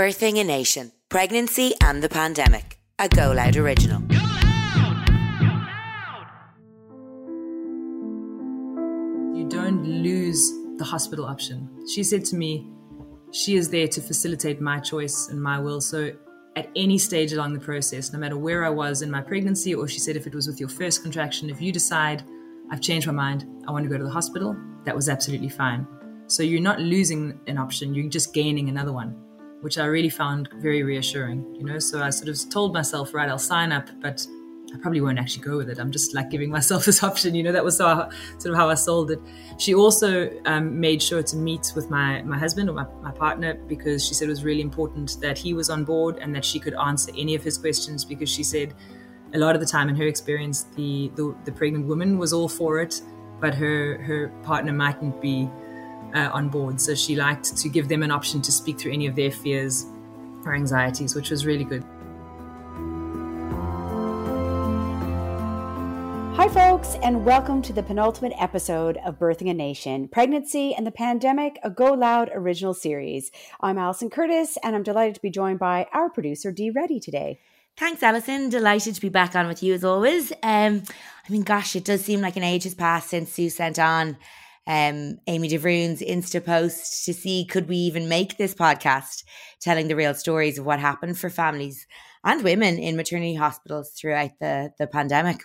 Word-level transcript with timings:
Birthing 0.00 0.40
a 0.40 0.44
Nation 0.44 0.92
Pregnancy 1.10 1.74
and 1.82 2.02
the 2.02 2.08
Pandemic, 2.08 2.78
a 2.98 3.06
Go 3.06 3.32
Loud 3.32 3.58
original. 3.58 4.00
You 9.36 9.46
don't 9.46 9.84
lose 9.84 10.40
the 10.78 10.84
hospital 10.84 11.26
option. 11.26 11.68
She 11.86 12.02
said 12.02 12.24
to 12.24 12.36
me, 12.36 12.66
she 13.30 13.56
is 13.56 13.68
there 13.68 13.88
to 13.88 14.00
facilitate 14.00 14.58
my 14.58 14.78
choice 14.78 15.28
and 15.28 15.38
my 15.38 15.58
will. 15.58 15.82
So 15.82 16.12
at 16.56 16.70
any 16.74 16.96
stage 16.96 17.34
along 17.34 17.52
the 17.52 17.60
process, 17.60 18.10
no 18.10 18.18
matter 18.18 18.38
where 18.38 18.64
I 18.64 18.70
was 18.70 19.02
in 19.02 19.10
my 19.10 19.20
pregnancy, 19.20 19.74
or 19.74 19.86
she 19.86 19.98
said 19.98 20.16
if 20.16 20.26
it 20.26 20.34
was 20.34 20.46
with 20.46 20.58
your 20.58 20.70
first 20.70 21.02
contraction, 21.02 21.50
if 21.50 21.60
you 21.60 21.72
decide, 21.72 22.24
I've 22.70 22.80
changed 22.80 23.06
my 23.06 23.12
mind, 23.12 23.44
I 23.68 23.70
want 23.70 23.84
to 23.84 23.90
go 23.90 23.98
to 23.98 24.04
the 24.04 24.08
hospital, 24.08 24.56
that 24.86 24.96
was 24.96 25.10
absolutely 25.10 25.50
fine. 25.50 25.86
So 26.26 26.42
you're 26.42 26.62
not 26.62 26.80
losing 26.80 27.38
an 27.48 27.58
option, 27.58 27.94
you're 27.94 28.08
just 28.08 28.32
gaining 28.32 28.70
another 28.70 28.94
one, 28.94 29.14
which 29.60 29.78
I 29.78 29.84
really 29.84 30.08
found 30.08 30.48
very 30.56 30.82
reassuring, 30.82 31.44
you 31.54 31.64
know. 31.64 31.78
So 31.78 32.02
I 32.02 32.10
sort 32.10 32.28
of 32.28 32.50
told 32.50 32.72
myself, 32.72 33.14
right, 33.14 33.28
I'll 33.28 33.38
sign 33.38 33.72
up, 33.72 33.88
but 34.00 34.26
I 34.72 34.78
probably 34.78 35.00
won't 35.00 35.18
actually 35.18 35.44
go 35.44 35.56
with 35.56 35.68
it. 35.68 35.78
I'm 35.78 35.90
just 35.90 36.14
like 36.14 36.30
giving 36.30 36.50
myself 36.50 36.84
this 36.86 37.02
option, 37.02 37.34
you 37.34 37.42
know. 37.42 37.52
That 37.52 37.64
was 37.64 37.76
so, 37.76 38.08
sort 38.38 38.52
of 38.52 38.56
how 38.56 38.68
I 38.68 38.74
sold 38.74 39.10
it. 39.10 39.20
She 39.58 39.74
also 39.74 40.30
um, 40.46 40.78
made 40.78 41.02
sure 41.02 41.22
to 41.22 41.36
meet 41.36 41.72
with 41.74 41.90
my 41.90 42.22
my 42.22 42.38
husband 42.38 42.68
or 42.68 42.72
my, 42.72 42.86
my 43.02 43.12
partner 43.12 43.54
because 43.54 44.06
she 44.06 44.14
said 44.14 44.26
it 44.26 44.30
was 44.30 44.44
really 44.44 44.62
important 44.62 45.18
that 45.20 45.38
he 45.38 45.54
was 45.54 45.70
on 45.70 45.84
board 45.84 46.18
and 46.20 46.34
that 46.34 46.44
she 46.44 46.58
could 46.58 46.74
answer 46.74 47.12
any 47.16 47.34
of 47.34 47.42
his 47.42 47.58
questions 47.58 48.04
because 48.04 48.28
she 48.28 48.42
said 48.42 48.74
a 49.34 49.38
lot 49.38 49.54
of 49.54 49.60
the 49.60 49.66
time 49.66 49.88
in 49.88 49.96
her 49.96 50.06
experience 50.06 50.64
the 50.74 51.10
the, 51.14 51.34
the 51.44 51.52
pregnant 51.52 51.86
woman 51.86 52.18
was 52.18 52.32
all 52.32 52.48
for 52.48 52.80
it, 52.80 53.00
but 53.40 53.54
her 53.54 53.98
her 54.02 54.28
partner 54.42 54.72
mightn't 54.72 55.20
be 55.20 55.48
uh, 56.14 56.30
on 56.32 56.48
board. 56.48 56.80
So 56.80 56.94
she 56.94 57.16
liked 57.16 57.56
to 57.56 57.68
give 57.68 57.88
them 57.88 58.02
an 58.02 58.10
option 58.10 58.42
to 58.42 58.52
speak 58.52 58.78
through 58.78 58.92
any 58.92 59.06
of 59.06 59.16
their 59.16 59.30
fears 59.30 59.86
or 60.44 60.54
anxieties, 60.54 61.14
which 61.14 61.30
was 61.30 61.46
really 61.46 61.64
good. 61.64 61.84
Hi, 66.36 66.48
folks, 66.48 66.94
and 67.02 67.26
welcome 67.26 67.60
to 67.60 67.72
the 67.72 67.82
penultimate 67.82 68.32
episode 68.38 68.96
of 69.04 69.18
Birthing 69.18 69.50
a 69.50 69.54
Nation 69.54 70.08
Pregnancy 70.08 70.74
and 70.74 70.86
the 70.86 70.90
Pandemic, 70.90 71.58
a 71.62 71.68
Go 71.68 71.92
Loud 71.92 72.30
original 72.34 72.72
series. 72.72 73.30
I'm 73.60 73.76
Alison 73.76 74.08
Curtis, 74.08 74.56
and 74.62 74.74
I'm 74.74 74.82
delighted 74.82 75.16
to 75.16 75.20
be 75.20 75.28
joined 75.28 75.58
by 75.58 75.86
our 75.92 76.08
producer, 76.08 76.50
Dee 76.50 76.70
Reddy, 76.70 76.98
today. 76.98 77.40
Thanks, 77.76 78.02
Alison. 78.02 78.48
Delighted 78.48 78.94
to 78.94 79.00
be 79.00 79.10
back 79.10 79.34
on 79.34 79.48
with 79.48 79.62
you 79.62 79.74
as 79.74 79.84
always. 79.84 80.32
Um, 80.42 80.82
I 81.28 81.30
mean, 81.30 81.42
gosh, 81.42 81.76
it 81.76 81.84
does 81.84 82.04
seem 82.04 82.20
like 82.20 82.36
an 82.36 82.42
age 82.42 82.64
has 82.64 82.74
passed 82.74 83.10
since 83.10 83.32
Sue 83.32 83.50
sent 83.50 83.78
on 83.78 84.16
um, 84.66 85.18
Amy 85.26 85.48
DeVruin's 85.48 86.02
Insta 86.02 86.44
post 86.44 87.04
to 87.04 87.14
see 87.14 87.44
could 87.44 87.68
we 87.68 87.76
even 87.76 88.08
make 88.08 88.36
this 88.36 88.54
podcast 88.54 89.24
telling 89.60 89.88
the 89.88 89.96
real 89.96 90.14
stories 90.14 90.58
of 90.58 90.66
what 90.66 90.78
happened 90.78 91.18
for 91.18 91.30
families 91.30 91.86
and 92.24 92.42
women 92.42 92.78
in 92.78 92.96
maternity 92.96 93.34
hospitals 93.34 93.92
throughout 93.98 94.32
the, 94.40 94.70
the 94.78 94.86
pandemic 94.86 95.42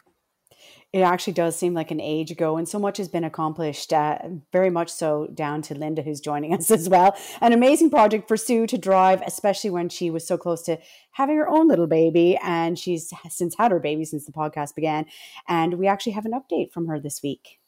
it 0.96 1.02
actually 1.02 1.34
does 1.34 1.58
seem 1.58 1.74
like 1.74 1.92
an 1.92 2.00
age 2.00 2.32
ago, 2.32 2.56
and 2.56 2.70
so 2.70 2.80
much 2.80 2.96
has 3.00 3.10
been 3.10 3.26
accomplished. 3.26 3.92
Uh, 3.92 4.18
very 4.54 4.70
much 4.70 4.90
so 4.90 5.28
down 5.34 5.62
to 5.64 5.76
Linda, 5.76 6.02
who's 6.02 6.22
joining 6.22 6.54
us 6.54 6.72
as 6.80 6.88
well. 6.88 7.18
An 7.42 7.52
amazing 7.52 7.90
project 7.90 8.30
for 8.30 8.38
Sue 8.38 8.66
to 8.68 8.78
drive, 8.78 9.22
especially 9.28 9.72
when 9.72 9.90
she 9.90 10.10
was 10.10 10.26
so 10.26 10.38
close 10.38 10.62
to 10.64 10.80
having 11.12 11.36
her 11.36 11.50
own 11.50 11.68
little 11.68 11.86
baby, 11.86 12.40
and 12.42 12.80
she's 12.80 13.12
since 13.28 13.56
had 13.58 13.72
her 13.72 13.80
baby 13.82 14.06
since 14.06 14.26
the 14.26 14.32
podcast 14.32 14.74
began. 14.74 15.06
And 15.50 15.74
we 15.74 15.86
actually 15.86 16.14
have 16.14 16.26
an 16.26 16.32
update 16.32 16.72
from 16.72 16.88
her 16.88 16.98
this 16.98 17.22
week. 17.22 17.60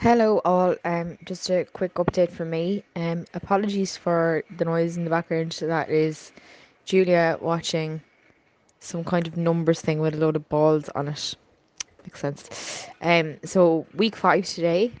Hello, 0.00 0.40
all. 0.44 0.76
Um, 0.84 1.18
just 1.24 1.50
a 1.50 1.64
quick 1.64 1.94
update 1.94 2.30
from 2.30 2.50
me. 2.50 2.84
Um, 2.94 3.24
apologies 3.34 3.96
for 3.96 4.44
the 4.56 4.64
noise 4.64 4.96
in 4.96 5.02
the 5.02 5.10
background. 5.10 5.58
That 5.60 5.90
is 5.90 6.30
Julia 6.84 7.36
watching 7.40 8.00
some 8.78 9.02
kind 9.02 9.26
of 9.26 9.36
numbers 9.36 9.80
thing 9.80 9.98
with 9.98 10.14
a 10.14 10.16
load 10.16 10.36
of 10.36 10.48
balls 10.48 10.88
on 10.90 11.08
it 11.08 11.34
makes 12.04 12.20
sense. 12.20 12.86
Um, 13.02 13.38
so 13.44 13.86
week 13.96 14.14
five 14.14 14.44
today 14.46 14.92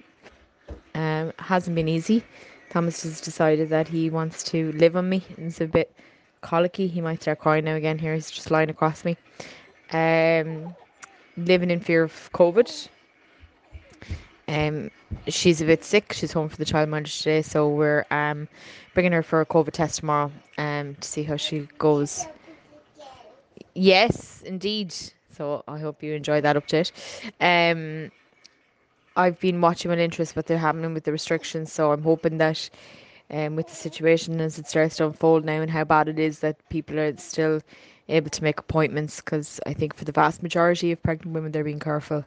um, 0.96 1.32
hasn't 1.38 1.76
been 1.76 1.86
easy. 1.86 2.24
Thomas 2.70 3.04
has 3.04 3.20
decided 3.20 3.68
that 3.68 3.86
he 3.86 4.10
wants 4.10 4.42
to 4.50 4.72
live 4.72 4.96
on 4.96 5.08
me. 5.08 5.24
It's 5.36 5.60
a 5.60 5.68
bit 5.68 5.94
colicky. 6.40 6.88
He 6.88 7.00
might 7.00 7.22
start 7.22 7.38
crying 7.38 7.66
now 7.66 7.76
again. 7.76 8.00
Here 8.00 8.14
he's 8.14 8.32
just 8.32 8.50
lying 8.50 8.68
across 8.68 9.04
me. 9.04 9.16
Um, 9.92 10.74
living 11.36 11.70
in 11.70 11.78
fear 11.78 12.02
of 12.02 12.30
COVID. 12.34 12.88
Um, 14.48 14.90
she's 15.28 15.60
a 15.60 15.66
bit 15.66 15.84
sick. 15.84 16.12
She's 16.12 16.32
home 16.32 16.48
for 16.48 16.56
the 16.56 16.64
child 16.64 16.88
childminder 16.88 17.18
today, 17.18 17.42
so 17.42 17.68
we're 17.68 18.06
um 18.10 18.48
bringing 18.94 19.12
her 19.12 19.22
for 19.22 19.40
a 19.40 19.46
COVID 19.46 19.72
test 19.72 19.98
tomorrow 20.00 20.32
um 20.58 20.96
to 20.96 21.08
see 21.08 21.22
how 21.24 21.36
she 21.36 21.68
goes. 21.78 22.26
Yes, 23.74 24.42
indeed. 24.42 24.94
So 25.32 25.62
I 25.68 25.78
hope 25.78 26.02
you 26.02 26.14
enjoy 26.14 26.40
that 26.40 26.56
update. 26.56 26.90
Um, 27.40 28.10
I've 29.16 29.38
been 29.40 29.60
watching 29.60 29.90
with 29.90 29.98
interest 30.00 30.36
what 30.36 30.46
they're 30.46 30.58
happening 30.58 30.94
with 30.94 31.04
the 31.04 31.12
restrictions, 31.12 31.72
so 31.72 31.92
I'm 31.92 32.02
hoping 32.02 32.38
that 32.38 32.70
um, 33.30 33.56
with 33.56 33.68
the 33.68 33.74
situation 33.74 34.40
as 34.40 34.58
it 34.58 34.66
starts 34.66 34.96
to 34.96 35.06
unfold 35.06 35.44
now 35.44 35.60
and 35.60 35.70
how 35.70 35.84
bad 35.84 36.08
it 36.08 36.18
is 36.18 36.40
that 36.40 36.56
people 36.70 36.98
are 36.98 37.16
still 37.16 37.60
able 38.08 38.30
to 38.30 38.42
make 38.42 38.58
appointments 38.58 39.20
because 39.20 39.60
I 39.66 39.74
think 39.74 39.94
for 39.94 40.04
the 40.04 40.12
vast 40.12 40.42
majority 40.42 40.92
of 40.92 41.02
pregnant 41.02 41.34
women 41.34 41.52
they're 41.52 41.64
being 41.64 41.78
careful 41.80 42.24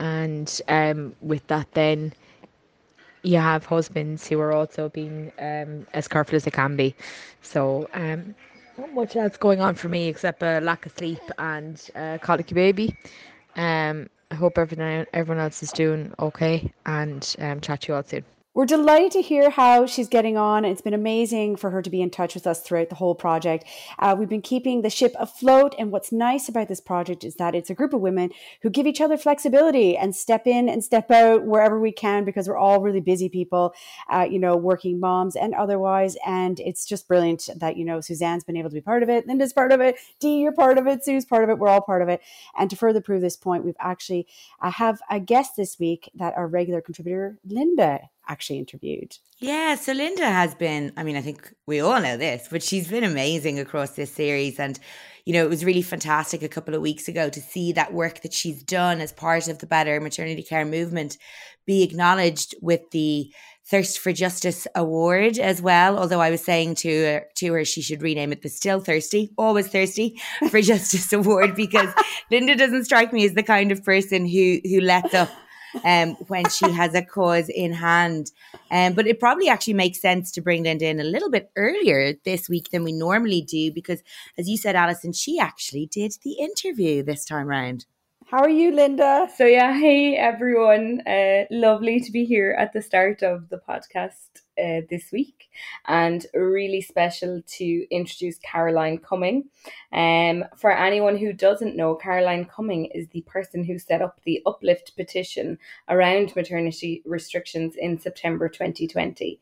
and 0.00 0.62
um, 0.68 1.16
with 1.22 1.46
that 1.48 1.70
then 1.74 2.12
you 3.22 3.38
have 3.38 3.66
husbands 3.66 4.26
who 4.28 4.40
are 4.40 4.52
also 4.52 4.88
being 4.90 5.32
um, 5.38 5.86
as 5.94 6.08
careful 6.08 6.36
as 6.36 6.44
they 6.44 6.50
can 6.50 6.76
be 6.76 6.94
so 7.42 7.88
um, 7.94 8.34
not 8.78 8.92
much 8.94 9.16
else 9.16 9.36
going 9.36 9.60
on 9.60 9.74
for 9.74 9.88
me 9.88 10.08
except 10.08 10.42
a 10.42 10.60
lack 10.60 10.86
of 10.86 10.92
sleep 10.92 11.20
and 11.38 11.90
a 11.96 12.18
colicky 12.22 12.54
baby. 12.54 12.96
Um, 13.56 14.08
I 14.30 14.36
hope 14.36 14.58
everyone 14.58 15.06
everyone 15.12 15.42
else 15.42 15.62
is 15.62 15.72
doing 15.72 16.14
okay, 16.18 16.72
and 16.86 17.36
um, 17.40 17.60
chat 17.60 17.82
to 17.82 17.92
you 17.92 17.96
all 17.96 18.04
soon. 18.04 18.24
We're 18.52 18.66
delighted 18.66 19.12
to 19.12 19.22
hear 19.22 19.48
how 19.48 19.86
she's 19.86 20.08
getting 20.08 20.36
on. 20.36 20.64
It's 20.64 20.80
been 20.80 20.92
amazing 20.92 21.54
for 21.54 21.70
her 21.70 21.82
to 21.82 21.88
be 21.88 22.02
in 22.02 22.10
touch 22.10 22.34
with 22.34 22.48
us 22.48 22.60
throughout 22.60 22.88
the 22.88 22.96
whole 22.96 23.14
project. 23.14 23.64
Uh, 23.96 24.16
we've 24.18 24.28
been 24.28 24.42
keeping 24.42 24.82
the 24.82 24.90
ship 24.90 25.14
afloat. 25.20 25.72
And 25.78 25.92
what's 25.92 26.10
nice 26.10 26.48
about 26.48 26.66
this 26.66 26.80
project 26.80 27.22
is 27.22 27.36
that 27.36 27.54
it's 27.54 27.70
a 27.70 27.76
group 27.76 27.94
of 27.94 28.00
women 28.00 28.30
who 28.62 28.68
give 28.68 28.88
each 28.88 29.00
other 29.00 29.16
flexibility 29.16 29.96
and 29.96 30.16
step 30.16 30.48
in 30.48 30.68
and 30.68 30.82
step 30.82 31.12
out 31.12 31.46
wherever 31.46 31.78
we 31.78 31.92
can 31.92 32.24
because 32.24 32.48
we're 32.48 32.56
all 32.56 32.82
really 32.82 33.00
busy 33.00 33.28
people, 33.28 33.72
uh, 34.12 34.26
you 34.28 34.40
know, 34.40 34.56
working 34.56 34.98
moms 34.98 35.36
and 35.36 35.54
otherwise. 35.54 36.16
And 36.26 36.58
it's 36.58 36.84
just 36.84 37.06
brilliant 37.06 37.48
that, 37.54 37.76
you 37.76 37.84
know, 37.84 38.00
Suzanne's 38.00 38.42
been 38.42 38.56
able 38.56 38.70
to 38.70 38.74
be 38.74 38.80
part 38.80 39.04
of 39.04 39.08
it. 39.08 39.28
Linda's 39.28 39.52
part 39.52 39.70
of 39.70 39.80
it. 39.80 39.94
Dee, 40.18 40.40
you're 40.40 40.50
part 40.50 40.76
of 40.76 40.88
it. 40.88 41.04
Sue's 41.04 41.24
part 41.24 41.44
of 41.44 41.50
it. 41.50 41.58
We're 41.60 41.68
all 41.68 41.82
part 41.82 42.02
of 42.02 42.08
it. 42.08 42.20
And 42.58 42.68
to 42.68 42.74
further 42.74 43.00
prove 43.00 43.22
this 43.22 43.36
point, 43.36 43.64
we've 43.64 43.76
actually 43.78 44.26
uh, 44.60 44.72
have 44.72 45.00
a 45.08 45.20
guest 45.20 45.52
this 45.56 45.78
week 45.78 46.10
that 46.16 46.36
our 46.36 46.48
regular 46.48 46.80
contributor, 46.80 47.38
Linda, 47.46 48.08
actually 48.30 48.58
interviewed. 48.58 49.16
Yeah, 49.40 49.74
so 49.74 49.92
Linda 49.92 50.24
has 50.24 50.54
been, 50.54 50.92
I 50.96 51.02
mean, 51.02 51.16
I 51.16 51.20
think 51.20 51.52
we 51.66 51.80
all 51.80 52.00
know 52.00 52.16
this, 52.16 52.46
but 52.50 52.62
she's 52.62 52.88
been 52.88 53.04
amazing 53.04 53.58
across 53.58 53.90
this 53.90 54.12
series. 54.12 54.60
And, 54.60 54.78
you 55.24 55.32
know, 55.32 55.44
it 55.44 55.50
was 55.50 55.64
really 55.64 55.82
fantastic 55.82 56.42
a 56.42 56.48
couple 56.48 56.74
of 56.74 56.80
weeks 56.80 57.08
ago 57.08 57.28
to 57.28 57.40
see 57.40 57.72
that 57.72 57.92
work 57.92 58.22
that 58.22 58.32
she's 58.32 58.62
done 58.62 59.00
as 59.00 59.12
part 59.12 59.48
of 59.48 59.58
the 59.58 59.66
Better 59.66 60.00
Maternity 60.00 60.42
Care 60.42 60.64
movement 60.64 61.18
be 61.66 61.82
acknowledged 61.82 62.54
with 62.62 62.90
the 62.92 63.32
Thirst 63.66 64.00
for 64.00 64.12
Justice 64.12 64.66
Award 64.74 65.38
as 65.38 65.62
well. 65.62 65.98
Although 65.98 66.20
I 66.20 66.30
was 66.30 66.42
saying 66.42 66.76
to 66.76 67.04
her, 67.04 67.26
to 67.36 67.52
her 67.52 67.64
she 67.64 67.82
should 67.82 68.02
rename 68.02 68.32
it 68.32 68.42
the 68.42 68.48
Still 68.48 68.80
Thirsty, 68.80 69.30
Always 69.38 69.68
Thirsty 69.68 70.20
for 70.50 70.60
Justice 70.72 71.12
Award 71.12 71.54
because 71.54 71.88
Linda 72.30 72.56
doesn't 72.56 72.84
strike 72.84 73.12
me 73.12 73.24
as 73.24 73.34
the 73.34 73.44
kind 73.44 73.70
of 73.70 73.84
person 73.84 74.26
who 74.26 74.60
who 74.64 74.80
lets 74.80 75.14
up 75.14 75.30
um, 75.84 76.14
when 76.28 76.48
she 76.48 76.70
has 76.70 76.94
a 76.94 77.02
cause 77.02 77.48
in 77.48 77.72
hand. 77.72 78.30
Um, 78.70 78.94
but 78.94 79.06
it 79.06 79.20
probably 79.20 79.48
actually 79.48 79.74
makes 79.74 80.00
sense 80.00 80.30
to 80.32 80.40
bring 80.40 80.62
Linda 80.62 80.86
in 80.86 81.00
a 81.00 81.04
little 81.04 81.30
bit 81.30 81.50
earlier 81.56 82.14
this 82.24 82.48
week 82.48 82.70
than 82.70 82.84
we 82.84 82.92
normally 82.92 83.42
do 83.42 83.72
because, 83.72 84.02
as 84.38 84.48
you 84.48 84.56
said, 84.56 84.76
Alison, 84.76 85.12
she 85.12 85.38
actually 85.38 85.86
did 85.86 86.12
the 86.22 86.32
interview 86.32 87.02
this 87.02 87.24
time 87.24 87.46
round. 87.46 87.86
How 88.30 88.42
are 88.42 88.48
you, 88.48 88.70
Linda? 88.70 89.28
So, 89.36 89.44
yeah, 89.44 89.76
hey 89.76 90.14
everyone. 90.14 91.00
Uh, 91.04 91.46
lovely 91.50 91.98
to 91.98 92.12
be 92.12 92.24
here 92.24 92.54
at 92.56 92.72
the 92.72 92.80
start 92.80 93.22
of 93.22 93.48
the 93.48 93.60
podcast 93.68 94.42
uh, 94.60 94.82
this 94.90 95.10
week, 95.12 95.50
and 95.86 96.26
really 96.34 96.80
special 96.80 97.42
to 97.58 97.86
introduce 97.90 98.38
Caroline 98.38 98.98
Cumming. 98.98 99.44
Um, 99.92 100.44
for 100.56 100.70
anyone 100.70 101.16
who 101.16 101.32
doesn't 101.32 101.76
know, 101.76 101.94
Caroline 101.94 102.44
Cumming 102.44 102.86
is 102.86 103.08
the 103.08 103.22
person 103.22 103.64
who 103.64 103.78
set 103.78 104.02
up 104.02 104.20
the 104.24 104.42
Uplift 104.46 104.96
petition 104.96 105.58
around 105.88 106.34
maternity 106.36 107.02
restrictions 107.04 107.74
in 107.76 107.98
September 107.98 108.48
2020. 108.48 109.40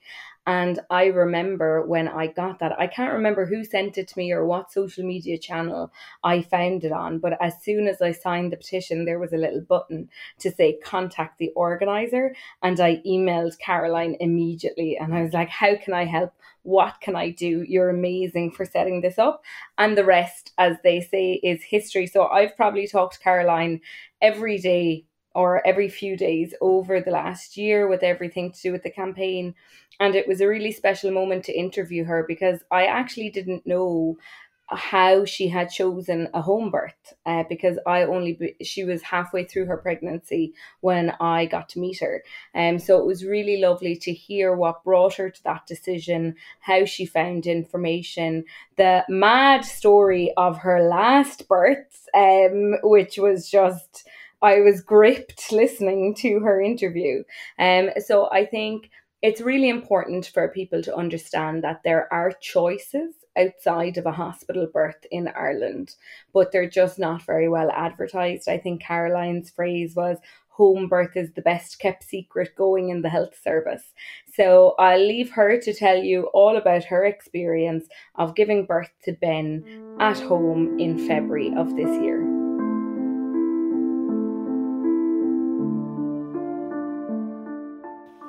And 0.49 0.81
I 0.89 1.09
remember 1.09 1.85
when 1.87 2.09
I 2.09 2.29
got 2.29 2.61
that, 2.61 2.81
I 2.81 2.87
can't 2.87 3.13
remember 3.13 3.45
who 3.45 3.65
sent 3.65 3.99
it 3.99 4.09
to 4.09 4.19
me 4.19 4.33
or 4.33 4.47
what 4.47 4.73
social 4.73 5.05
media 5.05 5.37
channel 5.37 5.93
I 6.25 6.41
found 6.41 6.85
it 6.85 6.91
on, 6.91 7.19
but 7.19 7.37
as 7.43 7.63
soon 7.63 7.87
as 7.87 8.01
I 8.01 8.13
signed 8.13 8.51
the 8.51 8.57
petition, 8.57 9.05
there 9.05 9.19
was 9.19 9.35
a 9.35 9.37
little 9.37 9.61
button 9.61 10.09
to 10.39 10.51
say 10.51 10.79
contact 10.83 11.37
the 11.37 11.51
organizer. 11.51 12.35
And 12.63 12.81
I 12.81 13.03
emailed 13.07 13.59
Caroline 13.59 14.17
immediately 14.21 14.97
and 14.97 15.15
I 15.15 15.23
was 15.23 15.35
like, 15.35 15.51
how 15.51 15.77
can 15.77 15.93
I 15.93 16.07
help? 16.07 16.33
What 16.63 17.03
can 17.03 17.15
I 17.15 17.29
do? 17.29 17.63
You're 17.69 17.91
amazing 17.91 18.53
for 18.53 18.65
setting 18.65 19.03
this 19.03 19.19
up. 19.19 19.45
And 19.77 19.99
the 19.99 20.05
rest, 20.05 20.53
as 20.57 20.79
they 20.83 21.03
say, 21.03 21.35
is 21.43 21.63
history. 21.63 22.07
So 22.07 22.27
I've 22.27 22.57
probably 22.57 22.87
talked 22.87 23.15
to 23.15 23.21
Caroline 23.21 23.83
every 24.23 24.57
day 24.57 25.05
or 25.39 25.65
every 25.65 25.89
few 25.89 26.17
days 26.17 26.53
over 26.61 27.01
the 27.01 27.13
last 27.13 27.57
year 27.57 27.87
with 27.87 28.03
everything 28.03 28.51
to 28.51 28.61
do 28.61 28.73
with 28.73 28.83
the 28.83 28.91
campaign. 28.91 29.55
And 30.01 30.17
it 30.17 30.27
was 30.27 30.41
a 30.41 30.49
really 30.49 30.73
special 30.73 31.13
moment 31.13 31.45
to 31.45 31.57
interview 31.57 32.03
her 32.07 32.25
because 32.27 32.65
I 32.73 32.87
actually 32.87 33.31
didn't 33.31 33.65
know 33.65 34.19
how 34.67 35.25
she 35.25 35.47
had 35.47 35.71
chosen 35.71 36.29
a 36.35 36.43
home 36.43 36.73
birth 36.73 37.15
uh, 37.25 37.45
because 37.49 37.79
I 37.87 38.03
only 38.03 38.57
she 38.63 38.83
was 38.83 39.01
halfway 39.01 39.45
through 39.45 39.67
her 39.67 39.77
pregnancy 39.77 40.55
when 40.81 41.15
I 41.21 41.47
got 41.47 41.69
to 41.71 41.79
meet 41.79 42.01
her. 42.01 42.25
Um, 42.53 42.81
so 42.81 42.99
it 42.99 43.07
was 43.07 43.25
really 43.25 43.61
lovely 43.61 43.95
to 43.95 44.13
hear 44.13 44.57
what 44.57 44.83
brought 44.83 45.15
her 45.15 45.31
to 45.31 45.45
that 45.45 45.69
decision, 45.69 46.35
how 46.59 46.85
she 46.85 47.07
found 47.07 47.47
information, 47.47 48.45
the 48.77 49.05
mad 49.09 49.65
story 49.65 50.33
of 50.37 50.59
her 50.59 50.83
last 50.83 51.47
birth, 51.47 52.09
um, 52.13 52.75
which 52.83 53.19
was 53.19 53.49
just 53.49 54.05
I 54.43 54.61
was 54.61 54.81
gripped 54.81 55.53
listening 55.53 56.15
to 56.17 56.41
her 56.41 56.61
interview. 56.61 57.25
Um, 57.59 57.91
so 57.99 58.29
I 58.31 58.47
think 58.47 58.91
it's 59.21 59.41
really 59.41 59.69
important 59.69 60.27
for 60.27 60.49
people 60.49 60.83
to 60.83 60.95
understand 60.97 61.65
that 61.65 61.81
there 61.85 62.13
are 62.13 62.33
choices 62.41 63.15
outside 63.37 63.99
of 63.99 64.07
a 64.07 64.13
hospital 64.13 64.69
birth 64.73 65.07
in 65.11 65.29
Ireland, 65.29 65.95
but 66.33 66.53
they're 66.53 66.69
just 66.69 66.99
not 66.99 67.23
very 67.23 67.49
well 67.49 67.71
advertised. 67.71 68.49
I 68.49 68.59
think 68.59 68.83
Caroline's 68.83 69.51
phrase 69.51 69.95
was 69.95 70.19
home 70.49 70.89
birth 70.89 71.17
is 71.17 71.33
the 71.33 71.43
best 71.43 71.79
kept 71.79 72.03
secret 72.03 72.55
going 72.57 72.91
in 72.91 73.03
the 73.03 73.09
health 73.09 73.41
service. 73.43 73.93
So 74.35 74.75
I'll 74.79 75.01
leave 75.01 75.31
her 75.31 75.59
to 75.61 75.73
tell 75.73 75.99
you 75.99 76.25
all 76.35 76.57
about 76.57 76.85
her 76.85 77.05
experience 77.05 77.87
of 78.17 78.35
giving 78.35 78.67
birth 78.67 78.91
to 79.05 79.13
Ben 79.13 79.97
at 80.01 80.19
home 80.19 80.79
in 80.81 81.07
February 81.07 81.55
of 81.57 81.77
this 81.77 82.03
year. 82.03 82.28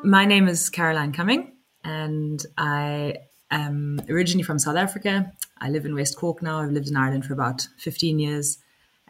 My 0.04 0.24
name 0.24 0.48
is 0.48 0.70
Caroline 0.70 1.12
Cumming, 1.12 1.52
and 1.84 2.42
I 2.58 3.16
am 3.52 4.00
originally 4.10 4.44
from 4.44 4.58
South 4.58 4.78
Africa. 4.78 5.34
I 5.60 5.70
live 5.70 5.86
in 5.86 5.94
West 5.94 6.16
Cork 6.16 6.42
now. 6.42 6.62
I've 6.62 6.72
lived 6.72 6.88
in 6.88 6.96
Ireland 6.96 7.26
for 7.26 7.34
about 7.34 7.68
15 7.80 8.18
years, 8.18 8.60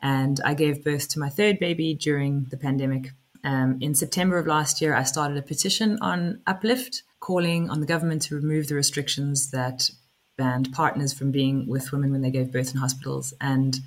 and 0.02 0.42
I 0.44 0.56
gave 0.56 0.84
birth 0.84 1.08
to 1.10 1.20
my 1.20 1.30
third 1.30 1.60
baby 1.60 1.94
during 1.94 2.46
the 2.46 2.58
pandemic. 2.58 3.12
Um, 3.44 3.78
in 3.82 3.94
September 3.94 4.40
of 4.40 4.48
last 4.48 4.82
year, 4.82 4.96
I 4.96 5.04
started 5.04 5.38
a 5.38 5.44
petition 5.44 6.00
on 6.02 6.42
Uplift 6.48 7.04
calling 7.20 7.70
on 7.70 7.82
the 7.82 7.86
government 7.86 8.24
to 8.24 8.36
remove 8.36 8.68
the 8.68 8.76
restrictions 8.76 9.52
that 9.52 9.92
banned 10.38 10.74
partners 10.74 11.14
from 11.14 11.30
being 11.30 11.68
with 11.68 11.92
women 11.92 12.12
when 12.12 12.22
they 12.22 12.32
gave 12.32 12.52
birth 12.52 12.74
in 12.74 12.80
hospitals. 12.80 13.32
And 13.40 13.78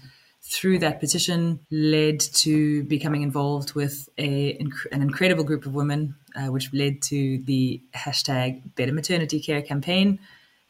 through 0.43 0.79
that 0.81 1.01
petition 1.01 1.61
led 1.71 2.21
to 2.21 2.85
becoming 2.85 3.23
involved 3.23 3.75
with 3.75 4.09
a, 4.19 4.57
an 4.93 5.03
incredible 5.03 5.45
group 5.45 5.67
of 5.67 5.75
women, 5.75 6.15
uh, 6.37 6.46
which 6.46 6.73
led 6.73 7.02
to 7.02 7.38
the 7.38 7.81
hashtag 7.94 8.62
Better 8.75 8.93
Maternity 8.93 9.40
Care 9.40 9.62
campaign. 9.62 10.19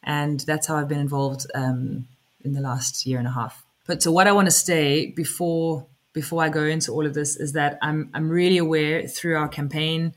And 0.02 0.40
that's 0.40 0.66
how 0.66 0.76
I've 0.76 0.88
been 0.88 1.00
involved 1.00 1.46
um, 1.54 2.06
in 2.44 2.54
the 2.54 2.60
last 2.60 3.06
year 3.06 3.18
and 3.18 3.28
a 3.28 3.30
half. 3.30 3.64
But 3.86 4.02
so 4.02 4.10
what 4.10 4.26
I 4.26 4.32
want 4.32 4.46
to 4.46 4.52
say 4.52 5.06
before 5.06 5.86
before 6.12 6.42
I 6.42 6.50
go 6.50 6.64
into 6.64 6.92
all 6.92 7.06
of 7.06 7.14
this 7.14 7.36
is 7.36 7.52
that 7.52 7.78
I'm 7.82 8.10
I'm 8.14 8.28
really 8.28 8.58
aware 8.58 9.06
through 9.06 9.36
our 9.36 9.48
campaign 9.48 10.14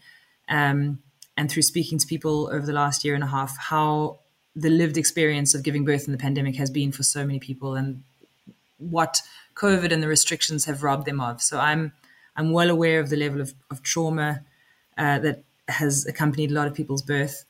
um, 0.49 0.99
and 1.37 1.49
through 1.49 1.63
speaking 1.63 1.97
to 1.97 2.07
people 2.07 2.49
over 2.51 2.65
the 2.65 2.73
last 2.73 3.03
year 3.03 3.15
and 3.15 3.23
a 3.23 3.27
half 3.27 3.57
how 3.57 4.19
the 4.55 4.69
lived 4.69 4.97
experience 4.97 5.53
of 5.53 5.63
giving 5.63 5.83
birth 5.83 6.05
in 6.05 6.11
the 6.11 6.17
pandemic 6.17 6.55
has 6.55 6.69
been 6.69 6.91
for 6.91 7.03
so 7.03 7.25
many 7.25 7.39
people 7.39 7.75
and 7.75 8.03
what 8.77 9.21
COVID 9.55 9.91
and 9.91 10.01
the 10.03 10.07
restrictions 10.07 10.65
have 10.65 10.83
robbed 10.83 11.05
them 11.05 11.19
of. 11.19 11.41
So 11.41 11.59
I'm 11.59 11.93
I'm 12.35 12.51
well 12.51 12.69
aware 12.69 12.99
of 12.99 13.09
the 13.09 13.15
level 13.15 13.41
of, 13.41 13.53
of 13.71 13.81
trauma 13.81 14.41
uh, 14.97 15.19
that 15.19 15.43
has 15.67 16.05
accompanied 16.05 16.51
a 16.51 16.53
lot 16.53 16.67
of 16.67 16.73
people's 16.73 17.01
birth. 17.01 17.45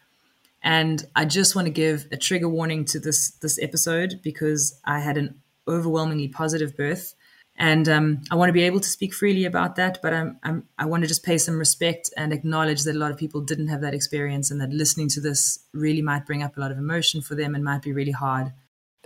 And 0.63 1.05
I 1.15 1.25
just 1.25 1.55
want 1.55 1.67
to 1.67 1.71
give 1.71 2.07
a 2.11 2.17
trigger 2.17 2.49
warning 2.49 2.85
to 2.85 2.99
this 2.99 3.31
this 3.31 3.59
episode 3.61 4.19
because 4.23 4.79
I 4.83 4.99
had 4.99 5.17
an 5.17 5.41
overwhelmingly 5.67 6.27
positive 6.27 6.75
birth, 6.75 7.13
and 7.55 7.87
um, 7.87 8.21
I 8.31 8.35
want 8.35 8.49
to 8.49 8.53
be 8.53 8.63
able 8.63 8.79
to 8.79 8.89
speak 8.89 9.13
freely 9.13 9.45
about 9.45 9.75
that. 9.75 9.99
But 10.01 10.13
I'm, 10.13 10.39
I'm 10.41 10.67
I 10.79 10.85
want 10.85 11.03
to 11.03 11.07
just 11.07 11.23
pay 11.23 11.37
some 11.37 11.59
respect 11.59 12.11
and 12.17 12.33
acknowledge 12.33 12.83
that 12.83 12.95
a 12.95 12.99
lot 12.99 13.11
of 13.11 13.17
people 13.17 13.41
didn't 13.41 13.67
have 13.67 13.81
that 13.81 13.93
experience, 13.93 14.49
and 14.49 14.59
that 14.59 14.71
listening 14.71 15.09
to 15.09 15.21
this 15.21 15.59
really 15.73 16.01
might 16.01 16.25
bring 16.25 16.41
up 16.41 16.57
a 16.57 16.59
lot 16.59 16.71
of 16.71 16.79
emotion 16.79 17.21
for 17.21 17.35
them 17.35 17.53
and 17.53 17.63
might 17.63 17.83
be 17.83 17.93
really 17.93 18.11
hard 18.11 18.51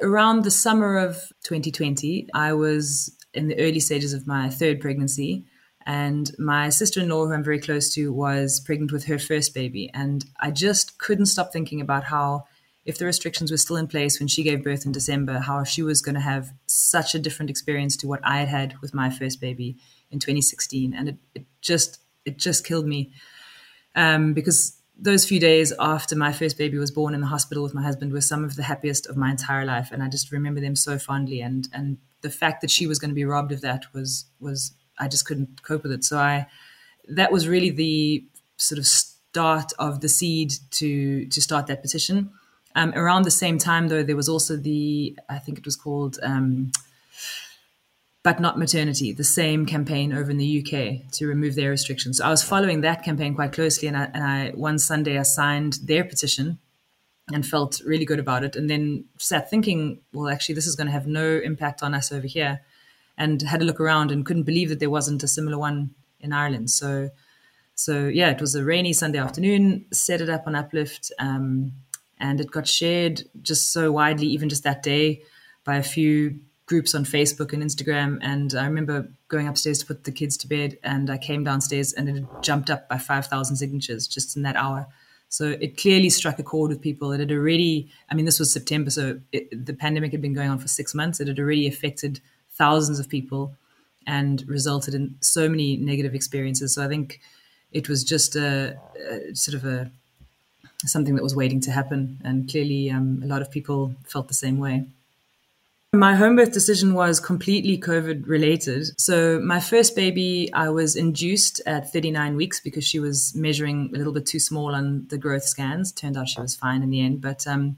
around 0.01 0.43
the 0.43 0.51
summer 0.51 0.97
of 0.97 1.15
2020, 1.43 2.29
I 2.33 2.53
was 2.53 3.15
in 3.33 3.47
the 3.47 3.59
early 3.59 3.79
stages 3.79 4.13
of 4.13 4.27
my 4.27 4.49
third 4.49 4.81
pregnancy. 4.81 5.45
And 5.85 6.31
my 6.37 6.69
sister 6.69 7.01
in 7.01 7.09
law, 7.09 7.25
who 7.25 7.33
I'm 7.33 7.43
very 7.43 7.59
close 7.59 7.93
to, 7.95 8.11
was 8.11 8.59
pregnant 8.59 8.91
with 8.91 9.05
her 9.05 9.17
first 9.17 9.53
baby. 9.53 9.89
And 9.93 10.25
I 10.39 10.51
just 10.51 10.99
couldn't 10.99 11.27
stop 11.27 11.51
thinking 11.51 11.81
about 11.81 12.03
how, 12.05 12.45
if 12.85 12.97
the 12.97 13.05
restrictions 13.05 13.51
were 13.51 13.57
still 13.57 13.75
in 13.75 13.87
place 13.87 14.19
when 14.19 14.27
she 14.27 14.43
gave 14.43 14.63
birth 14.63 14.85
in 14.85 14.91
December, 14.91 15.39
how 15.39 15.63
she 15.63 15.81
was 15.81 16.01
going 16.01 16.15
to 16.15 16.21
have 16.21 16.51
such 16.65 17.15
a 17.15 17.19
different 17.19 17.49
experience 17.49 17.95
to 17.97 18.07
what 18.07 18.19
I 18.23 18.39
had 18.39 18.49
had 18.49 18.81
with 18.81 18.93
my 18.93 19.09
first 19.09 19.39
baby 19.39 19.77
in 20.11 20.19
2016. 20.19 20.93
And 20.93 21.09
it, 21.09 21.17
it 21.35 21.45
just, 21.61 21.99
it 22.25 22.37
just 22.37 22.65
killed 22.65 22.85
me. 22.85 23.11
Um, 23.95 24.33
because 24.33 24.79
those 25.01 25.25
few 25.25 25.39
days 25.39 25.71
after 25.79 26.15
my 26.15 26.33
first 26.33 26.57
baby 26.57 26.77
was 26.77 26.91
born 26.91 27.13
in 27.13 27.21
the 27.21 27.27
hospital 27.27 27.63
with 27.63 27.73
my 27.73 27.81
husband 27.81 28.11
were 28.11 28.21
some 28.21 28.43
of 28.43 28.55
the 28.55 28.63
happiest 28.63 29.07
of 29.07 29.15
my 29.15 29.31
entire 29.31 29.65
life 29.65 29.91
and 29.91 30.03
i 30.03 30.09
just 30.09 30.31
remember 30.31 30.59
them 30.59 30.75
so 30.75 30.99
fondly 30.99 31.39
and 31.39 31.69
and 31.73 31.97
the 32.21 32.29
fact 32.29 32.59
that 32.59 32.69
she 32.69 32.85
was 32.85 32.99
going 32.99 33.09
to 33.09 33.15
be 33.15 33.23
robbed 33.23 33.53
of 33.53 33.61
that 33.61 33.85
was 33.93 34.25
was 34.39 34.73
i 34.99 35.07
just 35.07 35.25
couldn't 35.25 35.61
cope 35.63 35.83
with 35.83 35.91
it. 35.91 36.03
So 36.03 36.17
i 36.17 36.47
that 37.07 37.31
was 37.31 37.47
really 37.47 37.71
the 37.71 38.23
sort 38.57 38.77
of 38.77 38.85
start 38.85 39.73
of 39.79 40.01
the 40.01 40.09
seed 40.09 40.53
to 40.71 41.25
to 41.27 41.41
start 41.41 41.67
that 41.67 41.81
petition. 41.81 42.31
Um, 42.75 42.93
around 42.95 43.23
the 43.23 43.31
same 43.31 43.57
time 43.57 43.87
though 43.87 44.03
there 44.03 44.15
was 44.15 44.29
also 44.29 44.55
the 44.55 45.17
i 45.27 45.39
think 45.39 45.57
it 45.57 45.65
was 45.65 45.75
called 45.75 46.19
um, 46.21 46.71
but 48.23 48.39
not 48.39 48.59
maternity, 48.59 49.13
the 49.13 49.23
same 49.23 49.65
campaign 49.65 50.11
over 50.13 50.29
in 50.29 50.37
the 50.37 50.59
UK 50.59 51.09
to 51.13 51.25
remove 51.25 51.55
their 51.55 51.69
restrictions. 51.69 52.17
So 52.17 52.25
I 52.25 52.29
was 52.29 52.43
following 52.43 52.81
that 52.81 53.03
campaign 53.03 53.33
quite 53.33 53.53
closely, 53.53 53.87
and 53.87 53.95
I, 53.95 54.09
and 54.13 54.23
I 54.23 54.49
one 54.51 54.77
Sunday 54.77 55.17
I 55.17 55.23
signed 55.23 55.79
their 55.83 56.03
petition 56.03 56.59
and 57.31 57.45
felt 57.45 57.81
really 57.85 58.05
good 58.05 58.19
about 58.19 58.43
it, 58.43 58.55
and 58.55 58.69
then 58.69 59.05
sat 59.17 59.49
thinking, 59.49 60.01
well, 60.13 60.29
actually, 60.29 60.55
this 60.55 60.67
is 60.67 60.75
going 60.75 60.87
to 60.87 60.93
have 60.93 61.07
no 61.07 61.39
impact 61.43 61.81
on 61.81 61.93
us 61.93 62.11
over 62.11 62.27
here, 62.27 62.61
and 63.19 63.41
had 63.41 63.61
a 63.61 63.65
look 63.65 63.79
around 63.79 64.09
and 64.09 64.25
couldn't 64.25 64.43
believe 64.43 64.69
that 64.69 64.79
there 64.79 64.89
wasn't 64.89 65.21
a 65.21 65.27
similar 65.27 65.57
one 65.59 65.91
in 66.21 66.33
Ireland. 66.33 66.71
So, 66.71 67.09
so 67.75 68.07
yeah, 68.07 68.31
it 68.31 68.41
was 68.41 68.55
a 68.55 68.63
rainy 68.63 68.93
Sunday 68.93 69.19
afternoon. 69.19 69.85
Set 69.91 70.21
it 70.21 70.29
up 70.29 70.47
on 70.47 70.55
Uplift, 70.55 71.11
um, 71.19 71.73
and 72.17 72.39
it 72.39 72.49
got 72.49 72.67
shared 72.67 73.23
just 73.41 73.71
so 73.71 73.91
widely, 73.91 74.27
even 74.27 74.49
just 74.49 74.63
that 74.63 74.81
day, 74.81 75.21
by 75.65 75.75
a 75.75 75.83
few 75.83 76.39
groups 76.65 76.95
on 76.95 77.03
Facebook 77.03 77.51
and 77.51 77.61
Instagram. 77.61 78.19
And 78.21 78.53
I 78.55 78.65
remember 78.65 79.09
going 79.27 79.47
upstairs 79.47 79.79
to 79.79 79.85
put 79.85 80.05
the 80.05 80.11
kids 80.11 80.37
to 80.37 80.47
bed, 80.47 80.77
and 80.83 81.09
I 81.09 81.17
came 81.17 81.43
downstairs 81.43 81.91
and 81.93 82.07
it 82.07 82.23
jumped 82.41 82.69
up 82.69 82.87
by 82.87 82.97
5,000 82.97 83.57
signatures 83.57 84.07
just 84.07 84.37
in 84.37 84.43
that 84.43 84.55
hour. 84.55 84.87
So 85.27 85.57
it 85.61 85.77
clearly 85.77 86.09
struck 86.09 86.39
a 86.39 86.43
chord 86.43 86.69
with 86.69 86.81
people. 86.81 87.11
It 87.11 87.19
had 87.19 87.31
already, 87.31 87.91
I 88.09 88.15
mean, 88.15 88.25
this 88.25 88.39
was 88.39 88.51
September, 88.51 88.89
so 88.89 89.19
it, 89.31 89.65
the 89.65 89.73
pandemic 89.73 90.11
had 90.11 90.21
been 90.21 90.33
going 90.33 90.49
on 90.49 90.57
for 90.57 90.67
six 90.67 90.95
months. 90.95 91.19
It 91.19 91.27
had 91.27 91.39
already 91.39 91.67
affected 91.67 92.19
thousands 92.59 92.99
of 92.99 93.09
people 93.09 93.55
and 94.05 94.47
resulted 94.47 94.93
in 94.93 95.15
so 95.21 95.49
many 95.49 95.77
negative 95.77 96.13
experiences. 96.13 96.75
So 96.75 96.85
I 96.85 96.87
think 96.87 97.19
it 97.71 97.89
was 97.89 98.03
just 98.03 98.35
a, 98.35 98.77
a 99.09 99.35
sort 99.35 99.55
of 99.55 99.65
a 99.65 99.91
something 100.85 101.15
that 101.15 101.23
was 101.23 101.35
waiting 101.35 101.59
to 101.61 101.71
happen, 101.71 102.21
and 102.23 102.49
clearly 102.49 102.89
um, 102.89 103.21
a 103.23 103.27
lot 103.27 103.41
of 103.41 103.51
people 103.51 103.93
felt 104.05 104.27
the 104.27 104.33
same 104.33 104.59
way. 104.59 104.85
My 105.91 106.15
home 106.15 106.35
birth 106.35 106.53
decision 106.53 106.93
was 106.93 107.19
completely 107.19 107.75
COVID 107.77 108.27
related. 108.27 108.99
So, 109.01 109.39
my 109.39 109.59
first 109.59 109.95
baby, 109.95 110.49
I 110.53 110.69
was 110.69 110.95
induced 110.95 111.61
at 111.65 111.91
39 111.91 112.35
weeks 112.35 112.59
because 112.59 112.85
she 112.85 112.99
was 112.99 113.33
measuring 113.35 113.89
a 113.93 113.97
little 113.97 114.13
bit 114.13 114.27
too 114.27 114.39
small 114.39 114.75
on 114.75 115.07
the 115.09 115.17
growth 115.17 115.43
scans. 115.43 115.91
Turned 115.91 116.15
out 116.15 116.29
she 116.29 116.41
was 116.41 116.55
fine 116.55 116.83
in 116.83 116.91
the 116.91 117.01
end, 117.01 117.21
but 117.21 117.47
um, 117.47 117.77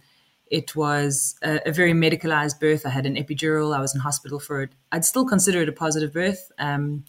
it 0.52 0.76
was 0.76 1.36
a, 1.42 1.62
a, 1.66 1.72
very 1.72 1.94
medicalized 1.94 2.60
birth. 2.60 2.86
I 2.86 2.90
had 2.90 3.06
an 3.06 3.16
epidural. 3.16 3.76
I 3.76 3.80
was 3.80 3.96
in 3.96 4.02
hospital 4.02 4.38
for 4.38 4.64
it. 4.64 4.72
I'd 4.92 5.06
still 5.06 5.26
consider 5.26 5.62
it 5.62 5.70
a 5.70 5.72
positive 5.72 6.12
birth. 6.12 6.52
Um, 6.60 7.06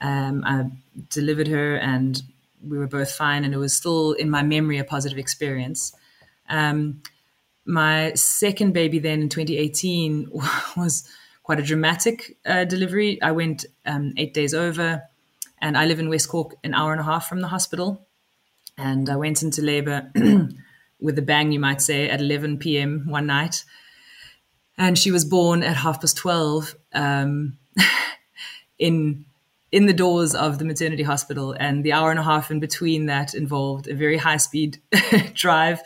um, 0.00 0.42
I 0.44 0.64
delivered 1.08 1.46
her 1.46 1.76
and 1.76 2.20
we 2.66 2.76
were 2.76 2.88
both 2.88 3.12
fine, 3.12 3.44
and 3.44 3.54
it 3.54 3.58
was 3.58 3.72
still 3.72 4.12
in 4.12 4.28
my 4.28 4.42
memory 4.42 4.78
a 4.78 4.84
positive 4.84 5.18
experience. 5.18 5.94
Um, 6.48 7.02
my 7.64 8.12
second 8.14 8.72
baby 8.72 8.98
then 8.98 9.22
in 9.22 9.28
2018 9.28 10.30
was 10.76 11.08
quite 11.44 11.60
a 11.60 11.62
dramatic 11.62 12.36
uh, 12.44 12.64
delivery. 12.64 13.22
I 13.22 13.30
went 13.30 13.64
um, 13.84 14.12
eight 14.16 14.34
days 14.34 14.54
over, 14.54 15.04
and 15.60 15.78
I 15.78 15.86
live 15.86 16.00
in 16.00 16.08
West 16.08 16.28
Cork, 16.28 16.56
an 16.64 16.74
hour 16.74 16.90
and 16.90 17.00
a 17.00 17.04
half 17.04 17.28
from 17.28 17.40
the 17.40 17.48
hospital. 17.48 18.06
And 18.76 19.08
I 19.08 19.16
went 19.16 19.42
into 19.42 19.62
labor 19.62 20.10
with 21.00 21.18
a 21.18 21.22
bang, 21.22 21.52
you 21.52 21.60
might 21.60 21.80
say, 21.80 22.08
at 22.08 22.20
11 22.20 22.58
p.m. 22.58 23.04
one 23.08 23.26
night. 23.26 23.64
And 24.78 24.98
she 24.98 25.10
was 25.10 25.24
born 25.24 25.62
at 25.62 25.76
half 25.76 26.00
past 26.00 26.16
12 26.16 26.74
um, 26.92 27.58
in 28.78 29.24
in 29.72 29.86
the 29.86 29.92
doors 29.92 30.34
of 30.34 30.58
the 30.58 30.64
maternity 30.64 31.02
hospital. 31.02 31.54
And 31.58 31.84
the 31.84 31.92
hour 31.92 32.10
and 32.10 32.20
a 32.20 32.22
half 32.22 32.50
in 32.50 32.60
between 32.60 33.06
that 33.06 33.34
involved 33.34 33.88
a 33.88 33.94
very 33.94 34.16
high 34.16 34.36
speed 34.36 34.80
drive. 35.34 35.82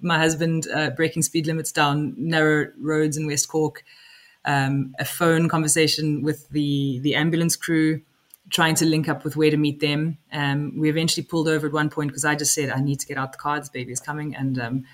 My 0.00 0.18
husband 0.18 0.66
uh, 0.72 0.90
breaking 0.90 1.22
speed 1.22 1.46
limits 1.46 1.72
down 1.72 2.14
narrow 2.16 2.68
roads 2.78 3.16
in 3.16 3.26
West 3.26 3.48
Cork, 3.48 3.84
um, 4.44 4.94
a 4.98 5.04
phone 5.04 5.48
conversation 5.48 6.22
with 6.22 6.48
the, 6.50 6.98
the 7.00 7.14
ambulance 7.14 7.56
crew, 7.56 8.02
trying 8.52 8.74
to 8.76 8.84
link 8.84 9.08
up 9.08 9.24
with 9.24 9.34
where 9.34 9.50
to 9.50 9.56
meet 9.56 9.80
them. 9.80 10.18
Um, 10.32 10.78
we 10.78 10.90
eventually 10.90 11.24
pulled 11.24 11.48
over 11.48 11.66
at 11.66 11.72
one 11.72 11.88
point 11.88 12.10
because 12.10 12.24
I 12.24 12.34
just 12.34 12.54
said, 12.54 12.70
I 12.70 12.80
need 12.80 13.00
to 13.00 13.06
get 13.06 13.16
out 13.16 13.32
the 13.32 13.38
car, 13.38 13.58
this 13.58 13.70
baby 13.70 13.92
is 13.92 14.00
coming. 14.00 14.36
And 14.36 14.58
um, 14.58 14.84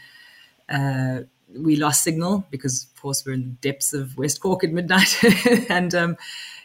uh, 0.69 1.21
we 1.57 1.77
lost 1.77 2.05
signal 2.05 2.47
because, 2.51 2.87
of 2.95 3.03
course, 3.03 3.25
we're 3.27 3.33
in 3.33 3.59
the 3.61 3.69
depths 3.69 3.93
of 3.93 4.17
West 4.17 4.41
Cork 4.41 4.63
at 4.63 4.73
midnight. 4.73 5.23
and 5.69 5.95
um, 5.95 6.17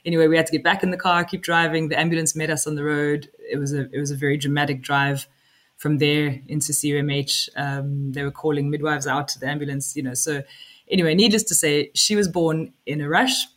anyway, 0.05 0.27
we 0.27 0.37
had 0.37 0.45
to 0.45 0.51
get 0.51 0.63
back 0.63 0.83
in 0.83 0.91
the 0.91 0.97
car, 0.97 1.23
keep 1.23 1.41
driving. 1.41 1.89
The 1.89 1.99
ambulance 1.99 2.35
met 2.35 2.51
us 2.51 2.67
on 2.67 2.75
the 2.75 2.83
road. 2.83 3.29
It 3.39 3.57
was 3.57 3.73
a 3.73 3.89
it 3.91 3.99
was 3.99 4.11
a 4.11 4.15
very 4.15 4.37
dramatic 4.37 4.81
drive 4.81 5.27
from 5.77 5.97
there 5.97 6.39
into 6.47 6.71
CUMH. 6.71 7.49
Um, 7.55 8.11
they 8.11 8.23
were 8.23 8.31
calling 8.31 8.69
midwives 8.69 9.07
out 9.07 9.27
to 9.29 9.39
the 9.39 9.47
ambulance, 9.47 9.95
you 9.95 10.03
know. 10.03 10.13
So 10.13 10.43
anyway, 10.89 11.15
needless 11.15 11.43
to 11.43 11.55
say, 11.55 11.91
she 11.95 12.15
was 12.15 12.27
born 12.27 12.73
in 12.85 13.01
a 13.01 13.09
rush. 13.09 13.47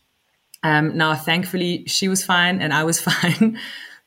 Um, 0.62 0.96
now, 0.96 1.14
thankfully, 1.14 1.84
she 1.86 2.08
was 2.08 2.24
fine 2.24 2.60
and 2.60 2.72
I 2.72 2.84
was 2.84 3.00
fine, 3.10 3.58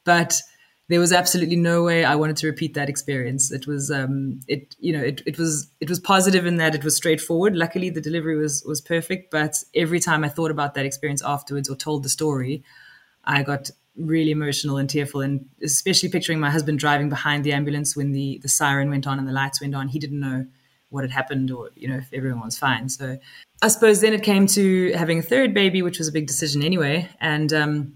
but 0.04 0.42
there 0.90 1.00
was 1.00 1.14
absolutely 1.14 1.56
no 1.56 1.84
way 1.84 2.04
I 2.04 2.16
wanted 2.16 2.38
to 2.38 2.48
repeat 2.48 2.74
that 2.74 2.90
experience. 2.90 3.52
It 3.52 3.68
was, 3.68 3.92
um, 3.92 4.40
it, 4.48 4.76
you 4.80 4.92
know, 4.92 5.04
it, 5.04 5.22
it 5.26 5.38
was, 5.38 5.70
it 5.80 5.88
was 5.88 6.00
positive 6.00 6.48
in 6.48 6.58
that 6.58 6.74
it 6.74 6.84
was 6.84 6.96
straightforward. 6.96 7.56
Luckily, 7.56 7.92
the 7.92 8.02
delivery 8.02 8.36
was 8.36 8.64
was 8.66 8.82
perfect. 8.82 9.30
But 9.30 9.64
every 9.76 10.00
time 10.00 10.24
I 10.24 10.30
thought 10.30 10.50
about 10.50 10.74
that 10.74 10.86
experience 10.88 11.22
afterwards 11.24 11.70
or 11.70 11.76
told 11.76 12.02
the 12.02 12.10
story, 12.10 12.64
I 13.24 13.44
got 13.44 13.70
really 13.96 14.32
emotional 14.32 14.78
and 14.78 14.90
tearful, 14.90 15.22
and 15.22 15.48
especially 15.62 16.10
picturing 16.10 16.40
my 16.40 16.50
husband 16.50 16.80
driving 16.80 17.10
behind 17.10 17.44
the 17.44 17.54
ambulance 17.54 17.96
when 17.96 18.12
the 18.12 18.40
the 18.42 18.50
siren 18.50 18.90
went 18.90 19.06
on 19.06 19.20
and 19.20 19.28
the 19.28 19.32
lights 19.32 19.62
went 19.62 19.76
on. 19.76 19.90
He 19.90 20.00
didn't 20.00 20.20
know 20.20 20.48
what 20.90 21.04
had 21.04 21.12
happened 21.12 21.52
or 21.52 21.70
you 21.76 21.88
know 21.88 21.98
if 21.98 22.12
everyone 22.12 22.42
was 22.42 22.58
fine. 22.58 22.90
So 22.90 23.20
I 23.62 23.68
suppose 23.68 24.02
then 24.02 24.14
it 24.14 24.24
came 24.24 24.48
to 24.48 24.94
having 24.94 25.20
a 25.20 25.22
third 25.22 25.54
baby, 25.54 25.82
which 25.82 26.00
was 26.00 26.08
a 26.08 26.12
big 26.12 26.28
decision 26.28 26.64
anyway, 26.64 27.10
and. 27.20 27.54
Um, 27.54 27.96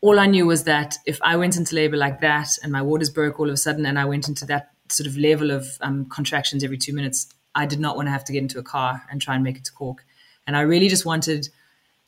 all 0.00 0.20
I 0.20 0.26
knew 0.26 0.46
was 0.46 0.64
that 0.64 0.96
if 1.06 1.18
I 1.22 1.36
went 1.36 1.56
into 1.56 1.74
labor 1.74 1.96
like 1.96 2.20
that 2.20 2.50
and 2.62 2.70
my 2.70 2.82
waters 2.82 3.10
broke 3.10 3.40
all 3.40 3.48
of 3.48 3.54
a 3.54 3.56
sudden 3.56 3.84
and 3.84 3.98
I 3.98 4.04
went 4.04 4.28
into 4.28 4.46
that 4.46 4.70
sort 4.88 5.06
of 5.06 5.16
level 5.16 5.50
of 5.50 5.66
um, 5.80 6.06
contractions 6.06 6.62
every 6.62 6.78
two 6.78 6.92
minutes, 6.92 7.26
I 7.54 7.66
did 7.66 7.80
not 7.80 7.96
want 7.96 8.06
to 8.06 8.12
have 8.12 8.24
to 8.24 8.32
get 8.32 8.42
into 8.42 8.58
a 8.58 8.62
car 8.62 9.02
and 9.10 9.20
try 9.20 9.34
and 9.34 9.42
make 9.42 9.56
it 9.56 9.64
to 9.64 9.72
Cork. 9.72 10.04
And 10.46 10.56
I 10.56 10.60
really 10.60 10.88
just 10.88 11.04
wanted 11.04 11.48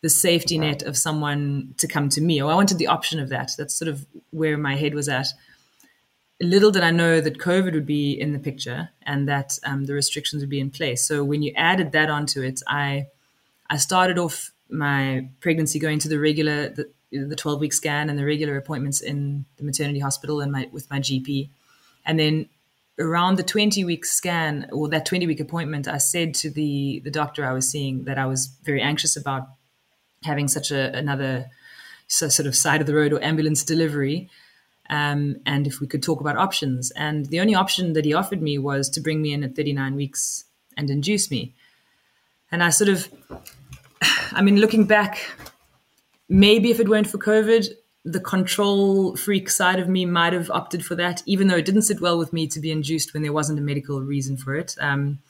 the 0.02 0.08
safety 0.08 0.56
net 0.56 0.82
of 0.82 0.96
someone 0.96 1.74
to 1.78 1.86
come 1.86 2.08
to 2.10 2.20
me, 2.20 2.40
or 2.40 2.50
I 2.50 2.54
wanted 2.54 2.78
the 2.78 2.86
option 2.86 3.20
of 3.20 3.28
that. 3.30 3.52
That's 3.58 3.74
sort 3.74 3.88
of 3.88 4.06
where 4.30 4.56
my 4.56 4.76
head 4.76 4.94
was 4.94 5.08
at. 5.08 5.26
Little 6.40 6.70
did 6.70 6.82
I 6.82 6.90
know 6.90 7.20
that 7.20 7.38
COVID 7.38 7.74
would 7.74 7.86
be 7.86 8.12
in 8.12 8.32
the 8.32 8.38
picture 8.38 8.90
and 9.02 9.28
that 9.28 9.58
um, 9.64 9.84
the 9.84 9.92
restrictions 9.92 10.42
would 10.42 10.48
be 10.48 10.60
in 10.60 10.70
place. 10.70 11.04
So 11.04 11.22
when 11.22 11.42
you 11.42 11.52
added 11.54 11.92
that 11.92 12.08
onto 12.08 12.42
it, 12.42 12.62
I 12.66 13.08
I 13.68 13.76
started 13.76 14.18
off 14.18 14.52
my 14.68 15.28
pregnancy 15.40 15.78
going 15.78 15.98
to 16.00 16.08
the 16.08 16.18
regular 16.18 16.70
the, 16.70 16.90
the 17.12 17.36
12 17.36 17.60
week 17.60 17.72
scan 17.72 18.08
and 18.08 18.18
the 18.18 18.24
regular 18.24 18.56
appointments 18.56 19.00
in 19.00 19.44
the 19.56 19.64
maternity 19.64 19.98
hospital 19.98 20.40
and 20.40 20.50
my 20.50 20.68
with 20.72 20.88
my 20.90 20.98
GP. 20.98 21.50
And 22.06 22.18
then 22.18 22.48
around 22.98 23.36
the 23.36 23.42
20 23.42 23.84
week 23.84 24.04
scan 24.04 24.68
or 24.72 24.88
that 24.88 25.06
20 25.06 25.26
week 25.26 25.40
appointment, 25.40 25.88
I 25.88 25.98
said 25.98 26.34
to 26.36 26.50
the 26.50 27.00
the 27.04 27.10
doctor 27.10 27.44
I 27.44 27.52
was 27.52 27.68
seeing 27.68 28.04
that 28.04 28.18
I 28.18 28.26
was 28.26 28.46
very 28.62 28.80
anxious 28.80 29.16
about 29.16 29.48
having 30.24 30.48
such 30.48 30.70
a 30.70 30.96
another 30.96 31.50
sort 32.08 32.46
of 32.46 32.56
side 32.56 32.80
of 32.80 32.86
the 32.86 32.94
road 32.94 33.12
or 33.12 33.22
ambulance 33.22 33.62
delivery. 33.62 34.28
Um, 34.90 35.36
and 35.46 35.66
if 35.68 35.80
we 35.80 35.86
could 35.86 36.02
talk 36.02 36.20
about 36.20 36.36
options. 36.36 36.90
And 36.90 37.26
the 37.26 37.40
only 37.40 37.54
option 37.54 37.92
that 37.92 38.04
he 38.04 38.12
offered 38.12 38.42
me 38.42 38.58
was 38.58 38.90
to 38.90 39.00
bring 39.00 39.22
me 39.22 39.32
in 39.32 39.44
at 39.44 39.54
39 39.54 39.94
weeks 39.94 40.44
and 40.76 40.90
induce 40.90 41.30
me. 41.30 41.54
And 42.50 42.62
I 42.62 42.70
sort 42.70 42.90
of, 42.90 43.08
I 44.32 44.42
mean, 44.42 44.56
looking 44.56 44.84
back, 44.84 45.30
maybe 46.28 46.72
if 46.72 46.80
it 46.80 46.88
weren't 46.88 47.08
for 47.08 47.18
COVID, 47.18 47.68
the 48.04 48.20
control 48.20 49.14
freak 49.14 49.48
side 49.48 49.78
of 49.78 49.88
me 49.88 50.06
might 50.06 50.32
have 50.32 50.50
opted 50.50 50.84
for 50.84 50.96
that, 50.96 51.22
even 51.24 51.46
though 51.46 51.56
it 51.56 51.66
didn't 51.66 51.82
sit 51.82 52.00
well 52.00 52.18
with 52.18 52.32
me 52.32 52.48
to 52.48 52.58
be 52.58 52.72
induced 52.72 53.14
when 53.14 53.22
there 53.22 53.32
wasn't 53.32 53.58
a 53.58 53.62
medical 53.62 54.00
reason 54.00 54.36
for 54.36 54.56
it. 54.56 54.74
Um, 54.80 55.20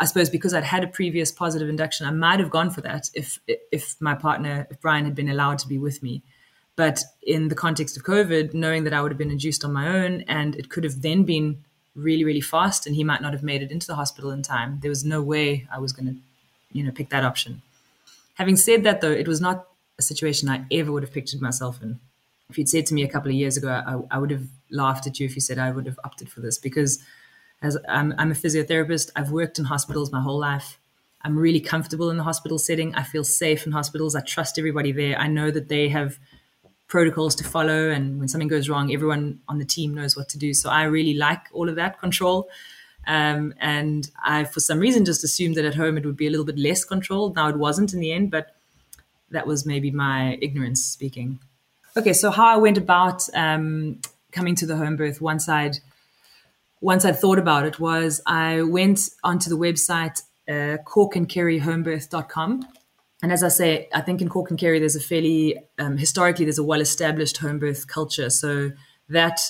I 0.00 0.04
suppose 0.06 0.28
because 0.28 0.52
I'd 0.52 0.64
had 0.64 0.84
a 0.84 0.88
previous 0.88 1.30
positive 1.30 1.68
induction, 1.68 2.06
I 2.06 2.10
might 2.10 2.40
have 2.40 2.50
gone 2.50 2.70
for 2.70 2.80
that 2.80 3.10
if 3.14 3.38
if 3.46 3.94
my 4.00 4.14
partner, 4.14 4.66
if 4.70 4.80
Brian 4.80 5.04
had 5.04 5.14
been 5.14 5.28
allowed 5.28 5.58
to 5.60 5.68
be 5.68 5.78
with 5.78 6.02
me. 6.02 6.22
But 6.76 7.02
in 7.22 7.48
the 7.48 7.54
context 7.54 7.96
of 7.96 8.04
COVID, 8.04 8.52
knowing 8.52 8.84
that 8.84 8.92
I 8.92 9.00
would 9.00 9.12
have 9.12 9.18
been 9.18 9.30
induced 9.30 9.64
on 9.64 9.72
my 9.72 9.88
own 9.88 10.22
and 10.22 10.56
it 10.56 10.68
could 10.70 10.84
have 10.84 11.02
then 11.02 11.22
been 11.22 11.62
really, 11.94 12.24
really 12.24 12.40
fast 12.40 12.86
and 12.86 12.96
he 12.96 13.04
might 13.04 13.22
not 13.22 13.32
have 13.32 13.42
made 13.42 13.62
it 13.62 13.70
into 13.70 13.86
the 13.86 13.94
hospital 13.94 14.30
in 14.30 14.42
time, 14.42 14.80
there 14.82 14.88
was 14.88 15.04
no 15.04 15.22
way 15.22 15.68
I 15.72 15.78
was 15.78 15.92
going 15.92 16.06
to, 16.06 16.16
you 16.72 16.82
know, 16.82 16.90
pick 16.90 17.10
that 17.10 17.24
option. 17.24 17.62
Having 18.34 18.56
said 18.56 18.82
that, 18.82 19.00
though, 19.00 19.12
it 19.12 19.28
was 19.28 19.40
not 19.40 19.68
a 19.98 20.02
situation 20.02 20.48
I 20.48 20.64
ever 20.72 20.90
would 20.90 21.04
have 21.04 21.12
pictured 21.12 21.40
myself 21.40 21.80
in. 21.80 22.00
If 22.50 22.58
you'd 22.58 22.68
said 22.68 22.86
to 22.86 22.94
me 22.94 23.04
a 23.04 23.08
couple 23.08 23.30
of 23.30 23.36
years 23.36 23.56
ago, 23.56 23.68
I, 23.68 24.16
I 24.16 24.18
would 24.18 24.30
have 24.30 24.48
laughed 24.70 25.06
at 25.06 25.20
you 25.20 25.26
if 25.26 25.36
you 25.36 25.40
said 25.40 25.58
I 25.58 25.70
would 25.70 25.86
have 25.86 25.98
opted 26.04 26.28
for 26.28 26.40
this 26.40 26.58
because 26.58 27.02
as 27.62 27.78
I'm, 27.88 28.12
I'm 28.18 28.32
a 28.32 28.34
physiotherapist, 28.34 29.10
I've 29.16 29.30
worked 29.30 29.58
in 29.58 29.66
hospitals 29.66 30.12
my 30.12 30.20
whole 30.20 30.38
life. 30.38 30.78
I'm 31.22 31.38
really 31.38 31.60
comfortable 31.60 32.10
in 32.10 32.18
the 32.18 32.22
hospital 32.24 32.58
setting. 32.58 32.94
I 32.94 33.02
feel 33.02 33.24
safe 33.24 33.64
in 33.64 33.72
hospitals. 33.72 34.14
I 34.14 34.20
trust 34.20 34.58
everybody 34.58 34.92
there. 34.92 35.18
I 35.18 35.28
know 35.28 35.50
that 35.50 35.68
they 35.68 35.88
have 35.88 36.18
protocols 36.86 37.34
to 37.36 37.44
follow, 37.44 37.90
and 37.90 38.18
when 38.18 38.28
something 38.28 38.48
goes 38.48 38.68
wrong, 38.68 38.92
everyone 38.92 39.40
on 39.48 39.58
the 39.58 39.64
team 39.64 39.94
knows 39.94 40.16
what 40.16 40.28
to 40.30 40.38
do. 40.38 40.54
So 40.54 40.70
I 40.70 40.84
really 40.84 41.14
like 41.14 41.40
all 41.52 41.68
of 41.68 41.76
that 41.76 41.98
control. 42.00 42.48
Um, 43.06 43.54
and 43.60 44.10
I, 44.22 44.44
for 44.44 44.60
some 44.60 44.78
reason, 44.78 45.04
just 45.04 45.24
assumed 45.24 45.56
that 45.56 45.64
at 45.64 45.74
home 45.74 45.98
it 45.98 46.06
would 46.06 46.16
be 46.16 46.26
a 46.26 46.30
little 46.30 46.46
bit 46.46 46.58
less 46.58 46.84
controlled. 46.84 47.36
Now 47.36 47.48
it 47.48 47.56
wasn't 47.56 47.92
in 47.92 48.00
the 48.00 48.12
end, 48.12 48.30
but 48.30 48.54
that 49.30 49.46
was 49.46 49.66
maybe 49.66 49.90
my 49.90 50.38
ignorance 50.40 50.82
speaking. 50.82 51.38
Okay, 51.96 52.12
so 52.12 52.30
how 52.30 52.46
I 52.46 52.56
went 52.56 52.78
about 52.78 53.28
um, 53.34 54.00
coming 54.32 54.54
to 54.56 54.66
the 54.66 54.76
home 54.76 54.96
birth 54.96 55.20
once 55.20 55.48
I'd 55.48 55.78
once 56.80 57.04
I'd 57.04 57.18
thought 57.18 57.38
about 57.38 57.64
it 57.64 57.80
was 57.80 58.20
I 58.26 58.62
went 58.62 59.08
onto 59.22 59.48
the 59.48 59.56
website 59.56 60.20
uh, 60.48 60.76
corkandkerryhomebirth.com. 60.84 62.68
And 63.24 63.32
as 63.32 63.42
I 63.42 63.48
say, 63.48 63.88
I 63.94 64.02
think 64.02 64.20
in 64.20 64.28
Cork 64.28 64.50
and 64.50 64.58
Kerry 64.58 64.78
there's 64.78 64.96
a 64.96 65.00
fairly 65.00 65.56
um, 65.78 65.96
historically 65.96 66.44
there's 66.44 66.58
a 66.58 66.62
well-established 66.62 67.38
home 67.38 67.58
birth 67.58 67.86
culture, 67.86 68.28
so 68.28 68.72
that 69.08 69.40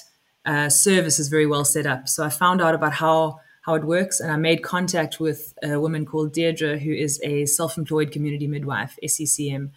uh, 0.47 0.69
service 0.69 1.19
is 1.19 1.27
very 1.27 1.45
well 1.45 1.65
set 1.65 1.85
up. 1.85 2.09
So 2.09 2.25
I 2.25 2.29
found 2.29 2.63
out 2.63 2.77
about 2.77 2.93
how 2.93 3.41
how 3.63 3.75
it 3.75 3.83
works. 3.83 4.21
And 4.21 4.31
I 4.31 4.37
made 4.37 4.63
contact 4.63 5.19
with 5.19 5.55
a 5.61 5.81
woman 5.81 6.07
called 6.07 6.33
Deirdre, 6.33 6.79
who 6.79 6.93
is 6.93 7.21
a 7.25 7.47
self 7.47 7.77
employed 7.77 8.13
community 8.13 8.47
midwife, 8.47 8.97
SECM. 9.03 9.71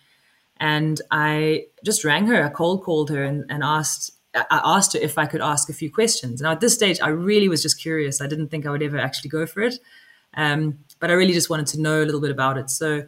And 0.57 1.01
I 1.09 1.65
just 1.83 2.05
rang 2.05 2.27
her, 2.27 2.43
I 2.43 2.49
cold 2.49 2.83
called 2.83 3.09
her 3.09 3.23
and, 3.23 3.45
and 3.49 3.63
asked. 3.63 4.11
I 4.35 4.61
asked 4.63 4.93
her 4.93 4.99
if 4.99 5.17
I 5.17 5.25
could 5.25 5.41
ask 5.41 5.71
a 5.71 5.73
few 5.73 5.91
questions. 5.91 6.39
Now, 6.39 6.51
at 6.51 6.59
this 6.59 6.75
stage, 6.75 6.99
I 7.01 7.07
really 7.07 7.49
was 7.49 7.63
just 7.63 7.81
curious. 7.81 8.21
I 8.21 8.27
didn't 8.27 8.49
think 8.49 8.67
I 8.67 8.69
would 8.69 8.83
ever 8.83 8.99
actually 8.99 9.31
go 9.31 9.47
for 9.47 9.63
it. 9.63 9.79
Um, 10.35 10.77
but 10.99 11.09
I 11.09 11.13
really 11.13 11.33
just 11.33 11.49
wanted 11.49 11.65
to 11.67 11.81
know 11.81 12.03
a 12.03 12.05
little 12.05 12.21
bit 12.21 12.29
about 12.29 12.59
it. 12.59 12.69
So 12.69 13.07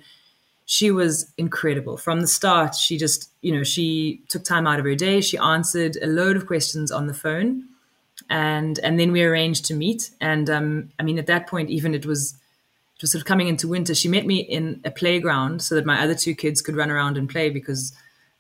she 0.72 0.92
was 0.92 1.34
incredible 1.36 1.98
from 1.98 2.22
the 2.22 2.28
start. 2.28 2.76
She 2.76 2.96
just, 2.96 3.32
you 3.42 3.52
know, 3.52 3.64
she 3.64 4.22
took 4.28 4.44
time 4.44 4.68
out 4.68 4.78
of 4.78 4.86
her 4.86 4.94
day. 4.94 5.20
She 5.20 5.36
answered 5.36 5.98
a 6.00 6.06
load 6.06 6.38
of 6.38 6.46
questions 6.46 6.92
on 6.92 7.08
the 7.08 7.14
phone 7.14 7.68
and 8.30 8.78
and 8.84 9.00
then 9.00 9.12
we 9.12 9.24
arranged 9.24 9.66
to 9.66 9.74
meet. 9.74 10.12
And 10.22 10.48
um, 10.48 10.92
I 11.00 11.04
mean, 11.04 11.18
at 11.18 11.26
that 11.26 11.48
point, 11.48 11.72
even 11.72 11.96
it 11.96 12.06
was 12.06 12.36
it 12.96 13.02
was 13.02 13.12
sort 13.12 13.24
of 13.24 13.26
coming 13.26 13.48
into 13.48 13.68
winter. 13.68 13.96
She 13.96 14.08
met 14.10 14.28
me 14.28 14.42
in 14.42 14.80
a 14.86 14.92
playground 14.92 15.64
so 15.64 15.74
that 15.74 15.88
my 15.88 16.04
other 16.04 16.14
two 16.14 16.36
kids 16.36 16.62
could 16.62 16.76
run 16.76 16.92
around 16.92 17.18
and 17.18 17.28
play 17.28 17.50
because 17.50 17.92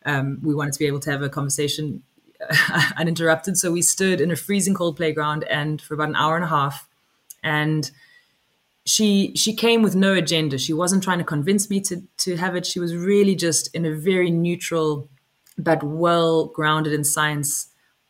um, 0.05 0.37
we 0.43 0.53
wanted 0.53 0.73
to 0.73 0.79
be 0.79 0.85
able 0.85 0.99
to 0.99 1.09
have 1.09 1.23
a 1.23 1.29
conversation 1.29 2.03
uninterrupted. 2.95 3.57
So 3.57 3.71
we 3.71 3.81
stood 3.81 4.21
in 4.21 4.29
a 4.29 4.35
freezing 4.35 4.75
cold 4.75 4.97
playground 4.97 5.45
and 5.45 5.81
for 5.81 5.95
about 5.95 6.09
an 6.09 6.15
hour 6.15 6.35
and 6.35 6.45
a 6.45 6.49
half, 6.49 6.87
and 7.41 7.89
she 8.89 9.33
she 9.35 9.53
came 9.53 9.81
with 9.81 9.95
no 9.95 10.13
agenda. 10.13 10.57
She 10.57 10.73
wasn't 10.73 11.03
trying 11.03 11.19
to 11.19 11.23
convince 11.23 11.69
me 11.69 11.79
to 11.81 12.01
to 12.17 12.37
have 12.37 12.55
it. 12.55 12.65
She 12.65 12.79
was 12.79 12.95
really 12.95 13.35
just 13.35 13.73
in 13.75 13.85
a 13.85 13.93
very 13.93 14.31
neutral 14.31 15.09
but 15.57 15.83
well 15.83 16.45
grounded 16.45 16.93
in 16.93 17.03
science 17.03 17.67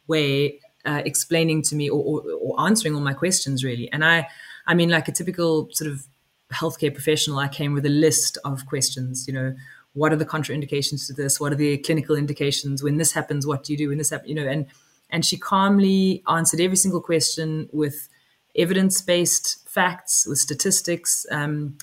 way 0.07 0.59
uh, 0.85 1.01
explaining 1.05 1.61
to 1.63 1.75
me 1.75 1.89
or, 1.89 2.01
or, 2.03 2.21
or, 2.41 2.61
answering 2.61 2.93
all 2.95 3.01
my 3.01 3.13
questions 3.13 3.63
really 3.63 3.91
and 3.91 4.05
i 4.05 4.25
I 4.69 4.75
mean, 4.75 4.89
like 4.89 5.07
a 5.07 5.11
typical 5.11 5.67
sort 5.71 5.89
of 5.91 6.05
healthcare 6.53 6.93
professional, 6.93 7.39
I 7.39 7.47
came 7.47 7.73
with 7.73 7.87
a 7.87 7.89
list 7.89 8.37
of 8.45 8.67
questions. 8.67 9.27
You 9.27 9.33
know, 9.33 9.55
what 9.93 10.13
are 10.13 10.15
the 10.15 10.27
contraindications 10.27 11.07
to 11.07 11.13
this? 11.13 11.39
What 11.39 11.51
are 11.51 11.55
the 11.55 11.79
clinical 11.79 12.15
indications? 12.15 12.83
When 12.83 12.97
this 12.97 13.11
happens, 13.11 13.47
what 13.47 13.63
do 13.63 13.73
you 13.73 13.77
do 13.77 13.89
when 13.89 13.97
this 13.97 14.11
happens? 14.11 14.29
You 14.29 14.35
know, 14.35 14.47
and 14.47 14.67
and 15.09 15.25
she 15.25 15.37
calmly 15.37 16.21
answered 16.27 16.61
every 16.61 16.77
single 16.77 17.01
question 17.01 17.67
with 17.73 18.07
evidence 18.55 19.01
based 19.01 19.67
facts, 19.79 20.25
with 20.27 20.39
statistics. 20.39 21.25
Um, 21.31 21.77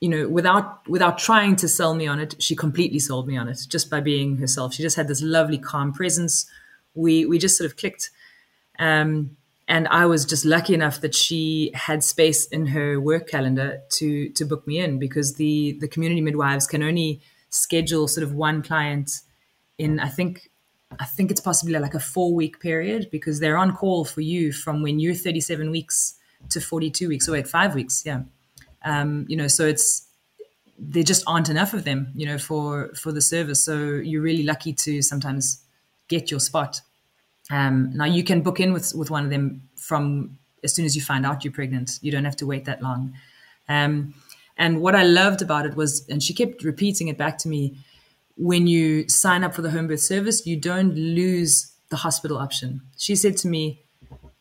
you 0.00 0.08
know, 0.08 0.28
without 0.28 0.66
without 0.86 1.16
trying 1.16 1.56
to 1.56 1.68
sell 1.68 1.94
me 1.94 2.06
on 2.06 2.18
it, 2.20 2.34
she 2.46 2.54
completely 2.54 2.98
sold 2.98 3.26
me 3.26 3.36
on 3.38 3.48
it 3.48 3.60
just 3.74 3.88
by 3.88 4.00
being 4.00 4.36
herself. 4.36 4.74
She 4.74 4.82
just 4.82 4.96
had 4.96 5.08
this 5.08 5.22
lovely, 5.22 5.58
calm 5.58 5.92
presence. 5.92 6.34
We 6.94 7.24
we 7.24 7.38
just 7.38 7.56
sort 7.56 7.70
of 7.70 7.76
clicked. 7.76 8.10
Um, 8.78 9.36
and 9.68 9.88
I 9.88 10.04
was 10.06 10.26
just 10.26 10.44
lucky 10.44 10.74
enough 10.74 11.00
that 11.00 11.14
she 11.14 11.70
had 11.72 12.04
space 12.04 12.46
in 12.46 12.66
her 12.66 13.00
work 13.00 13.28
calendar 13.28 13.80
to 13.96 14.28
to 14.30 14.44
book 14.44 14.66
me 14.66 14.78
in 14.84 14.98
because 14.98 15.36
the 15.36 15.78
the 15.80 15.88
community 15.88 16.20
midwives 16.20 16.66
can 16.66 16.82
only 16.82 17.20
schedule 17.48 18.08
sort 18.08 18.24
of 18.24 18.34
one 18.34 18.62
client 18.62 19.20
in 19.78 20.00
I 20.00 20.08
think 20.08 20.50
I 21.00 21.06
think 21.06 21.30
it's 21.30 21.40
possibly 21.50 21.78
like 21.78 21.94
a 21.94 22.06
four 22.14 22.34
week 22.34 22.60
period 22.60 23.08
because 23.10 23.40
they're 23.40 23.62
on 23.64 23.74
call 23.74 24.04
for 24.04 24.20
you 24.20 24.52
from 24.52 24.82
when 24.82 25.00
you're 25.00 25.14
37 25.14 25.70
weeks 25.70 26.18
to 26.50 26.60
42 26.60 27.08
weeks. 27.08 27.28
or 27.28 27.32
wait, 27.32 27.48
five 27.48 27.74
weeks, 27.74 28.02
yeah. 28.04 28.22
Um, 28.84 29.26
you 29.28 29.36
know, 29.36 29.48
so 29.48 29.66
it's 29.66 30.08
there 30.78 31.04
just 31.04 31.22
aren't 31.26 31.48
enough 31.48 31.74
of 31.74 31.84
them, 31.84 32.12
you 32.14 32.26
know, 32.26 32.38
for 32.38 32.92
for 32.94 33.12
the 33.12 33.20
service. 33.20 33.64
So 33.64 33.76
you're 33.76 34.22
really 34.22 34.42
lucky 34.42 34.72
to 34.72 35.02
sometimes 35.02 35.62
get 36.08 36.30
your 36.30 36.40
spot. 36.40 36.80
Um, 37.50 37.92
now 37.94 38.06
you 38.06 38.24
can 38.24 38.42
book 38.42 38.58
in 38.60 38.72
with 38.72 38.92
with 38.94 39.10
one 39.10 39.24
of 39.24 39.30
them 39.30 39.68
from 39.76 40.38
as 40.64 40.74
soon 40.74 40.84
as 40.84 40.96
you 40.96 41.02
find 41.02 41.24
out 41.24 41.44
you're 41.44 41.52
pregnant. 41.52 41.98
You 42.02 42.10
don't 42.12 42.24
have 42.24 42.36
to 42.36 42.46
wait 42.46 42.64
that 42.64 42.82
long. 42.82 43.14
Um, 43.68 44.14
and 44.56 44.80
what 44.80 44.94
I 44.94 45.02
loved 45.04 45.42
about 45.42 45.66
it 45.66 45.74
was, 45.76 46.06
and 46.08 46.22
she 46.22 46.34
kept 46.34 46.62
repeating 46.62 47.08
it 47.08 47.16
back 47.16 47.38
to 47.38 47.48
me, 47.48 47.76
when 48.36 48.66
you 48.66 49.08
sign 49.08 49.44
up 49.44 49.54
for 49.54 49.62
the 49.62 49.70
home 49.70 49.88
birth 49.88 50.00
service, 50.00 50.46
you 50.46 50.56
don't 50.56 50.94
lose 50.94 51.72
the 51.88 51.96
hospital 51.96 52.38
option. 52.38 52.82
She 52.96 53.16
said 53.16 53.36
to 53.38 53.48
me, 53.48 53.82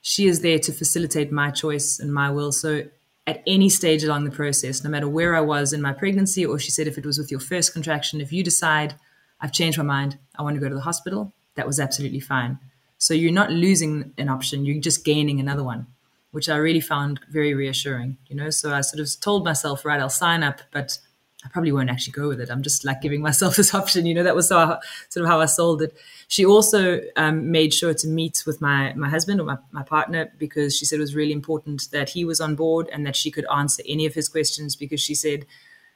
she 0.02 0.28
is 0.28 0.42
there 0.42 0.60
to 0.60 0.72
facilitate 0.72 1.32
my 1.32 1.52
choice 1.52 2.00
and 2.00 2.14
my 2.14 2.30
will. 2.30 2.52
So 2.52 2.84
at 3.28 3.44
any 3.46 3.70
stage 3.70 4.04
along 4.04 4.26
the 4.26 4.32
process, 4.32 4.84
no 4.84 4.90
matter 4.90 5.08
where 5.08 5.36
I 5.36 5.42
was 5.42 5.74
in 5.74 5.82
my 5.82 5.94
pregnancy, 5.94 6.46
or 6.46 6.58
she 6.60 6.72
said 6.72 6.88
if 6.88 6.98
it 6.98 7.06
was 7.06 7.18
with 7.18 7.32
your 7.32 7.40
first 7.40 7.74
contraction, 7.74 8.20
if 8.20 8.34
you 8.34 8.44
decide 8.44 8.96
I've 9.40 9.54
changed 9.54 9.78
my 9.78 9.84
mind, 9.84 10.18
I 10.38 10.44
want 10.44 10.56
to 10.56 10.62
go 10.62 10.70
to 10.70 10.76
the 10.76 10.82
hospital, 10.82 11.34
that 11.56 11.68
was 11.68 11.80
absolutely 11.80 12.20
fine. 12.20 12.60
So 12.98 13.14
you're 13.14 13.32
not 13.32 13.52
losing 13.52 14.14
an 14.18 14.30
option, 14.30 14.66
you're 14.66 14.82
just 14.82 15.04
gaining 15.06 15.40
another 15.40 15.64
one, 15.64 15.88
which 16.32 16.50
I 16.50 16.58
really 16.58 16.82
found 16.82 17.20
very 17.30 17.54
reassuring, 17.54 18.18
you 18.28 18.36
know. 18.36 18.50
So 18.50 18.74
I 18.74 18.82
sort 18.82 19.02
of 19.02 19.10
told 19.20 19.44
myself, 19.44 19.86
right, 19.86 20.00
I'll 20.00 20.10
sign 20.10 20.44
up, 20.44 20.62
but 20.72 21.00
I 21.44 21.50
probably 21.50 21.72
won't 21.72 21.90
actually 21.90 22.14
go 22.14 22.28
with 22.28 22.40
it. 22.40 22.52
I'm 22.52 22.62
just 22.62 22.86
like 22.86 23.02
giving 23.02 23.22
myself 23.22 23.56
this 23.58 23.74
option, 23.74 24.06
you 24.06 24.14
know. 24.14 24.24
That 24.24 24.36
was 24.36 24.50
so, 24.50 24.78
sort 25.10 25.24
of 25.24 25.30
how 25.30 25.42
I 25.42 25.46
sold 25.46 25.82
it. 25.82 25.96
She 26.28 26.46
also 26.46 27.02
um, 27.16 27.52
made 27.52 27.74
sure 27.74 27.94
to 27.94 28.08
meet 28.08 28.44
with 28.46 28.62
my 28.62 28.94
my 28.94 29.10
husband 29.10 29.40
or 29.40 29.46
my, 29.46 29.58
my 29.72 29.84
partner 29.84 30.32
because 30.38 30.78
she 30.78 30.86
said 30.86 30.98
it 30.98 31.02
was 31.02 31.16
really 31.16 31.34
important 31.34 31.90
that 31.92 32.10
he 32.10 32.26
was 32.26 32.40
on 32.40 32.56
board 32.56 32.90
and 32.92 33.06
that 33.06 33.16
she 33.16 33.32
could 33.32 33.46
answer 33.54 33.84
any 33.88 34.06
of 34.06 34.14
his 34.14 34.30
questions 34.30 34.76
because 34.76 35.02
she 35.02 35.16
said 35.16 35.46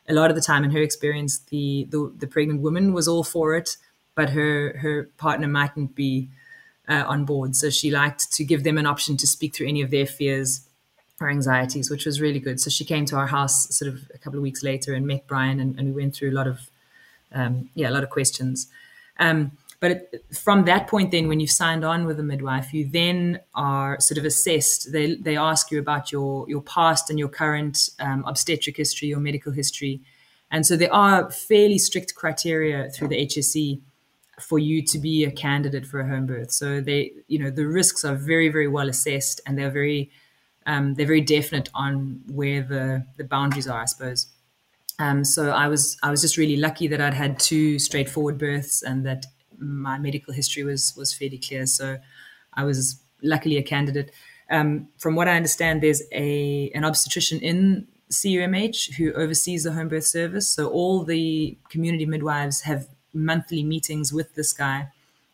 a 0.08 0.14
lot 0.14 0.30
of 0.30 0.36
the 0.36 0.42
time 0.42 0.64
in 0.64 0.72
her 0.72 0.82
experience 0.82 1.40
the 1.40 1.88
the, 1.90 2.14
the 2.18 2.28
pregnant 2.28 2.62
woman 2.62 2.94
was 2.94 3.08
all 3.08 3.24
for 3.24 3.56
it, 3.56 3.78
but 4.16 4.32
her 4.32 4.78
her 4.80 5.10
partner 5.18 5.48
mightn't 5.48 5.96
be 5.96 6.30
uh, 6.88 7.04
on 7.08 7.25
board. 7.25 7.56
So 7.56 7.70
she 7.70 7.92
liked 7.92 8.32
to 8.34 8.44
give 8.44 8.64
them 8.64 8.78
an 8.78 8.86
option 8.86 9.18
to 9.18 9.28
speak 9.28 9.56
through 9.56 9.68
any 9.68 9.82
of 9.82 9.92
their 9.92 10.06
fears 10.06 10.68
her 11.20 11.30
anxieties, 11.30 11.90
which 11.90 12.06
was 12.06 12.20
really 12.20 12.40
good. 12.40 12.60
So 12.60 12.70
she 12.70 12.84
came 12.84 13.06
to 13.06 13.16
our 13.16 13.28
house 13.28 13.76
sort 13.76 13.92
of 13.94 14.10
a 14.14 14.18
couple 14.18 14.38
of 14.38 14.44
weeks 14.44 14.64
later 14.64 14.94
and 14.94 15.08
met 15.08 15.28
Brian, 15.28 15.60
and, 15.60 15.78
and 15.80 15.96
we 15.96 16.02
went 16.02 16.16
through 16.16 16.32
a 16.32 16.34
lot 16.34 16.48
of, 16.48 16.70
um, 17.32 17.70
yeah, 17.74 17.90
a 17.90 17.92
lot 17.92 18.04
of 18.04 18.10
questions. 18.10 18.68
Um, 19.20 19.52
but 19.80 19.92
it, 19.92 20.26
from 20.34 20.66
that 20.66 20.88
point, 20.88 21.12
then 21.12 21.28
when 21.28 21.40
you've 21.40 21.52
signed 21.52 21.86
on 21.86 22.06
with 22.06 22.20
a 22.20 22.24
midwife, 22.24 22.74
you 22.74 22.90
then 22.90 23.40
are 23.54 24.00
sort 24.00 24.18
of 24.18 24.26
assessed. 24.26 24.92
They 24.92 25.16
they 25.16 25.38
ask 25.38 25.70
you 25.72 25.80
about 25.80 26.12
your 26.12 26.50
your 26.50 26.62
past 26.62 27.10
and 27.10 27.20
your 27.20 27.28
current 27.30 27.90
um, 28.00 28.24
obstetric 28.26 28.78
history, 28.78 29.10
your 29.10 29.20
medical 29.20 29.52
history, 29.52 30.02
and 30.50 30.66
so 30.66 30.76
there 30.76 30.94
are 30.94 31.30
fairly 31.30 31.78
strict 31.78 32.16
criteria 32.16 32.90
through 32.90 33.10
the 33.10 33.26
HSE 33.26 33.82
for 34.40 34.60
you 34.60 34.82
to 34.82 34.98
be 34.98 35.24
a 35.24 35.32
candidate 35.32 35.86
for 35.86 36.00
a 36.00 36.08
home 36.08 36.25
birth. 36.25 36.51
So 36.51 36.82
they, 36.82 37.12
you 37.28 37.40
know, 37.40 37.50
the 37.50 37.68
risks 37.68 38.04
are 38.04 38.16
very 38.16 38.50
very 38.50 38.68
well 38.68 38.90
assessed, 38.90 39.42
and 39.46 39.58
they're 39.58 39.70
very 39.70 40.10
um, 40.66 40.96
they're 40.96 41.06
very 41.06 41.22
definite 41.22 41.70
on 41.74 42.22
where 42.28 42.62
the 42.62 43.06
the 43.18 43.24
boundaries 43.24 43.68
are, 43.68 43.82
I 43.82 43.86
suppose. 43.86 44.28
Um, 44.98 45.24
so 45.24 45.51
I 45.51 45.68
was 45.68 45.98
I 46.01 46.10
was 46.10 46.22
just 46.22 46.38
really 46.38 46.58
lucky 46.58 46.88
that 46.88 47.01
I'd 47.01 47.14
had 47.14 47.40
two 47.40 47.80
straightforward 47.80 48.38
births 48.38 48.82
and 48.82 49.06
that 49.06 49.25
my 49.58 49.98
medical 49.98 50.34
history 50.34 50.64
was 50.64 50.94
was 50.98 51.14
fairly 51.14 51.38
clear. 51.38 51.66
So 51.66 51.98
I 52.54 52.64
was 52.64 53.01
luckily 53.22 53.58
a 53.58 53.64
candidate. 53.64 54.12
Um, 54.50 54.90
from 54.98 55.16
what 55.16 55.28
I 55.28 55.36
understand, 55.36 55.84
there's 55.84 56.04
a 56.12 56.72
an 56.74 56.84
obstetrician 56.84 57.40
in 57.42 57.88
CUMH 58.12 58.94
who 58.96 59.14
oversees 59.14 59.64
the 59.64 59.74
home 59.74 59.90
birth 59.90 60.06
service. 60.06 60.48
So 60.48 60.70
all 60.70 61.04
the 61.04 61.58
community 61.70 62.06
midwives 62.06 62.62
have 62.62 62.88
monthly 63.14 63.64
meetings 63.64 64.14
with 64.14 64.36
this 64.36 64.54
guy, 64.54 64.90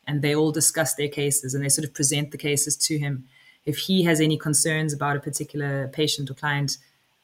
and 0.07 0.21
they 0.21 0.35
all 0.35 0.51
discuss 0.51 0.95
their 0.95 1.09
cases 1.09 1.53
and 1.53 1.63
they 1.63 1.69
sort 1.69 1.87
of 1.87 1.93
present 1.93 2.31
the 2.31 2.37
cases 2.37 2.75
to 2.77 2.97
him 2.97 3.27
if 3.65 3.77
he 3.77 4.03
has 4.03 4.19
any 4.19 4.37
concerns 4.37 4.93
about 4.93 5.17
a 5.17 5.19
particular 5.19 5.87
patient 5.89 6.29
or 6.29 6.33
client, 6.33 6.77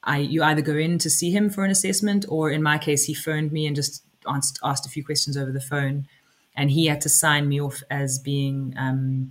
I 0.03 0.19
you 0.19 0.43
either 0.43 0.61
go 0.61 0.75
in 0.75 0.97
to 0.99 1.09
see 1.09 1.31
him 1.31 1.49
for 1.49 1.65
an 1.65 1.71
assessment, 1.71 2.25
or 2.29 2.51
in 2.51 2.63
my 2.63 2.77
case, 2.77 3.05
he 3.05 3.13
phoned 3.13 3.51
me 3.51 3.65
and 3.65 3.75
just 3.75 4.03
asked, 4.27 4.59
asked 4.63 4.85
a 4.85 4.89
few 4.89 5.03
questions 5.03 5.35
over 5.37 5.51
the 5.51 5.61
phone, 5.61 6.07
and 6.55 6.71
he 6.71 6.85
had 6.85 7.01
to 7.01 7.09
sign 7.09 7.49
me 7.49 7.59
off 7.61 7.81
as 7.89 8.19
being 8.19 8.73
um, 8.77 9.29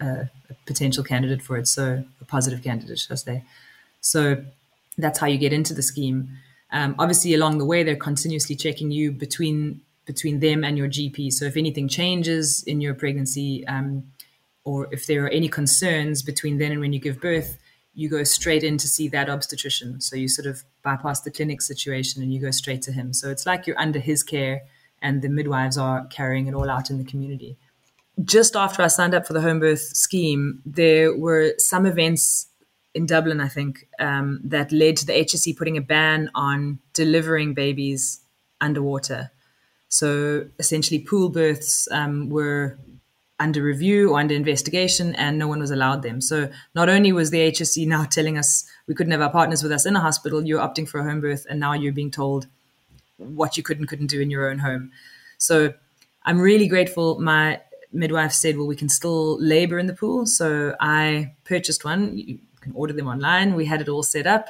a, 0.00 0.04
a, 0.04 0.30
potential 0.66 1.02
candidate 1.02 1.42
for 1.42 1.56
it, 1.56 1.66
so 1.66 2.04
a 2.20 2.24
positive 2.24 2.62
candidate, 2.62 2.98
should 2.98 3.12
I 3.12 3.16
say? 3.16 3.44
So 4.00 4.44
that's 4.98 5.18
how 5.18 5.26
you 5.26 5.38
get 5.38 5.52
into 5.52 5.72
the 5.72 5.82
scheme. 5.82 6.28
Um, 6.70 6.94
obviously, 6.98 7.32
along 7.34 7.58
the 7.58 7.64
way, 7.64 7.82
they're 7.82 7.96
continuously 7.96 8.56
checking 8.56 8.90
you 8.90 9.12
between 9.12 9.80
between 10.04 10.40
them 10.40 10.64
and 10.64 10.78
your 10.78 10.88
GP. 10.88 11.30
So 11.32 11.44
if 11.44 11.56
anything 11.56 11.86
changes 11.86 12.62
in 12.62 12.80
your 12.80 12.94
pregnancy, 12.94 13.66
um, 13.66 14.04
or 14.68 14.86
if 14.92 15.06
there 15.06 15.24
are 15.24 15.30
any 15.30 15.48
concerns 15.48 16.22
between 16.22 16.58
then 16.58 16.72
and 16.72 16.80
when 16.82 16.92
you 16.92 17.00
give 17.00 17.22
birth, 17.22 17.56
you 17.94 18.06
go 18.10 18.22
straight 18.22 18.62
in 18.62 18.76
to 18.76 18.86
see 18.86 19.08
that 19.08 19.30
obstetrician. 19.30 19.98
So 19.98 20.14
you 20.14 20.28
sort 20.28 20.46
of 20.46 20.62
bypass 20.82 21.22
the 21.22 21.30
clinic 21.30 21.62
situation 21.62 22.22
and 22.22 22.34
you 22.34 22.38
go 22.38 22.50
straight 22.50 22.82
to 22.82 22.92
him. 22.92 23.14
So 23.14 23.30
it's 23.30 23.46
like 23.46 23.66
you're 23.66 23.80
under 23.80 23.98
his 23.98 24.22
care 24.22 24.64
and 25.00 25.22
the 25.22 25.30
midwives 25.30 25.78
are 25.78 26.06
carrying 26.08 26.48
it 26.48 26.54
all 26.54 26.68
out 26.68 26.90
in 26.90 26.98
the 26.98 27.04
community. 27.04 27.56
Just 28.22 28.56
after 28.56 28.82
I 28.82 28.88
signed 28.88 29.14
up 29.14 29.26
for 29.26 29.32
the 29.32 29.40
home 29.40 29.58
birth 29.58 29.80
scheme, 29.80 30.60
there 30.66 31.16
were 31.16 31.54
some 31.56 31.86
events 31.86 32.48
in 32.94 33.06
Dublin, 33.06 33.40
I 33.40 33.48
think, 33.48 33.88
um, 33.98 34.40
that 34.44 34.70
led 34.70 34.98
to 34.98 35.06
the 35.06 35.14
HSE 35.14 35.56
putting 35.56 35.78
a 35.78 35.80
ban 35.80 36.30
on 36.34 36.78
delivering 36.92 37.54
babies 37.54 38.20
underwater. 38.60 39.30
So 39.88 40.48
essentially, 40.58 40.98
pool 40.98 41.30
births 41.30 41.88
um, 41.90 42.28
were 42.28 42.78
under 43.40 43.62
review 43.62 44.10
or 44.10 44.18
under 44.18 44.34
investigation, 44.34 45.14
and 45.14 45.38
no 45.38 45.46
one 45.46 45.60
was 45.60 45.70
allowed 45.70 46.02
them. 46.02 46.20
So 46.20 46.50
not 46.74 46.88
only 46.88 47.12
was 47.12 47.30
the 47.30 47.50
HSE 47.52 47.86
now 47.86 48.04
telling 48.04 48.36
us 48.36 48.68
we 48.86 48.94
couldn't 48.94 49.12
have 49.12 49.20
our 49.20 49.30
partners 49.30 49.62
with 49.62 49.72
us 49.72 49.86
in 49.86 49.96
a 49.96 50.00
hospital, 50.00 50.44
you're 50.44 50.60
opting 50.60 50.88
for 50.88 50.98
a 50.98 51.04
home 51.04 51.20
birth, 51.20 51.46
and 51.48 51.60
now 51.60 51.72
you're 51.72 51.92
being 51.92 52.10
told 52.10 52.46
what 53.16 53.56
you 53.56 53.62
could 53.62 53.78
and 53.78 53.88
couldn't 53.88 54.08
do 54.08 54.20
in 54.20 54.30
your 54.30 54.50
own 54.50 54.58
home. 54.58 54.90
So 55.38 55.74
I'm 56.24 56.40
really 56.40 56.66
grateful. 56.66 57.20
My 57.20 57.60
midwife 57.92 58.32
said, 58.32 58.56
well, 58.56 58.66
we 58.66 58.76
can 58.76 58.88
still 58.88 59.40
labor 59.40 59.78
in 59.78 59.86
the 59.86 59.94
pool. 59.94 60.26
So 60.26 60.74
I 60.80 61.34
purchased 61.44 61.84
one. 61.84 62.16
You 62.16 62.38
can 62.60 62.72
order 62.74 62.92
them 62.92 63.08
online. 63.08 63.54
We 63.54 63.66
had 63.66 63.80
it 63.80 63.88
all 63.88 64.02
set 64.02 64.26
up, 64.26 64.48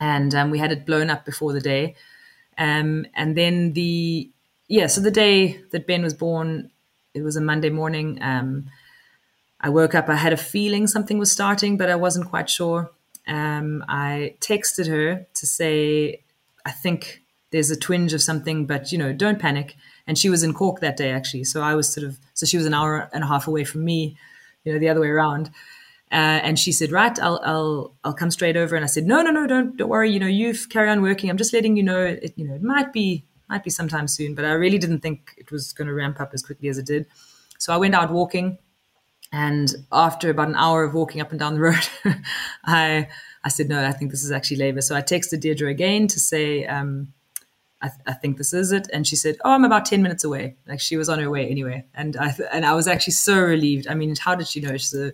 and 0.00 0.34
um, 0.34 0.50
we 0.50 0.58
had 0.58 0.72
it 0.72 0.86
blown 0.86 1.10
up 1.10 1.24
before 1.24 1.52
the 1.52 1.60
day. 1.60 1.94
Um, 2.56 3.06
and 3.14 3.36
then 3.36 3.74
the 3.74 4.30
yeah, 4.66 4.86
so 4.86 5.00
the 5.00 5.10
day 5.10 5.62
that 5.70 5.86
Ben 5.86 6.02
was 6.02 6.12
born, 6.12 6.70
it 7.18 7.24
was 7.24 7.36
a 7.36 7.40
Monday 7.40 7.70
morning. 7.70 8.18
Um, 8.22 8.70
I 9.60 9.68
woke 9.70 9.94
up, 9.94 10.08
I 10.08 10.16
had 10.16 10.32
a 10.32 10.36
feeling 10.36 10.86
something 10.86 11.18
was 11.18 11.32
starting, 11.32 11.76
but 11.76 11.90
I 11.90 11.96
wasn't 11.96 12.28
quite 12.28 12.48
sure. 12.48 12.90
Um, 13.26 13.84
I 13.88 14.36
texted 14.40 14.88
her 14.88 15.26
to 15.34 15.46
say, 15.46 16.22
I 16.64 16.70
think 16.70 17.22
there's 17.50 17.70
a 17.70 17.76
twinge 17.76 18.12
of 18.12 18.22
something, 18.22 18.66
but 18.66 18.92
you 18.92 18.98
know, 18.98 19.12
don't 19.12 19.38
panic. 19.38 19.76
And 20.06 20.16
she 20.16 20.30
was 20.30 20.42
in 20.42 20.54
Cork 20.54 20.80
that 20.80 20.96
day 20.96 21.10
actually, 21.10 21.44
so 21.44 21.60
I 21.60 21.74
was 21.74 21.92
sort 21.92 22.06
of 22.06 22.18
so 22.34 22.46
she 22.46 22.56
was 22.56 22.66
an 22.66 22.74
hour 22.74 23.10
and 23.12 23.24
a 23.24 23.26
half 23.26 23.46
away 23.46 23.64
from 23.64 23.84
me, 23.84 24.16
you 24.64 24.72
know, 24.72 24.78
the 24.78 24.88
other 24.88 25.00
way 25.00 25.08
around. 25.08 25.50
Uh, 26.10 26.40
and 26.42 26.58
she 26.58 26.72
said, 26.72 26.90
"Right, 26.90 27.18
I'll 27.20 27.40
I'll 27.44 27.94
I'll 28.02 28.14
come 28.14 28.30
straight 28.30 28.56
over." 28.56 28.74
And 28.74 28.84
I 28.84 28.88
said, 28.88 29.04
"No, 29.04 29.20
no, 29.20 29.30
no, 29.30 29.46
don't 29.46 29.76
don't 29.76 29.90
worry. 29.90 30.10
You 30.10 30.18
know, 30.18 30.26
you 30.26 30.54
carry 30.70 30.88
on 30.88 31.02
working. 31.02 31.28
I'm 31.28 31.36
just 31.36 31.52
letting 31.52 31.76
you 31.76 31.82
know. 31.82 32.00
It 32.00 32.32
you 32.36 32.48
know 32.48 32.54
it 32.54 32.62
might 32.62 32.94
be 32.94 33.24
might 33.48 33.64
be 33.64 33.70
sometime 33.70 34.08
soon, 34.08 34.34
but 34.34 34.44
I 34.44 34.52
really 34.52 34.78
didn't 34.78 35.00
think 35.00 35.34
it 35.36 35.50
was 35.50 35.72
going 35.72 35.88
to 35.88 35.94
ramp 35.94 36.20
up 36.20 36.30
as 36.34 36.42
quickly 36.42 36.68
as 36.68 36.78
it 36.78 36.86
did. 36.86 37.06
So 37.58 37.72
I 37.72 37.76
went 37.76 37.94
out 37.94 38.10
walking, 38.10 38.58
and 39.32 39.74
after 39.92 40.30
about 40.30 40.48
an 40.48 40.54
hour 40.54 40.84
of 40.84 40.94
walking 40.94 41.20
up 41.20 41.30
and 41.30 41.40
down 41.40 41.54
the 41.54 41.60
road, 41.60 41.88
I 42.64 43.08
I 43.44 43.48
said, 43.48 43.68
no, 43.68 43.84
I 43.84 43.92
think 43.92 44.10
this 44.10 44.24
is 44.24 44.32
actually 44.32 44.58
labor. 44.58 44.80
So 44.80 44.96
I 44.96 45.02
texted 45.02 45.40
Deirdre 45.40 45.70
again 45.70 46.06
to 46.08 46.20
say, 46.20 46.66
um, 46.66 47.12
I, 47.80 47.88
th- 47.88 48.00
I, 48.06 48.12
think 48.12 48.36
this 48.36 48.52
is 48.52 48.72
it. 48.72 48.88
And 48.92 49.06
she 49.06 49.14
said, 49.14 49.36
oh, 49.44 49.52
I'm 49.52 49.64
about 49.64 49.86
10 49.86 50.02
minutes 50.02 50.24
away. 50.24 50.56
Like 50.66 50.80
she 50.80 50.96
was 50.96 51.08
on 51.08 51.20
her 51.20 51.30
way 51.30 51.48
anyway. 51.48 51.86
And 51.94 52.16
I, 52.16 52.32
th- 52.32 52.48
and 52.52 52.66
I 52.66 52.74
was 52.74 52.88
actually 52.88 53.12
so 53.12 53.40
relieved. 53.40 53.86
I 53.86 53.94
mean, 53.94 54.14
how 54.16 54.34
did 54.34 54.48
she 54.48 54.60
know? 54.60 54.72
She's 54.72 54.94
a, 54.94 55.12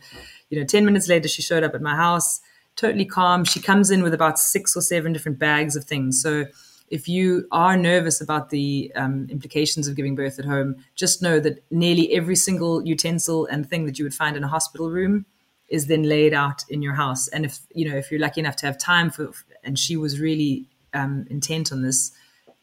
you 0.48 0.58
know, 0.58 0.64
10 0.64 0.84
minutes 0.84 1.06
later, 1.08 1.28
she 1.28 1.42
showed 1.42 1.62
up 1.62 1.74
at 1.74 1.82
my 1.82 1.94
house, 1.94 2.40
totally 2.76 3.04
calm. 3.04 3.44
She 3.44 3.60
comes 3.60 3.90
in 3.90 4.02
with 4.02 4.14
about 4.14 4.38
six 4.38 4.74
or 4.74 4.80
seven 4.80 5.12
different 5.12 5.38
bags 5.38 5.76
of 5.76 5.84
things. 5.84 6.22
So 6.22 6.46
if 6.88 7.08
you 7.08 7.46
are 7.50 7.76
nervous 7.76 8.20
about 8.20 8.50
the 8.50 8.92
um, 8.94 9.26
implications 9.30 9.88
of 9.88 9.96
giving 9.96 10.14
birth 10.14 10.38
at 10.38 10.44
home, 10.44 10.76
just 10.94 11.22
know 11.22 11.40
that 11.40 11.64
nearly 11.70 12.12
every 12.12 12.36
single 12.36 12.84
utensil 12.86 13.46
and 13.46 13.68
thing 13.68 13.86
that 13.86 13.98
you 13.98 14.04
would 14.04 14.14
find 14.14 14.36
in 14.36 14.44
a 14.44 14.48
hospital 14.48 14.90
room 14.90 15.26
is 15.68 15.86
then 15.86 16.02
laid 16.02 16.34
out 16.34 16.64
in 16.68 16.82
your 16.82 16.94
house. 16.94 17.26
And 17.28 17.44
if 17.44 17.60
you 17.74 17.88
know 17.88 17.96
if 17.96 18.10
you're 18.10 18.20
lucky 18.20 18.40
enough 18.40 18.56
to 18.56 18.66
have 18.66 18.78
time 18.78 19.10
for, 19.10 19.32
and 19.62 19.78
she 19.78 19.96
was 19.96 20.20
really 20.20 20.68
um, 20.92 21.26
intent 21.30 21.72
on 21.72 21.82
this, 21.82 22.12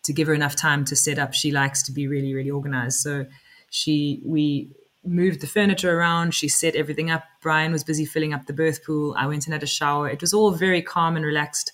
to 0.04 0.14
give 0.14 0.28
her 0.28 0.34
enough 0.34 0.56
time 0.56 0.86
to 0.86 0.96
set 0.96 1.20
up. 1.20 1.34
She 1.34 1.52
likes 1.52 1.84
to 1.84 1.92
be 1.92 2.08
really 2.08 2.34
really 2.34 2.52
organized. 2.52 3.00
So 3.00 3.26
she 3.70 4.22
we 4.24 4.72
moved 5.04 5.42
the 5.42 5.48
furniture 5.48 5.98
around. 5.98 6.36
She 6.36 6.48
set 6.48 6.76
everything 6.76 7.10
up. 7.10 7.24
Brian 7.42 7.72
was 7.72 7.84
busy 7.84 8.06
filling 8.06 8.34
up 8.34 8.46
the 8.46 8.54
birth 8.54 8.86
pool. 8.86 9.16
I 9.18 9.26
went 9.26 9.46
and 9.46 9.54
had 9.54 9.64
a 9.64 9.68
shower. 9.68 10.08
It 10.08 10.22
was 10.22 10.34
all 10.34 10.52
very 10.52 10.82
calm 10.82 11.16
and 11.16 11.26
relaxed. 11.26 11.72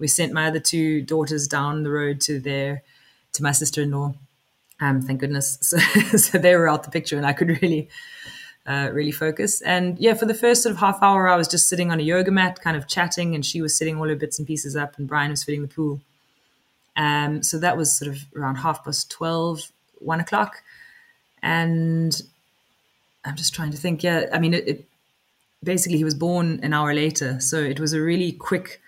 We 0.00 0.08
sent 0.08 0.32
my 0.32 0.48
other 0.48 0.58
two 0.58 1.02
daughters 1.02 1.46
down 1.46 1.84
the 1.84 1.90
road 1.90 2.20
to 2.22 2.40
their 2.40 2.82
to 3.34 3.42
my 3.44 3.52
sister 3.52 3.82
in 3.82 3.92
law. 3.92 4.14
Um, 4.80 5.02
thank 5.02 5.20
goodness. 5.20 5.58
So, 5.62 5.78
so 6.16 6.38
they 6.38 6.56
were 6.56 6.68
out 6.68 6.82
the 6.82 6.90
picture, 6.90 7.16
and 7.16 7.26
I 7.26 7.32
could 7.32 7.62
really 7.62 7.88
uh, 8.66 8.90
really 8.92 9.12
focus. 9.12 9.60
And 9.60 9.98
yeah, 9.98 10.14
for 10.14 10.26
the 10.26 10.34
first 10.34 10.62
sort 10.62 10.72
of 10.72 10.78
half 10.78 11.02
hour, 11.02 11.28
I 11.28 11.36
was 11.36 11.48
just 11.48 11.68
sitting 11.68 11.90
on 11.90 12.00
a 12.00 12.02
yoga 12.02 12.30
mat, 12.30 12.60
kind 12.60 12.76
of 12.76 12.88
chatting, 12.88 13.34
and 13.34 13.44
she 13.44 13.62
was 13.62 13.76
sitting 13.76 13.98
all 13.98 14.08
her 14.08 14.16
bits 14.16 14.38
and 14.38 14.48
pieces 14.48 14.74
up, 14.74 14.98
and 14.98 15.06
Brian 15.06 15.30
was 15.30 15.44
filling 15.44 15.62
the 15.62 15.68
pool. 15.68 16.00
Um, 16.96 17.42
so 17.42 17.58
that 17.58 17.76
was 17.76 17.96
sort 17.96 18.10
of 18.10 18.18
around 18.36 18.56
half 18.56 18.84
past 18.84 19.10
12, 19.10 19.70
one 19.98 20.20
o'clock. 20.20 20.62
And 21.42 22.20
I'm 23.24 23.36
just 23.36 23.54
trying 23.54 23.70
to 23.70 23.76
think. 23.76 24.02
Yeah, 24.02 24.26
I 24.32 24.38
mean, 24.38 24.54
it, 24.54 24.68
it 24.68 24.84
basically 25.62 25.98
he 25.98 26.04
was 26.04 26.14
born 26.14 26.60
an 26.62 26.72
hour 26.72 26.94
later, 26.94 27.40
so 27.40 27.58
it 27.58 27.80
was 27.80 27.92
a 27.92 28.00
really 28.00 28.32
quick 28.32 28.80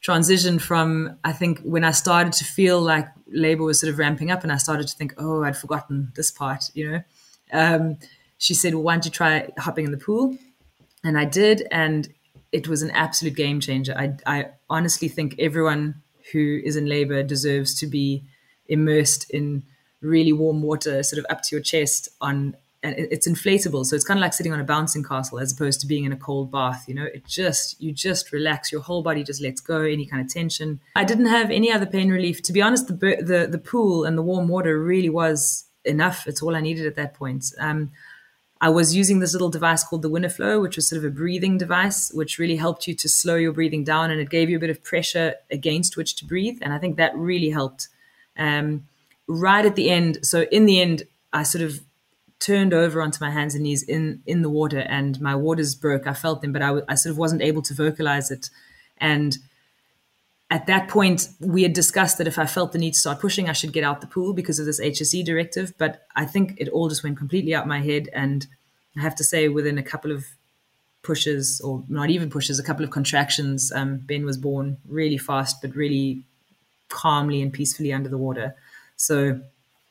transition 0.00 0.58
from 0.58 1.18
I 1.24 1.32
think 1.32 1.60
when 1.60 1.84
I 1.84 1.90
started 1.90 2.32
to 2.34 2.44
feel 2.44 2.80
like 2.80 3.08
labor 3.30 3.64
was 3.64 3.80
sort 3.80 3.92
of 3.92 3.98
ramping 3.98 4.30
up, 4.30 4.42
and 4.42 4.52
I 4.52 4.56
started 4.56 4.88
to 4.88 4.96
think, 4.96 5.14
oh, 5.18 5.42
I'd 5.42 5.56
forgotten 5.56 6.12
this 6.14 6.30
part, 6.30 6.70
you 6.74 6.90
know. 6.90 7.02
Um, 7.52 7.98
she 8.38 8.54
said, 8.54 8.74
well, 8.74 8.84
why 8.84 8.94
don't 8.94 9.04
you 9.04 9.10
try 9.10 9.48
hopping 9.58 9.84
in 9.84 9.90
the 9.90 9.98
pool? 9.98 10.36
And 11.04 11.18
I 11.18 11.24
did, 11.24 11.66
and 11.70 12.08
it 12.52 12.68
was 12.68 12.82
an 12.82 12.90
absolute 12.92 13.34
game 13.34 13.60
changer. 13.60 13.94
I, 13.96 14.16
I 14.26 14.46
honestly 14.70 15.08
think 15.08 15.34
everyone 15.38 16.02
who 16.32 16.60
is 16.64 16.76
in 16.76 16.86
labor 16.86 17.22
deserves 17.22 17.74
to 17.80 17.86
be 17.86 18.24
immersed 18.68 19.30
in 19.30 19.64
really 20.00 20.32
warm 20.32 20.62
water, 20.62 21.02
sort 21.02 21.18
of 21.18 21.26
up 21.30 21.42
to 21.42 21.56
your 21.56 21.62
chest 21.62 22.08
on 22.20 22.56
and 22.82 22.94
it's 22.96 23.26
inflatable. 23.26 23.84
So 23.84 23.96
it's 23.96 24.04
kind 24.04 24.18
of 24.18 24.22
like 24.22 24.32
sitting 24.32 24.52
on 24.52 24.60
a 24.60 24.64
bouncing 24.64 25.02
castle 25.02 25.40
as 25.40 25.52
opposed 25.52 25.80
to 25.80 25.86
being 25.86 26.04
in 26.04 26.12
a 26.12 26.16
cold 26.16 26.50
bath 26.50 26.84
you 26.86 26.94
know? 26.94 27.04
It 27.04 27.26
just 27.26 27.80
you 27.80 27.92
just 27.92 28.32
relax. 28.32 28.70
Your 28.70 28.80
whole 28.82 29.02
body 29.02 29.24
just 29.24 29.42
lets 29.42 29.60
go 29.60 29.80
any 29.80 30.06
kind 30.06 30.24
of 30.24 30.32
tension. 30.32 30.80
I 30.94 31.04
didn't 31.04 31.26
have 31.26 31.50
any 31.50 31.72
other 31.72 31.86
pain 31.86 32.10
relief. 32.10 32.42
To 32.42 32.52
be 32.52 32.62
honest 32.62 32.86
the 32.86 32.94
the, 32.94 33.48
the 33.50 33.58
pool 33.58 34.04
and 34.04 34.16
the 34.16 34.22
warm 34.22 34.48
water 34.48 34.80
really 34.80 35.10
was 35.10 35.64
enough. 35.84 36.26
It's 36.26 36.42
all 36.42 36.54
i 36.54 36.60
needed 36.60 36.86
at 36.86 36.96
that 36.96 37.14
point. 37.14 37.52
Um, 37.58 37.90
I 38.60 38.70
was 38.70 38.94
using 38.94 39.20
this 39.20 39.32
little 39.32 39.50
device 39.50 39.84
called 39.84 40.02
the 40.02 40.10
Winiflow, 40.10 40.60
which 40.60 40.76
was 40.76 40.88
sort 40.88 40.98
of 40.98 41.04
a 41.04 41.14
breathing 41.14 41.58
device, 41.58 42.10
which 42.12 42.38
really 42.38 42.56
helped 42.56 42.88
you 42.88 42.94
to 42.94 43.08
slow 43.08 43.36
your 43.36 43.52
breathing 43.52 43.84
down 43.84 44.10
and 44.10 44.20
it 44.20 44.30
gave 44.30 44.50
you 44.50 44.56
a 44.56 44.60
bit 44.60 44.70
of 44.70 44.82
pressure 44.82 45.34
against 45.50 45.96
which 45.96 46.16
to 46.16 46.24
breathe. 46.24 46.58
And 46.60 46.72
I 46.72 46.78
think 46.78 46.96
that 46.96 47.16
really 47.16 47.50
helped. 47.50 47.88
Um, 48.36 48.86
right 49.28 49.64
at 49.64 49.76
the 49.76 49.90
end, 49.90 50.26
so 50.26 50.42
in 50.50 50.66
the 50.66 50.80
end, 50.80 51.04
I 51.32 51.44
sort 51.44 51.62
of 51.62 51.80
turned 52.40 52.72
over 52.72 53.02
onto 53.02 53.22
my 53.22 53.30
hands 53.30 53.54
and 53.54 53.64
knees 53.64 53.82
in 53.82 54.22
in 54.26 54.42
the 54.42 54.50
water, 54.50 54.80
and 54.80 55.20
my 55.20 55.34
waters 55.34 55.74
broke. 55.74 56.06
I 56.06 56.14
felt 56.14 56.42
them, 56.42 56.52
but 56.52 56.62
I, 56.62 56.80
I 56.88 56.94
sort 56.94 57.12
of 57.12 57.18
wasn't 57.18 57.42
able 57.42 57.62
to 57.62 57.74
vocalize 57.74 58.30
it. 58.30 58.50
And 58.98 59.36
at 60.50 60.66
that 60.66 60.88
point, 60.88 61.28
we 61.40 61.62
had 61.62 61.72
discussed 61.72 62.18
that 62.18 62.26
if 62.26 62.38
I 62.38 62.46
felt 62.46 62.72
the 62.72 62.78
need 62.78 62.94
to 62.94 62.98
start 62.98 63.20
pushing, 63.20 63.48
I 63.48 63.52
should 63.52 63.72
get 63.72 63.84
out 63.84 64.00
the 64.00 64.06
pool 64.06 64.32
because 64.32 64.58
of 64.58 64.66
this 64.66 64.80
HSE 64.80 65.24
directive. 65.24 65.74
But 65.76 66.06
I 66.16 66.24
think 66.24 66.54
it 66.56 66.68
all 66.68 66.88
just 66.88 67.04
went 67.04 67.18
completely 67.18 67.54
out 67.54 67.66
my 67.66 67.80
head. 67.80 68.08
And 68.14 68.46
I 68.96 69.02
have 69.02 69.14
to 69.16 69.24
say, 69.24 69.48
within 69.48 69.76
a 69.76 69.82
couple 69.82 70.10
of 70.10 70.24
pushes, 71.02 71.60
or 71.60 71.84
not 71.88 72.08
even 72.10 72.30
pushes, 72.30 72.58
a 72.58 72.62
couple 72.62 72.84
of 72.84 72.90
contractions, 72.90 73.70
um, 73.72 73.98
Ben 73.98 74.24
was 74.24 74.38
born 74.38 74.78
really 74.88 75.18
fast, 75.18 75.60
but 75.60 75.76
really 75.76 76.22
calmly 76.88 77.42
and 77.42 77.52
peacefully 77.52 77.92
under 77.92 78.08
the 78.08 78.18
water. 78.18 78.54
So 78.96 79.40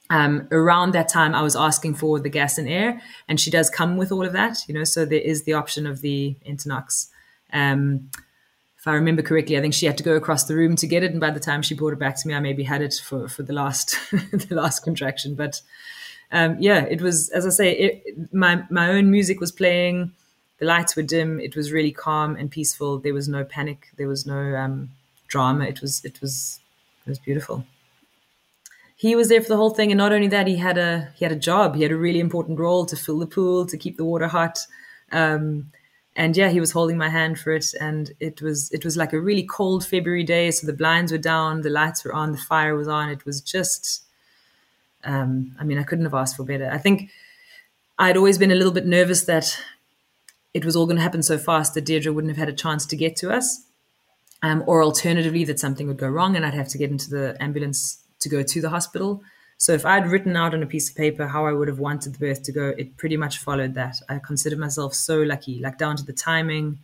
um, 0.09 0.47
around 0.51 0.93
that 0.93 1.09
time, 1.09 1.35
I 1.35 1.41
was 1.41 1.55
asking 1.55 1.95
for 1.95 2.19
the 2.19 2.29
gas 2.29 2.57
and 2.57 2.67
air, 2.67 3.01
and 3.27 3.39
she 3.39 3.51
does 3.51 3.69
come 3.69 3.97
with 3.97 4.11
all 4.11 4.25
of 4.25 4.33
that, 4.33 4.59
you 4.67 4.73
know. 4.73 4.83
So 4.83 5.05
there 5.05 5.19
is 5.19 5.43
the 5.43 5.53
option 5.53 5.85
of 5.85 6.01
the 6.01 6.35
Entonox. 6.47 7.07
Um, 7.51 8.09
if 8.77 8.87
I 8.87 8.93
remember 8.93 9.21
correctly, 9.21 9.57
I 9.57 9.61
think 9.61 9.73
she 9.73 9.85
had 9.85 9.97
to 9.97 10.03
go 10.03 10.15
across 10.15 10.45
the 10.45 10.55
room 10.55 10.75
to 10.77 10.87
get 10.87 11.03
it, 11.03 11.11
and 11.11 11.19
by 11.19 11.31
the 11.31 11.39
time 11.39 11.61
she 11.61 11.75
brought 11.75 11.93
it 11.93 11.99
back 11.99 12.15
to 12.17 12.27
me, 12.27 12.33
I 12.33 12.39
maybe 12.39 12.63
had 12.63 12.81
it 12.81 13.01
for 13.03 13.27
for 13.27 13.43
the 13.43 13.53
last 13.53 13.97
the 14.11 14.55
last 14.55 14.83
contraction. 14.83 15.35
But 15.35 15.61
um, 16.31 16.57
yeah, 16.59 16.85
it 16.85 17.01
was 17.01 17.29
as 17.29 17.45
I 17.45 17.49
say, 17.49 17.71
it, 17.73 18.33
my 18.33 18.63
my 18.69 18.89
own 18.89 19.11
music 19.11 19.39
was 19.41 19.51
playing. 19.51 20.13
The 20.59 20.65
lights 20.65 20.95
were 20.95 21.03
dim. 21.03 21.39
It 21.39 21.55
was 21.55 21.71
really 21.71 21.91
calm 21.91 22.35
and 22.35 22.49
peaceful. 22.49 22.97
There 22.97 23.13
was 23.13 23.27
no 23.27 23.43
panic. 23.43 23.89
There 23.97 24.07
was 24.07 24.25
no 24.25 24.55
um, 24.55 24.89
drama. 25.27 25.65
It 25.65 25.81
was 25.81 26.03
it 26.05 26.21
was 26.21 26.59
it 27.05 27.09
was 27.09 27.19
beautiful 27.19 27.65
he 28.99 29.15
was 29.15 29.29
there 29.29 29.41
for 29.41 29.49
the 29.49 29.57
whole 29.57 29.69
thing, 29.69 29.91
and 29.91 29.97
not 29.97 30.11
only 30.11 30.27
that, 30.27 30.47
he 30.47 30.55
had 30.57 30.77
a 30.77 31.09
he 31.15 31.23
had 31.23 31.31
a 31.31 31.35
job. 31.35 31.75
He 31.75 31.83
had 31.83 31.91
a 31.91 31.97
really 31.97 32.19
important 32.19 32.59
role 32.59 32.83
to 32.87 32.95
fill 32.95 33.19
the 33.19 33.27
pool, 33.27 33.65
to 33.67 33.77
keep 33.77 33.95
the 33.95 34.03
water 34.03 34.27
hot. 34.27 34.57
Um, 35.11 35.71
and 36.15 36.35
yeah, 36.35 36.49
he 36.49 36.59
was 36.59 36.71
holding 36.71 36.97
my 36.97 37.09
hand 37.09 37.39
for 37.39 37.51
it, 37.51 37.67
and 37.79 38.11
it 38.19 38.41
was 38.41 38.71
it 38.71 38.83
was 38.83 38.97
like 38.97 39.13
a 39.13 39.21
really 39.21 39.43
cold 39.43 39.85
February 39.85 40.23
day. 40.23 40.49
So 40.49 40.65
the 40.65 40.73
blinds 40.73 41.11
were 41.11 41.19
down, 41.19 41.61
the 41.61 41.69
lights 41.69 42.03
were 42.03 42.11
on, 42.11 42.31
the 42.31 42.39
fire 42.39 42.75
was 42.75 42.87
on. 42.87 43.09
It 43.09 43.23
was 43.23 43.39
just, 43.39 44.03
um, 45.03 45.55
I 45.59 45.63
mean, 45.63 45.77
I 45.77 45.83
couldn't 45.83 46.05
have 46.05 46.15
asked 46.15 46.35
for 46.35 46.43
better. 46.43 46.67
I 46.73 46.79
think 46.79 47.11
I'd 47.99 48.17
always 48.17 48.39
been 48.39 48.51
a 48.51 48.55
little 48.55 48.73
bit 48.73 48.87
nervous 48.87 49.25
that 49.25 49.61
it 50.55 50.65
was 50.65 50.75
all 50.75 50.87
going 50.87 50.97
to 50.97 51.03
happen 51.03 51.21
so 51.21 51.37
fast 51.37 51.75
that 51.75 51.85
Deirdre 51.85 52.11
wouldn't 52.11 52.35
have 52.35 52.39
had 52.39 52.49
a 52.49 52.63
chance 52.63 52.87
to 52.87 52.95
get 52.95 53.15
to 53.17 53.31
us, 53.31 53.63
um, 54.41 54.63
or 54.65 54.83
alternatively 54.83 55.43
that 55.43 55.59
something 55.59 55.87
would 55.87 55.97
go 55.97 56.09
wrong 56.09 56.35
and 56.35 56.43
I'd 56.43 56.55
have 56.55 56.69
to 56.69 56.79
get 56.79 56.89
into 56.89 57.11
the 57.11 57.37
ambulance 57.39 57.99
to 58.27 58.35
go 58.35 58.43
to 58.43 58.61
the 58.61 58.69
hospital. 58.69 59.21
So 59.57 59.73
if 59.73 59.85
I'd 59.85 60.11
written 60.11 60.35
out 60.35 60.53
on 60.53 60.61
a 60.61 60.67
piece 60.67 60.89
of 60.89 60.95
paper 60.95 61.27
how 61.27 61.47
I 61.47 61.53
would 61.53 61.67
have 61.67 61.79
wanted 61.79 62.13
the 62.13 62.19
birth 62.19 62.43
to 62.43 62.51
go, 62.51 62.73
it 62.77 62.97
pretty 62.97 63.17
much 63.17 63.39
followed 63.39 63.73
that. 63.73 63.95
I 64.07 64.19
considered 64.19 64.59
myself 64.59 64.93
so 64.93 65.21
lucky, 65.21 65.59
like 65.59 65.77
down 65.77 65.95
to 65.97 66.05
the 66.05 66.13
timing. 66.13 66.79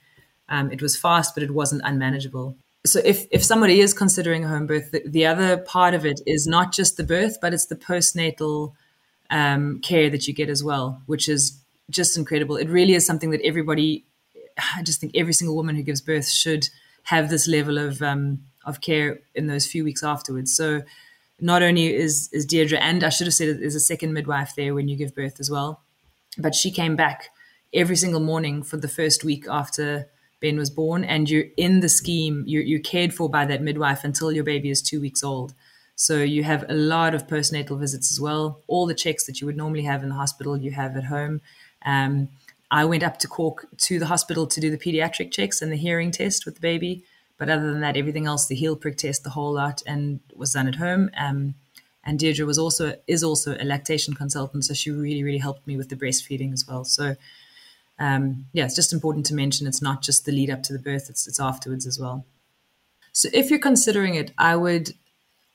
Um, 0.50 0.72
it 0.72 0.82
was 0.82 0.98
fast, 0.98 1.36
but 1.36 1.44
it 1.44 1.52
wasn't 1.52 1.84
unmanageable. 1.86 2.58
So 2.86 3.00
if 3.06 3.28
if 3.32 3.44
somebody 3.44 3.80
is 3.80 3.94
considering 3.94 4.44
a 4.44 4.48
home 4.48 4.68
birth, 4.68 4.92
the, 4.92 5.04
the 5.06 5.26
other 5.26 5.58
part 5.58 5.94
of 5.94 6.06
it 6.06 6.20
is 6.26 6.48
not 6.48 6.74
just 6.74 6.98
the 6.98 7.04
birth, 7.04 7.38
but 7.42 7.54
it's 7.54 7.68
the 7.68 7.78
postnatal 7.78 8.74
um, 9.30 9.80
care 9.80 10.10
that 10.10 10.28
you 10.28 10.34
get 10.34 10.50
as 10.50 10.64
well, 10.64 11.02
which 11.06 11.30
is 11.30 11.62
just 11.90 12.18
incredible. 12.18 12.58
It 12.58 12.70
really 12.70 12.94
is 12.94 13.06
something 13.06 13.32
that 13.32 13.42
everybody, 13.44 14.06
I 14.76 14.84
just 14.84 15.00
think 15.00 15.14
every 15.16 15.34
single 15.34 15.56
woman 15.56 15.76
who 15.76 15.84
gives 15.84 16.02
birth 16.02 16.30
should 16.30 16.70
have 17.04 17.30
this 17.30 17.48
level 17.48 17.78
of 17.78 18.02
um, 18.02 18.40
of 18.66 18.82
care 18.82 19.20
in 19.36 19.48
those 19.48 19.66
few 19.66 19.84
weeks 19.84 20.04
afterwards. 20.04 20.56
So 20.56 20.82
not 21.40 21.64
only 21.64 21.94
is 21.94 22.30
is 22.32 22.46
Deirdre, 22.46 22.80
and 22.80 23.04
I 23.04 23.10
should 23.10 23.28
have 23.28 23.34
said 23.34 23.60
there's 23.60 23.76
a 23.76 23.80
second 23.80 24.14
midwife 24.14 24.54
there 24.56 24.74
when 24.74 24.88
you 24.88 24.96
give 24.96 25.16
birth 25.16 25.40
as 25.40 25.50
well, 25.50 25.82
but 26.38 26.56
she 26.56 26.72
came 26.72 26.96
back 26.96 27.30
every 27.74 27.96
single 27.96 28.20
morning 28.20 28.64
for 28.64 28.78
the 28.78 28.88
first 28.88 29.24
week 29.24 29.46
after 29.50 30.08
Ben 30.40 30.58
was 30.58 30.70
born, 30.70 31.04
and 31.04 31.30
you're 31.30 31.46
in 31.58 31.80
the 31.80 31.90
scheme. 31.90 32.44
You're, 32.46 32.64
you're 32.64 32.80
cared 32.80 33.14
for 33.14 33.30
by 33.30 33.46
that 33.46 33.62
midwife 33.62 34.04
until 34.04 34.32
your 34.32 34.44
baby 34.44 34.70
is 34.70 34.82
two 34.82 35.00
weeks 35.00 35.24
old. 35.24 35.54
So 35.96 36.18
you 36.18 36.44
have 36.44 36.66
a 36.70 36.74
lot 36.74 37.14
of 37.16 37.28
postnatal 37.28 37.80
visits 37.80 38.12
as 38.12 38.20
well. 38.20 38.60
All 38.68 38.86
the 38.86 38.96
checks 38.96 39.26
that 39.26 39.40
you 39.40 39.48
would 39.48 39.58
normally 39.58 39.84
have 39.84 40.04
in 40.04 40.10
the 40.10 40.16
hospital, 40.16 40.58
you 40.58 40.72
have 40.72 40.98
at 40.98 41.06
home. 41.06 41.42
Um, 41.86 42.30
I 42.72 42.86
went 42.86 43.04
up 43.04 43.20
to 43.20 43.28
Cork 43.28 43.68
to 43.78 44.00
the 44.00 44.08
hospital 44.08 44.48
to 44.48 44.60
do 44.60 44.72
the 44.72 44.78
pediatric 44.78 45.32
checks 45.32 45.62
and 45.62 45.72
the 45.72 45.78
hearing 45.78 46.12
test 46.12 46.46
with 46.46 46.56
the 46.56 46.62
baby. 46.62 47.04
But 47.44 47.52
other 47.52 47.74
than 47.74 47.82
that, 47.82 47.98
everything 47.98 48.26
else, 48.26 48.48
the 48.48 48.56
heel 48.56 48.78
prick 48.78 48.96
test, 48.96 49.26
the 49.26 49.32
whole 49.32 49.52
lot, 49.52 49.84
and 49.86 50.22
was 50.34 50.54
done 50.54 50.66
at 50.66 50.76
home. 50.76 51.10
Um, 51.18 51.56
and 52.02 52.18
Deirdre 52.18 52.46
was 52.46 52.58
also 52.58 52.96
is 53.06 53.22
also 53.22 53.58
a 53.60 53.66
lactation 53.66 54.14
consultant, 54.14 54.64
so 54.64 54.74
she 54.74 54.92
really 54.92 55.26
really 55.26 55.40
helped 55.40 55.68
me 55.68 55.76
with 55.76 55.90
the 55.90 55.98
breastfeeding 55.98 56.54
as 56.54 56.66
well. 56.66 56.86
So 56.86 57.18
um, 58.00 58.46
yeah, 58.54 58.64
it's 58.64 58.78
just 58.78 58.94
important 58.94 59.26
to 59.26 59.34
mention 59.34 59.68
it's 59.68 59.82
not 59.82 60.02
just 60.02 60.24
the 60.24 60.32
lead 60.32 60.50
up 60.50 60.64
to 60.64 60.72
the 60.72 60.80
birth; 60.80 61.10
it's 61.10 61.28
it's 61.28 61.38
afterwards 61.38 61.86
as 61.86 62.00
well. 62.00 62.26
So 63.12 63.28
if 63.34 63.50
you're 63.50 63.60
considering 63.60 64.16
it, 64.16 64.32
I 64.38 64.56
would 64.56 64.94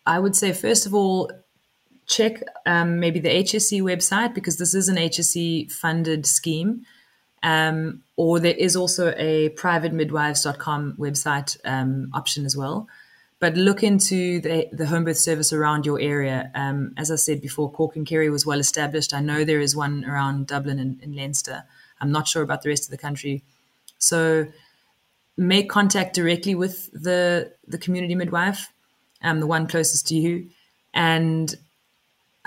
I 0.05 0.19
would 0.19 0.37
say 0.37 0.53
first 0.53 0.85
of 0.85 0.93
all 0.93 1.33
check 2.07 2.43
um, 2.67 3.01
maybe 3.01 3.19
the 3.19 3.31
HSE 3.31 3.81
website 3.81 4.35
because 4.35 4.59
this 4.59 4.75
is 4.75 4.91
an 4.91 4.97
HSE 4.97 5.73
funded 5.73 6.27
scheme. 6.27 6.85
Um, 7.43 8.03
or 8.17 8.41
there 8.41 8.55
is 8.55 8.75
also 8.75 9.15
a 9.17 9.51
privatemidwives.com 9.51 10.95
website 10.99 11.57
um, 11.65 12.11
option 12.13 12.45
as 12.45 12.57
well. 12.57 12.89
But 13.41 13.57
look 13.57 13.85
into 13.85 14.41
the, 14.41 14.69
the 14.73 14.87
home 14.87 15.05
birth 15.05 15.19
service 15.19 15.53
around 15.53 15.87
your 15.87 16.01
area. 16.01 16.51
Um, 16.55 16.93
as 16.97 17.11
I 17.13 17.17
said 17.17 17.41
before, 17.41 17.71
Cork 17.71 17.95
and 17.95 18.05
Kerry 18.05 18.31
was 18.31 18.45
well 18.45 18.59
established. 18.59 19.15
I 19.15 19.21
know 19.21 19.45
there 19.45 19.61
is 19.61 19.77
one 19.77 20.05
around 20.05 20.49
Dublin 20.49 20.81
and, 20.81 21.01
and 21.03 21.15
Leinster. 21.15 21.63
I'm 22.01 22.11
not 22.11 22.27
sure 22.27 22.43
about 22.43 22.63
the 22.63 22.69
rest 22.69 22.85
of 22.85 22.91
the 22.91 22.99
country. 22.99 23.45
So 23.99 24.47
make 25.37 25.71
contact 25.71 26.15
directly 26.15 26.55
with 26.55 26.91
the 26.93 27.53
the 27.67 27.79
community 27.79 28.15
midwife, 28.15 28.73
um, 29.23 29.41
the 29.41 29.47
one 29.47 29.67
closest 29.69 30.09
to 30.09 30.17
you, 30.17 30.51
and 30.93 31.55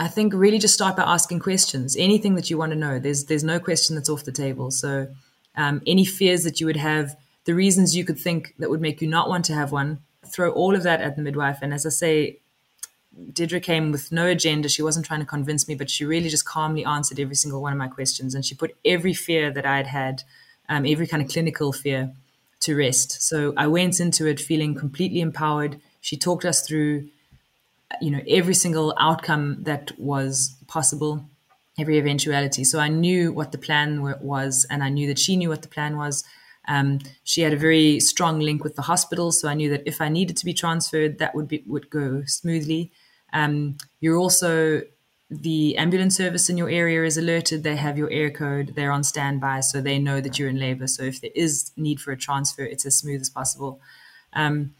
I 0.01 0.07
think 0.07 0.33
really 0.33 0.57
just 0.57 0.73
start 0.73 0.95
by 0.95 1.03
asking 1.03 1.39
questions. 1.39 1.95
Anything 1.95 2.33
that 2.33 2.49
you 2.49 2.57
want 2.57 2.71
to 2.71 2.77
know, 2.77 2.97
there's 2.97 3.25
there's 3.25 3.43
no 3.43 3.59
question 3.59 3.95
that's 3.95 4.09
off 4.09 4.23
the 4.25 4.31
table. 4.31 4.71
So 4.71 5.07
um, 5.55 5.81
any 5.85 6.05
fears 6.05 6.43
that 6.43 6.59
you 6.59 6.65
would 6.65 6.77
have, 6.77 7.15
the 7.45 7.53
reasons 7.53 7.95
you 7.95 8.03
could 8.03 8.19
think 8.19 8.55
that 8.57 8.71
would 8.71 8.81
make 8.81 8.99
you 9.01 9.07
not 9.07 9.29
want 9.29 9.45
to 9.45 9.53
have 9.53 9.71
one, 9.71 9.99
throw 10.25 10.49
all 10.51 10.75
of 10.75 10.83
that 10.83 11.01
at 11.01 11.15
the 11.15 11.21
midwife. 11.21 11.59
And 11.61 11.71
as 11.71 11.85
I 11.85 11.89
say, 11.89 12.39
Deirdre 13.33 13.59
came 13.59 13.91
with 13.91 14.11
no 14.11 14.25
agenda. 14.25 14.69
She 14.69 14.81
wasn't 14.81 15.05
trying 15.05 15.19
to 15.19 15.25
convince 15.25 15.67
me, 15.67 15.75
but 15.75 15.89
she 15.89 16.03
really 16.03 16.29
just 16.29 16.45
calmly 16.45 16.83
answered 16.83 17.19
every 17.19 17.35
single 17.35 17.61
one 17.61 17.73
of 17.73 17.77
my 17.77 17.87
questions. 17.87 18.33
And 18.33 18.43
she 18.43 18.55
put 18.55 18.75
every 18.83 19.13
fear 19.13 19.51
that 19.51 19.67
I'd 19.67 19.87
had, 19.87 20.23
um, 20.67 20.83
every 20.87 21.05
kind 21.05 21.21
of 21.21 21.29
clinical 21.29 21.73
fear, 21.73 22.11
to 22.61 22.75
rest. 22.75 23.21
So 23.21 23.53
I 23.55 23.67
went 23.67 23.99
into 23.99 24.25
it 24.25 24.39
feeling 24.39 24.73
completely 24.73 25.21
empowered. 25.21 25.79
She 25.99 26.17
talked 26.17 26.45
us 26.45 26.65
through, 26.65 27.09
you 27.99 28.11
know, 28.11 28.21
every 28.27 28.53
single 28.53 28.93
outcome 28.99 29.63
that 29.63 29.91
was 29.99 30.55
possible, 30.67 31.25
every 31.79 31.97
eventuality. 31.97 32.63
So 32.63 32.79
I 32.79 32.87
knew 32.87 33.31
what 33.31 33.51
the 33.51 33.57
plan 33.57 34.01
was, 34.01 34.65
and 34.69 34.83
I 34.83 34.89
knew 34.89 35.07
that 35.07 35.19
she 35.19 35.35
knew 35.35 35.49
what 35.49 35.61
the 35.61 35.67
plan 35.67 35.97
was. 35.97 36.23
Um, 36.67 36.99
she 37.23 37.41
had 37.41 37.53
a 37.53 37.57
very 37.57 37.99
strong 37.99 38.39
link 38.39 38.63
with 38.63 38.75
the 38.75 38.83
hospital, 38.83 39.31
so 39.31 39.47
I 39.47 39.55
knew 39.55 39.69
that 39.71 39.83
if 39.85 39.99
I 39.99 40.09
needed 40.09 40.37
to 40.37 40.45
be 40.45 40.53
transferred, 40.53 41.17
that 41.17 41.33
would 41.33 41.47
be 41.47 41.63
would 41.65 41.89
go 41.89 42.23
smoothly. 42.25 42.91
Um, 43.33 43.77
you're 43.99 44.17
also 44.17 44.83
the 45.29 45.77
ambulance 45.77 46.17
service 46.17 46.49
in 46.49 46.57
your 46.57 46.69
area 46.69 47.03
is 47.05 47.17
alerted. 47.17 47.63
They 47.63 47.77
have 47.77 47.97
your 47.97 48.09
Eircode. 48.09 48.75
They're 48.75 48.91
on 48.91 49.03
standby, 49.03 49.61
so 49.61 49.81
they 49.81 49.97
know 49.97 50.21
that 50.21 50.37
you're 50.37 50.49
in 50.49 50.59
labor. 50.59 50.87
So 50.87 51.03
if 51.03 51.21
there 51.21 51.31
is 51.33 51.71
need 51.77 51.99
for 51.99 52.11
a 52.11 52.17
transfer, 52.17 52.63
it's 52.63 52.85
as 52.85 52.95
smooth 52.95 53.21
as 53.21 53.29
possible. 53.29 53.79
Um, 54.33 54.75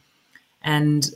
and 0.62 1.10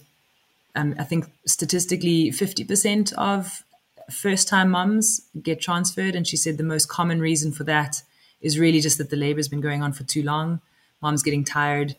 um, 0.76 0.96
I 1.00 1.04
think 1.04 1.26
statistically, 1.46 2.32
50% 2.32 3.14
of 3.14 3.64
first 4.12 4.48
time 4.48 4.70
mums 4.70 5.22
get 5.42 5.62
transferred. 5.62 6.16
And 6.16 6.28
she 6.28 6.38
said 6.38 6.58
the 6.58 6.64
most 6.64 6.90
common 6.90 7.20
reason 7.20 7.52
for 7.52 7.64
that 7.64 8.04
is 8.42 8.60
really 8.60 8.80
just 8.80 8.98
that 8.98 9.10
the 9.10 9.16
labor 9.16 9.40
has 9.40 9.48
been 9.48 9.62
going 9.62 9.82
on 9.82 9.94
for 9.94 10.04
too 10.04 10.22
long. 10.22 10.62
Mom's 11.02 11.24
getting 11.24 11.44
tired. 11.44 11.96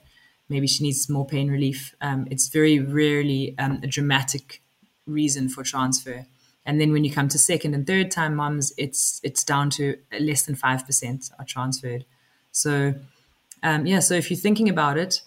Maybe 0.48 0.66
she 0.66 0.84
needs 0.84 1.08
more 1.08 1.26
pain 1.26 1.50
relief. 1.50 1.94
Um, 2.00 2.28
it's 2.30 2.48
very 2.48 2.78
rarely 2.78 3.56
um, 3.58 3.80
a 3.82 3.86
dramatic 3.86 4.62
reason 5.06 5.48
for 5.48 5.64
transfer. 5.64 6.26
And 6.64 6.80
then 6.80 6.92
when 6.92 7.04
you 7.04 7.12
come 7.12 7.28
to 7.28 7.38
second 7.38 7.74
and 7.74 7.86
third 7.86 8.10
time 8.10 8.34
moms, 8.34 8.72
it's 8.76 9.20
it's 9.22 9.44
down 9.44 9.70
to 9.70 9.96
less 10.18 10.42
than 10.42 10.56
five 10.56 10.84
percent 10.84 11.30
are 11.38 11.44
transferred. 11.44 12.04
So 12.50 12.94
um, 13.62 13.86
yeah, 13.86 14.00
so 14.00 14.14
if 14.14 14.30
you're 14.30 14.38
thinking 14.38 14.68
about 14.68 14.98
it, 14.98 15.22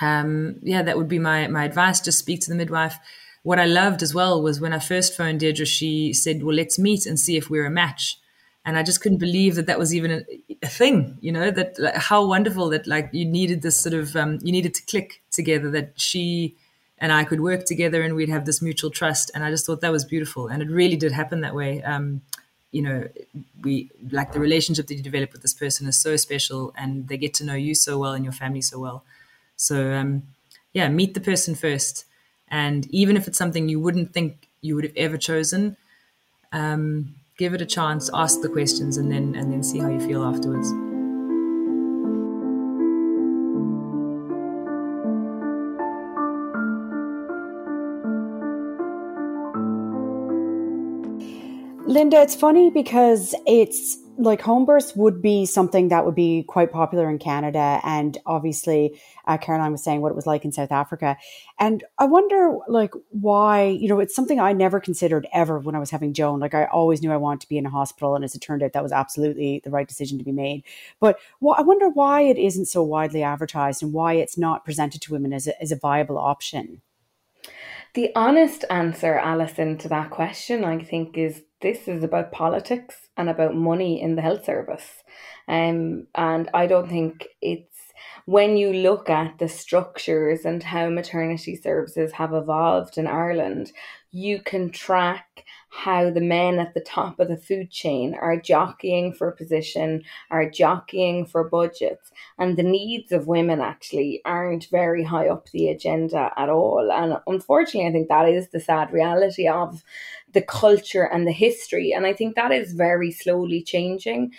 um, 0.00 0.56
yeah, 0.62 0.82
that 0.82 0.96
would 0.96 1.08
be 1.08 1.18
my 1.18 1.48
my 1.48 1.64
advice. 1.64 2.00
Just 2.00 2.18
speak 2.18 2.40
to 2.42 2.50
the 2.50 2.56
midwife. 2.56 2.98
What 3.42 3.58
I 3.58 3.64
loved 3.64 4.02
as 4.02 4.14
well 4.14 4.42
was 4.42 4.60
when 4.60 4.72
I 4.72 4.78
first 4.78 5.16
phoned 5.16 5.40
Deirdre, 5.40 5.66
she 5.66 6.12
said, 6.12 6.42
"Well, 6.42 6.54
let's 6.54 6.78
meet 6.78 7.06
and 7.06 7.18
see 7.18 7.36
if 7.36 7.50
we're 7.50 7.66
a 7.66 7.70
match." 7.70 8.18
And 8.64 8.76
I 8.76 8.82
just 8.82 9.00
couldn't 9.00 9.18
believe 9.18 9.54
that 9.54 9.66
that 9.66 9.78
was 9.78 9.94
even 9.94 10.10
a, 10.10 10.22
a 10.62 10.68
thing. 10.68 11.18
You 11.20 11.32
know 11.32 11.50
that 11.50 11.78
like, 11.78 11.96
how 11.96 12.26
wonderful 12.26 12.68
that 12.70 12.86
like 12.86 13.10
you 13.12 13.24
needed 13.24 13.62
this 13.62 13.76
sort 13.76 13.94
of 13.94 14.14
um, 14.16 14.38
you 14.42 14.52
needed 14.52 14.74
to 14.74 14.82
click 14.82 15.22
together. 15.30 15.70
That 15.70 16.00
she 16.00 16.56
and 17.00 17.12
I 17.12 17.24
could 17.24 17.40
work 17.40 17.64
together 17.64 18.02
and 18.02 18.14
we'd 18.14 18.28
have 18.28 18.44
this 18.44 18.60
mutual 18.60 18.90
trust. 18.90 19.30
And 19.34 19.44
I 19.44 19.50
just 19.50 19.66
thought 19.66 19.80
that 19.80 19.92
was 19.92 20.04
beautiful. 20.04 20.48
And 20.48 20.62
it 20.62 20.68
really 20.68 20.96
did 20.96 21.12
happen 21.12 21.40
that 21.42 21.54
way. 21.54 21.82
Um, 21.82 22.22
you 22.72 22.82
know, 22.82 23.08
we 23.62 23.90
like 24.10 24.32
the 24.32 24.40
relationship 24.40 24.88
that 24.88 24.94
you 24.94 25.02
develop 25.02 25.32
with 25.32 25.42
this 25.42 25.54
person 25.54 25.86
is 25.86 25.96
so 25.96 26.16
special 26.16 26.74
and 26.76 27.08
they 27.08 27.16
get 27.16 27.34
to 27.34 27.44
know 27.44 27.54
you 27.54 27.74
so 27.74 27.98
well 27.98 28.12
and 28.12 28.24
your 28.24 28.32
family 28.32 28.60
so 28.60 28.78
well. 28.78 29.04
So, 29.58 29.92
um, 29.92 30.22
yeah, 30.72 30.88
meet 30.88 31.14
the 31.14 31.20
person 31.20 31.54
first. 31.54 32.06
And 32.48 32.86
even 32.90 33.16
if 33.16 33.28
it's 33.28 33.36
something 33.36 33.68
you 33.68 33.80
wouldn't 33.80 34.14
think 34.14 34.48
you 34.62 34.74
would 34.76 34.84
have 34.84 34.96
ever 34.96 35.18
chosen, 35.18 35.76
um, 36.52 37.14
give 37.36 37.52
it 37.54 37.60
a 37.60 37.66
chance, 37.66 38.08
ask 38.14 38.40
the 38.40 38.48
questions, 38.48 38.96
and 38.96 39.12
then 39.12 39.34
and 39.34 39.52
then 39.52 39.62
see 39.62 39.80
how 39.80 39.90
you 39.90 40.00
feel 40.00 40.22
afterwards. 40.22 40.72
Linda, 51.86 52.20
it's 52.20 52.36
funny 52.36 52.70
because 52.70 53.34
it's 53.46 53.98
like 54.18 54.42
home 54.42 54.64
births 54.64 54.96
would 54.96 55.22
be 55.22 55.46
something 55.46 55.88
that 55.88 56.04
would 56.04 56.16
be 56.16 56.42
quite 56.42 56.72
popular 56.72 57.08
in 57.08 57.18
Canada, 57.18 57.80
and 57.84 58.18
obviously, 58.26 59.00
uh, 59.26 59.38
Caroline 59.38 59.70
was 59.70 59.82
saying 59.82 60.00
what 60.00 60.10
it 60.10 60.16
was 60.16 60.26
like 60.26 60.44
in 60.44 60.50
South 60.50 60.72
Africa, 60.72 61.16
and 61.58 61.84
I 61.98 62.04
wonder 62.06 62.58
like 62.66 62.92
why 63.10 63.64
you 63.64 63.88
know 63.88 64.00
it's 64.00 64.14
something 64.14 64.40
I 64.40 64.52
never 64.52 64.80
considered 64.80 65.28
ever 65.32 65.60
when 65.60 65.76
I 65.76 65.78
was 65.78 65.90
having 65.90 66.12
Joan. 66.12 66.40
Like 66.40 66.54
I 66.54 66.64
always 66.66 67.00
knew 67.00 67.12
I 67.12 67.16
wanted 67.16 67.42
to 67.42 67.48
be 67.48 67.58
in 67.58 67.66
a 67.66 67.70
hospital, 67.70 68.16
and 68.16 68.24
as 68.24 68.34
it 68.34 68.40
turned 68.40 68.62
out, 68.62 68.72
that 68.72 68.82
was 68.82 68.92
absolutely 68.92 69.60
the 69.62 69.70
right 69.70 69.86
decision 69.86 70.18
to 70.18 70.24
be 70.24 70.32
made. 70.32 70.64
But 70.98 71.18
well, 71.40 71.54
I 71.56 71.62
wonder 71.62 71.88
why 71.88 72.22
it 72.22 72.38
isn't 72.38 72.66
so 72.66 72.82
widely 72.82 73.22
advertised 73.22 73.82
and 73.82 73.92
why 73.92 74.14
it's 74.14 74.36
not 74.36 74.64
presented 74.64 75.00
to 75.02 75.12
women 75.12 75.32
as 75.32 75.46
a, 75.46 75.62
as 75.62 75.70
a 75.70 75.76
viable 75.76 76.18
option. 76.18 76.82
The 77.94 78.10
honest 78.14 78.64
answer, 78.68 79.14
Alison, 79.14 79.78
to 79.78 79.88
that 79.88 80.10
question, 80.10 80.64
I 80.64 80.82
think, 80.82 81.16
is 81.16 81.42
this 81.60 81.88
is 81.88 82.04
about 82.04 82.32
politics 82.32 82.94
and 83.16 83.28
about 83.28 83.54
money 83.54 84.00
in 84.00 84.14
the 84.16 84.22
health 84.22 84.44
service. 84.44 85.02
Um, 85.48 86.06
and 86.14 86.48
I 86.54 86.66
don't 86.66 86.88
think 86.88 87.26
it's 87.40 87.78
when 88.26 88.56
you 88.56 88.72
look 88.72 89.08
at 89.08 89.38
the 89.38 89.48
structures 89.48 90.44
and 90.44 90.62
how 90.62 90.88
maternity 90.90 91.56
services 91.56 92.12
have 92.12 92.34
evolved 92.34 92.98
in 92.98 93.06
Ireland, 93.06 93.72
you 94.10 94.40
can 94.40 94.70
track 94.70 95.44
how 95.70 96.10
the 96.10 96.20
men 96.20 96.58
at 96.58 96.74
the 96.74 96.80
top 96.80 97.20
of 97.20 97.28
the 97.28 97.36
food 97.36 97.70
chain 97.70 98.14
are 98.14 98.40
jockeying 98.40 99.12
for 99.12 99.30
position, 99.32 100.02
are 100.30 100.48
jockeying 100.48 101.26
for 101.26 101.48
budgets, 101.48 102.10
and 102.38 102.56
the 102.56 102.62
needs 102.62 103.12
of 103.12 103.26
women 103.26 103.60
actually 103.60 104.22
aren't 104.24 104.68
very 104.70 105.04
high 105.04 105.28
up 105.28 105.48
the 105.50 105.68
agenda 105.68 106.30
at 106.36 106.48
all. 106.48 106.90
And 106.90 107.18
unfortunately, 107.26 107.88
I 107.88 107.92
think 107.92 108.08
that 108.08 108.28
is 108.28 108.48
the 108.48 108.60
sad 108.60 108.92
reality 108.92 109.46
of 109.46 109.82
the 110.32 110.42
culture 110.42 111.04
and 111.04 111.26
the 111.26 111.32
history. 111.32 111.92
And 111.92 112.06
I 112.06 112.12
think 112.12 112.34
that 112.36 112.52
is 112.52 112.72
very 112.72 113.10
slowly 113.10 113.62
changing 113.62 114.32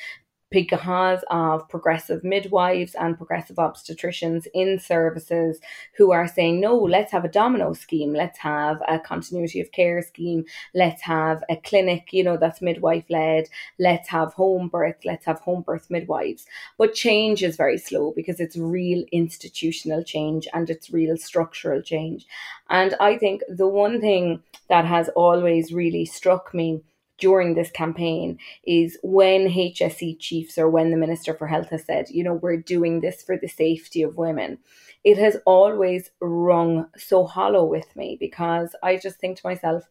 because 0.51 1.23
of 1.29 1.67
progressive 1.69 2.23
midwives 2.23 2.95
and 2.95 3.17
progressive 3.17 3.57
obstetricians 3.57 4.47
in 4.53 4.79
services 4.79 5.59
who 5.95 6.11
are 6.11 6.27
saying, 6.27 6.59
no, 6.59 6.75
let's 6.75 7.11
have 7.11 7.25
a 7.25 7.29
domino 7.29 7.73
scheme, 7.73 8.13
let's 8.13 8.39
have 8.39 8.81
a 8.87 8.99
continuity 8.99 9.61
of 9.61 9.71
care 9.71 10.01
scheme, 10.01 10.43
let's 10.73 11.01
have 11.03 11.43
a 11.49 11.55
clinic, 11.57 12.11
you 12.11 12.23
know, 12.23 12.37
that's 12.37 12.61
midwife 12.61 13.05
led, 13.09 13.47
let's 13.77 14.09
have 14.09 14.33
home 14.33 14.67
birth, 14.67 14.97
let's 15.05 15.25
have 15.25 15.39
home 15.39 15.61
birth 15.61 15.87
midwives. 15.89 16.45
But 16.77 16.95
change 16.95 17.43
is 17.43 17.55
very 17.55 17.77
slow 17.77 18.13
because 18.15 18.39
it's 18.39 18.57
real 18.57 19.03
institutional 19.11 20.03
change 20.03 20.47
and 20.53 20.69
it's 20.69 20.91
real 20.91 21.17
structural 21.17 21.81
change. 21.81 22.25
And 22.69 22.95
I 22.99 23.17
think 23.17 23.41
the 23.47 23.67
one 23.67 24.01
thing 24.01 24.43
that 24.67 24.85
has 24.85 25.09
always 25.09 25.73
really 25.73 26.05
struck 26.05 26.53
me 26.53 26.83
during 27.19 27.53
this 27.53 27.71
campaign 27.71 28.39
is 28.63 28.97
when 29.03 29.47
HSE 29.47 30.19
chiefs 30.19 30.57
or 30.57 30.69
when 30.69 30.91
the 30.91 30.97
Minister 30.97 31.33
for 31.33 31.47
Health 31.47 31.69
has 31.69 31.85
said, 31.85 32.09
you 32.09 32.23
know, 32.23 32.33
we're 32.33 32.57
doing 32.57 33.01
this 33.01 33.21
for 33.21 33.37
the 33.37 33.47
safety 33.47 34.01
of 34.01 34.17
women. 34.17 34.57
It 35.03 35.17
has 35.17 35.37
always 35.45 36.11
rung 36.19 36.87
so 36.97 37.25
hollow 37.25 37.63
with 37.63 37.95
me 37.95 38.17
because 38.19 38.75
I 38.83 38.97
just 38.97 39.17
think 39.17 39.37
to 39.37 39.47
myself, 39.47 39.87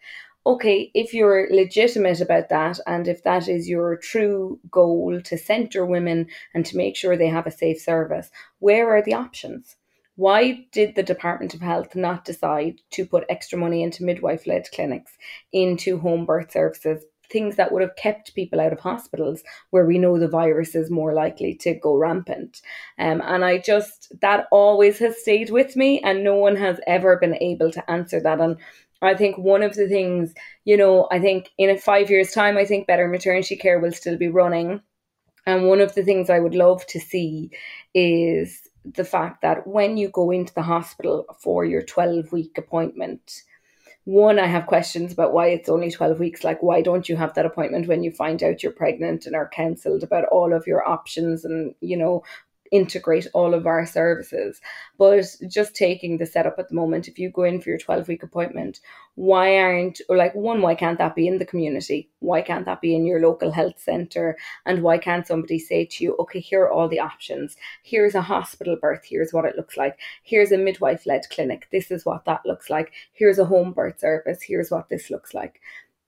okay, 0.47 0.91
if 0.95 1.13
you're 1.13 1.49
legitimate 1.51 2.21
about 2.21 2.49
that 2.49 2.81
and 2.87 3.07
if 3.07 3.23
that 3.25 3.49
is 3.49 3.69
your 3.69 3.97
true 3.97 4.59
goal 4.71 5.21
to 5.23 5.37
centre 5.37 5.85
women 5.85 6.27
and 6.55 6.65
to 6.67 6.77
make 6.77 6.97
sure 6.97 7.17
they 7.17 7.29
have 7.29 7.47
a 7.47 7.51
safe 7.51 7.81
service, 7.81 8.31
where 8.59 8.91
are 8.91 9.03
the 9.03 9.15
options? 9.15 9.77
Why 10.17 10.67
did 10.73 10.97
the 10.97 11.03
Department 11.05 11.55
of 11.55 11.61
Health 11.61 11.95
not 11.95 12.25
decide 12.25 12.81
to 12.91 13.07
put 13.07 13.25
extra 13.29 13.57
money 13.57 13.85
into 13.85 14.03
midwife 14.03 14.49
led 14.49 14.67
clinics, 14.75 15.17
into 15.53 15.99
home 15.99 16.25
birth 16.25 16.51
services, 16.51 17.05
things 17.31 17.57
that 17.57 17.73
would 17.73 17.83
have 17.83 17.97
kept 17.97 18.35
people 18.35 18.61
out 18.61 18.73
of 18.73 18.81
hospitals 18.81 19.43
where 19.71 19.85
we 19.87 19.99
know 19.99 20.19
the 20.19 20.29
virus 20.29 20.75
is 20.75 20.91
more 20.91 21.13
likely 21.15 21.55
to 21.57 21.75
go 21.75 21.95
rampant. 21.97 22.63
Um, 22.99 23.23
and 23.25 23.45
I 23.45 23.59
just, 23.59 24.13
that 24.21 24.47
always 24.51 24.99
has 24.99 25.21
stayed 25.21 25.51
with 25.51 25.77
me, 25.77 26.01
and 26.01 26.25
no 26.25 26.35
one 26.37 26.57
has 26.57 26.81
ever 26.87 27.17
been 27.19 27.35
able 27.37 27.71
to 27.73 27.91
answer 27.91 28.21
that. 28.21 28.41
And 28.41 28.57
I 29.03 29.15
think 29.15 29.39
one 29.39 29.63
of 29.63 29.75
the 29.75 29.89
things, 29.89 30.35
you 30.65 30.77
know, 30.77 31.09
I 31.13 31.21
think 31.21 31.51
in 31.59 31.71
a 31.71 31.79
five 31.79 32.11
years' 32.11 32.33
time, 32.33 32.57
I 32.57 32.65
think 32.65 32.87
better 32.87 33.09
maternity 33.09 33.57
care 33.57 33.79
will 33.79 33.93
still 33.93 34.17
be 34.17 34.29
running 34.29 34.81
And 35.47 35.67
one 35.69 35.81
of 35.81 35.95
the 35.95 36.03
things 36.05 36.31
I 36.31 36.41
would 36.41 36.55
love 36.55 36.87
to 36.89 37.01
see 37.01 37.51
is 37.95 38.69
the 38.85 39.05
fact 39.05 39.43
that 39.43 39.67
when 39.67 39.97
you 39.97 40.09
go 40.09 40.31
into 40.31 40.55
the 40.55 40.63
hospital 40.63 41.27
for 41.41 41.65
your 41.65 41.83
12 41.83 42.33
week 42.33 42.59
appointment, 42.59 43.43
one, 44.09 44.39
I 44.39 44.47
have 44.47 44.67
questions 44.67 45.13
about 45.13 45.35
why 45.35 45.49
it's 45.49 45.69
only 45.69 45.91
12 45.91 46.19
weeks. 46.19 46.43
Like, 46.43 46.63
why 46.63 46.81
don't 46.81 47.11
you 47.11 47.17
have 47.17 47.35
that 47.35 47.45
appointment 47.45 47.89
when 47.89 48.03
you 48.03 48.11
find 48.11 48.43
out 48.43 48.63
you're 48.63 48.73
pregnant 48.73 49.27
and 49.27 49.37
are 49.37 49.51
counseled 49.51 50.03
about 50.03 50.25
all 50.33 50.55
of 50.55 50.67
your 50.67 50.89
options 50.89 51.45
and, 51.45 51.75
you 51.83 51.95
know, 51.95 52.23
integrate 52.73 53.27
all 53.35 53.55
of 53.55 53.67
our 53.67 53.87
services. 53.87 54.61
But 54.99 55.25
just 55.49 55.75
taking 55.75 56.19
the 56.19 56.27
setup 56.27 56.59
at 56.59 56.69
the 56.69 56.75
moment, 56.75 57.09
if 57.09 57.19
you 57.19 57.31
go 57.31 57.45
in 57.45 57.61
for 57.61 57.71
your 57.71 57.79
12 57.79 58.09
week 58.09 58.23
appointment, 58.23 58.81
why 59.15 59.59
aren't, 59.59 60.01
or 60.09 60.17
like, 60.17 60.35
one, 60.35 60.63
why 60.63 60.75
can't 60.75 60.99
that 60.99 61.15
be 61.15 61.27
in 61.27 61.39
the 61.39 61.47
community? 61.47 62.09
Why 62.21 62.43
can't 62.43 62.65
that 62.67 62.81
be 62.81 62.95
in 62.95 63.05
your 63.05 63.21
local 63.21 63.51
health 63.51 63.81
centre? 63.81 64.37
And 64.65 64.83
why 64.83 64.99
can't 64.99 65.27
somebody 65.27 65.59
say 65.59 65.85
to 65.87 66.05
you, 66.05 66.17
okay, 66.21 66.41
here 66.41 66.63
are 66.63 66.71
all 66.71 66.89
the 66.89 67.01
options. 67.01 67.57
Here's 67.83 68.15
a 68.15 68.23
hospital 68.23 68.77
birth. 68.81 69.05
Here's 69.05 69.33
what 69.33 69.45
it 69.45 69.57
looks 69.57 69.77
like. 69.77 69.99
Here's 70.23 70.53
a 70.53 70.59
midwife 70.59 71.07
led 71.07 71.29
clinic. 71.31 71.69
This 71.73 71.91
is 71.91 72.05
what 72.05 72.25
that 72.27 72.47
looks 72.47 72.71
like. 72.71 72.93
Here's 73.13 73.39
a 73.39 73.45
home 73.45 73.73
birth 73.73 74.01
service. 74.01 74.43
Here's 74.43 74.71
what 74.71 74.89
this 74.89 75.11
looks 75.11 75.35
like 75.35 75.61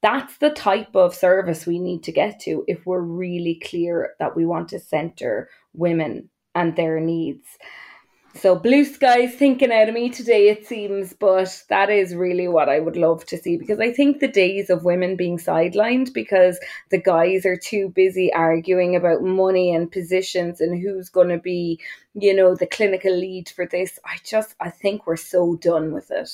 that's 0.03 0.39
the 0.39 0.51
type 0.51 0.95
of 0.97 1.15
service 1.15 1.67
we 1.67 1.79
need 1.79 2.03
to 2.05 2.13
get 2.13 2.41
to 2.41 2.65
if 2.67 2.87
we're 2.87 3.01
really 3.01 3.61
clear 3.63 4.15
that 4.19 4.35
we 4.35 4.47
want 4.47 4.69
to 4.71 4.79
center 4.79 5.49
women 5.75 6.31
and 6.55 6.77
their 6.77 7.01
needs. 7.01 7.47
So 8.35 8.55
blue 8.55 8.85
skies 8.85 9.35
thinking 9.35 9.73
out 9.73 9.89
of 9.89 9.95
me 9.95 10.09
today, 10.09 10.49
it 10.49 10.65
seems, 10.65 11.13
but 11.13 11.65
that 11.69 11.91
is 11.91 12.15
really 12.15 12.47
what 12.47 12.69
I 12.69 12.79
would 12.79 12.97
love 12.97 13.27
to 13.27 13.37
see 13.37 13.57
because 13.57 13.81
I 13.81 13.93
think 13.93 14.21
the 14.21 14.29
days 14.29 14.71
of 14.71 14.85
women 14.85 15.17
being 15.17 15.37
sidelined 15.37 16.15
because 16.15 16.61
the 16.91 17.03
guys 17.03 17.45
are 17.45 17.57
too 17.57 17.89
busy 17.89 18.33
arguing 18.33 18.95
about 18.95 19.23
money 19.23 19.75
and 19.75 19.91
positions 19.91 20.61
and 20.61 20.81
who's 20.81 21.09
going 21.09 21.29
to 21.31 21.39
be, 21.39 21.81
you 22.15 22.33
know, 22.33 22.55
the 22.55 22.67
clinical 22.67 23.15
lead 23.15 23.49
for 23.49 23.67
this. 23.67 23.99
I 24.05 24.19
just, 24.25 24.55
I 24.61 24.71
think 24.71 25.07
we're 25.07 25.17
so 25.17 25.57
done 25.57 25.93
with 25.93 26.13
it. 26.13 26.31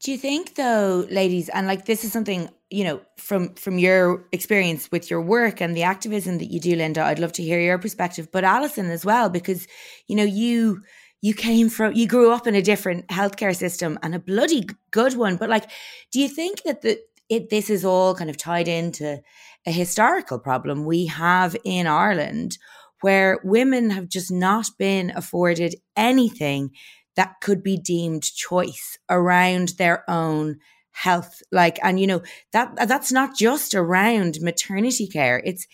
Do 0.00 0.12
you 0.12 0.18
think 0.18 0.54
though, 0.54 1.06
ladies, 1.10 1.48
and 1.50 1.66
like 1.66 1.86
this 1.86 2.04
is 2.04 2.12
something, 2.12 2.48
you 2.70 2.84
know, 2.84 3.00
from 3.16 3.54
from 3.54 3.78
your 3.78 4.26
experience 4.32 4.90
with 4.90 5.10
your 5.10 5.20
work 5.20 5.60
and 5.60 5.76
the 5.76 5.82
activism 5.82 6.38
that 6.38 6.50
you 6.50 6.60
do, 6.60 6.76
Linda, 6.76 7.02
I'd 7.02 7.18
love 7.18 7.32
to 7.34 7.42
hear 7.42 7.60
your 7.60 7.78
perspective, 7.78 8.28
but 8.32 8.44
Alison 8.44 8.90
as 8.90 9.04
well, 9.04 9.28
because 9.28 9.66
you 10.06 10.16
know, 10.16 10.24
you 10.24 10.82
you 11.22 11.34
came 11.34 11.68
from 11.68 11.94
you 11.94 12.06
grew 12.06 12.32
up 12.32 12.46
in 12.46 12.54
a 12.54 12.62
different 12.62 13.06
healthcare 13.08 13.54
system 13.54 13.98
and 14.02 14.14
a 14.14 14.18
bloody 14.18 14.66
good 14.90 15.16
one. 15.16 15.36
But 15.36 15.50
like, 15.50 15.70
do 16.12 16.20
you 16.20 16.28
think 16.28 16.62
that 16.62 16.82
the 16.82 16.98
it 17.28 17.50
this 17.50 17.70
is 17.70 17.84
all 17.84 18.14
kind 18.14 18.30
of 18.30 18.36
tied 18.36 18.68
into 18.68 19.20
a 19.66 19.70
historical 19.70 20.38
problem 20.38 20.84
we 20.84 21.06
have 21.06 21.56
in 21.64 21.86
Ireland 21.86 22.58
where 23.02 23.40
women 23.44 23.90
have 23.90 24.08
just 24.08 24.30
not 24.30 24.66
been 24.78 25.10
afforded 25.14 25.74
anything 25.96 26.70
that 27.16 27.40
could 27.40 27.62
be 27.62 27.76
deemed 27.76 28.22
choice 28.22 28.98
around 29.08 29.70
their 29.78 30.08
own 30.08 30.58
health 30.92 31.40
like 31.52 31.78
and 31.82 32.00
you 32.00 32.06
know 32.06 32.20
that 32.52 32.74
that's 32.88 33.12
not 33.12 33.36
just 33.36 33.74
around 33.74 34.38
maternity 34.40 35.06
care. 35.06 35.40
It's 35.44 35.66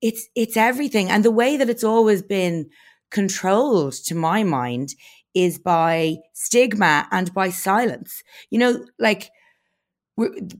it's 0.00 0.28
it's 0.34 0.56
everything. 0.56 1.08
And 1.10 1.24
the 1.24 1.30
way 1.30 1.56
that 1.56 1.70
it's 1.70 1.84
always 1.84 2.22
been 2.22 2.70
controlled 3.10 3.94
to 4.04 4.14
my 4.14 4.42
mind 4.44 4.94
is 5.34 5.58
by 5.58 6.16
stigma 6.32 7.06
and 7.10 7.32
by 7.34 7.50
silence. 7.50 8.22
You 8.50 8.58
know 8.58 8.86
like 8.98 9.30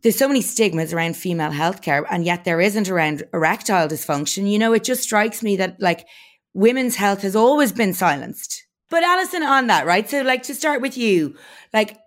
there's 0.02 0.16
so 0.16 0.28
many 0.28 0.40
stigmas 0.40 0.92
around 0.92 1.16
female 1.16 1.50
healthcare 1.50 2.04
and 2.10 2.24
yet 2.24 2.44
there 2.44 2.60
isn't 2.60 2.88
around 2.88 3.24
erectile 3.34 3.88
dysfunction. 3.88 4.50
You 4.50 4.58
know 4.58 4.72
it 4.72 4.84
just 4.84 5.02
strikes 5.02 5.42
me 5.42 5.56
that 5.56 5.80
like 5.80 6.06
women's 6.54 6.96
health 6.96 7.22
has 7.22 7.36
always 7.36 7.72
been 7.72 7.92
silenced 7.92 8.64
but 8.90 9.02
Alison, 9.02 9.42
on 9.42 9.68
that, 9.68 9.86
right? 9.86 10.08
So, 10.08 10.22
like, 10.22 10.42
to 10.44 10.54
start 10.54 10.80
with 10.82 10.96
you, 10.96 11.36
like, 11.72 11.98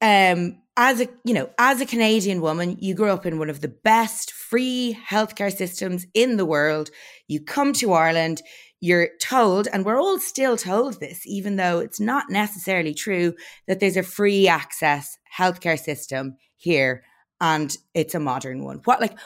um, 0.00 0.58
as 0.76 1.00
a 1.00 1.08
you 1.24 1.34
know, 1.34 1.48
as 1.58 1.80
a 1.80 1.86
Canadian 1.86 2.40
woman, 2.40 2.76
you 2.80 2.94
grew 2.94 3.10
up 3.10 3.24
in 3.24 3.38
one 3.38 3.48
of 3.48 3.60
the 3.60 3.68
best 3.68 4.32
free 4.32 4.98
healthcare 5.08 5.54
systems 5.54 6.06
in 6.14 6.36
the 6.36 6.44
world. 6.44 6.90
You 7.28 7.40
come 7.40 7.72
to 7.74 7.92
Ireland, 7.92 8.42
you're 8.80 9.10
told, 9.20 9.68
and 9.72 9.84
we're 9.84 10.00
all 10.00 10.18
still 10.18 10.56
told 10.56 11.00
this, 11.00 11.24
even 11.26 11.56
though 11.56 11.78
it's 11.78 12.00
not 12.00 12.28
necessarily 12.28 12.92
true, 12.92 13.34
that 13.68 13.78
there's 13.80 13.96
a 13.96 14.02
free 14.02 14.48
access 14.48 15.16
healthcare 15.38 15.78
system 15.78 16.36
here 16.56 17.04
and 17.40 17.76
it's 17.92 18.14
a 18.14 18.20
modern 18.20 18.64
one. 18.64 18.80
What 18.84 19.00
like 19.00 19.18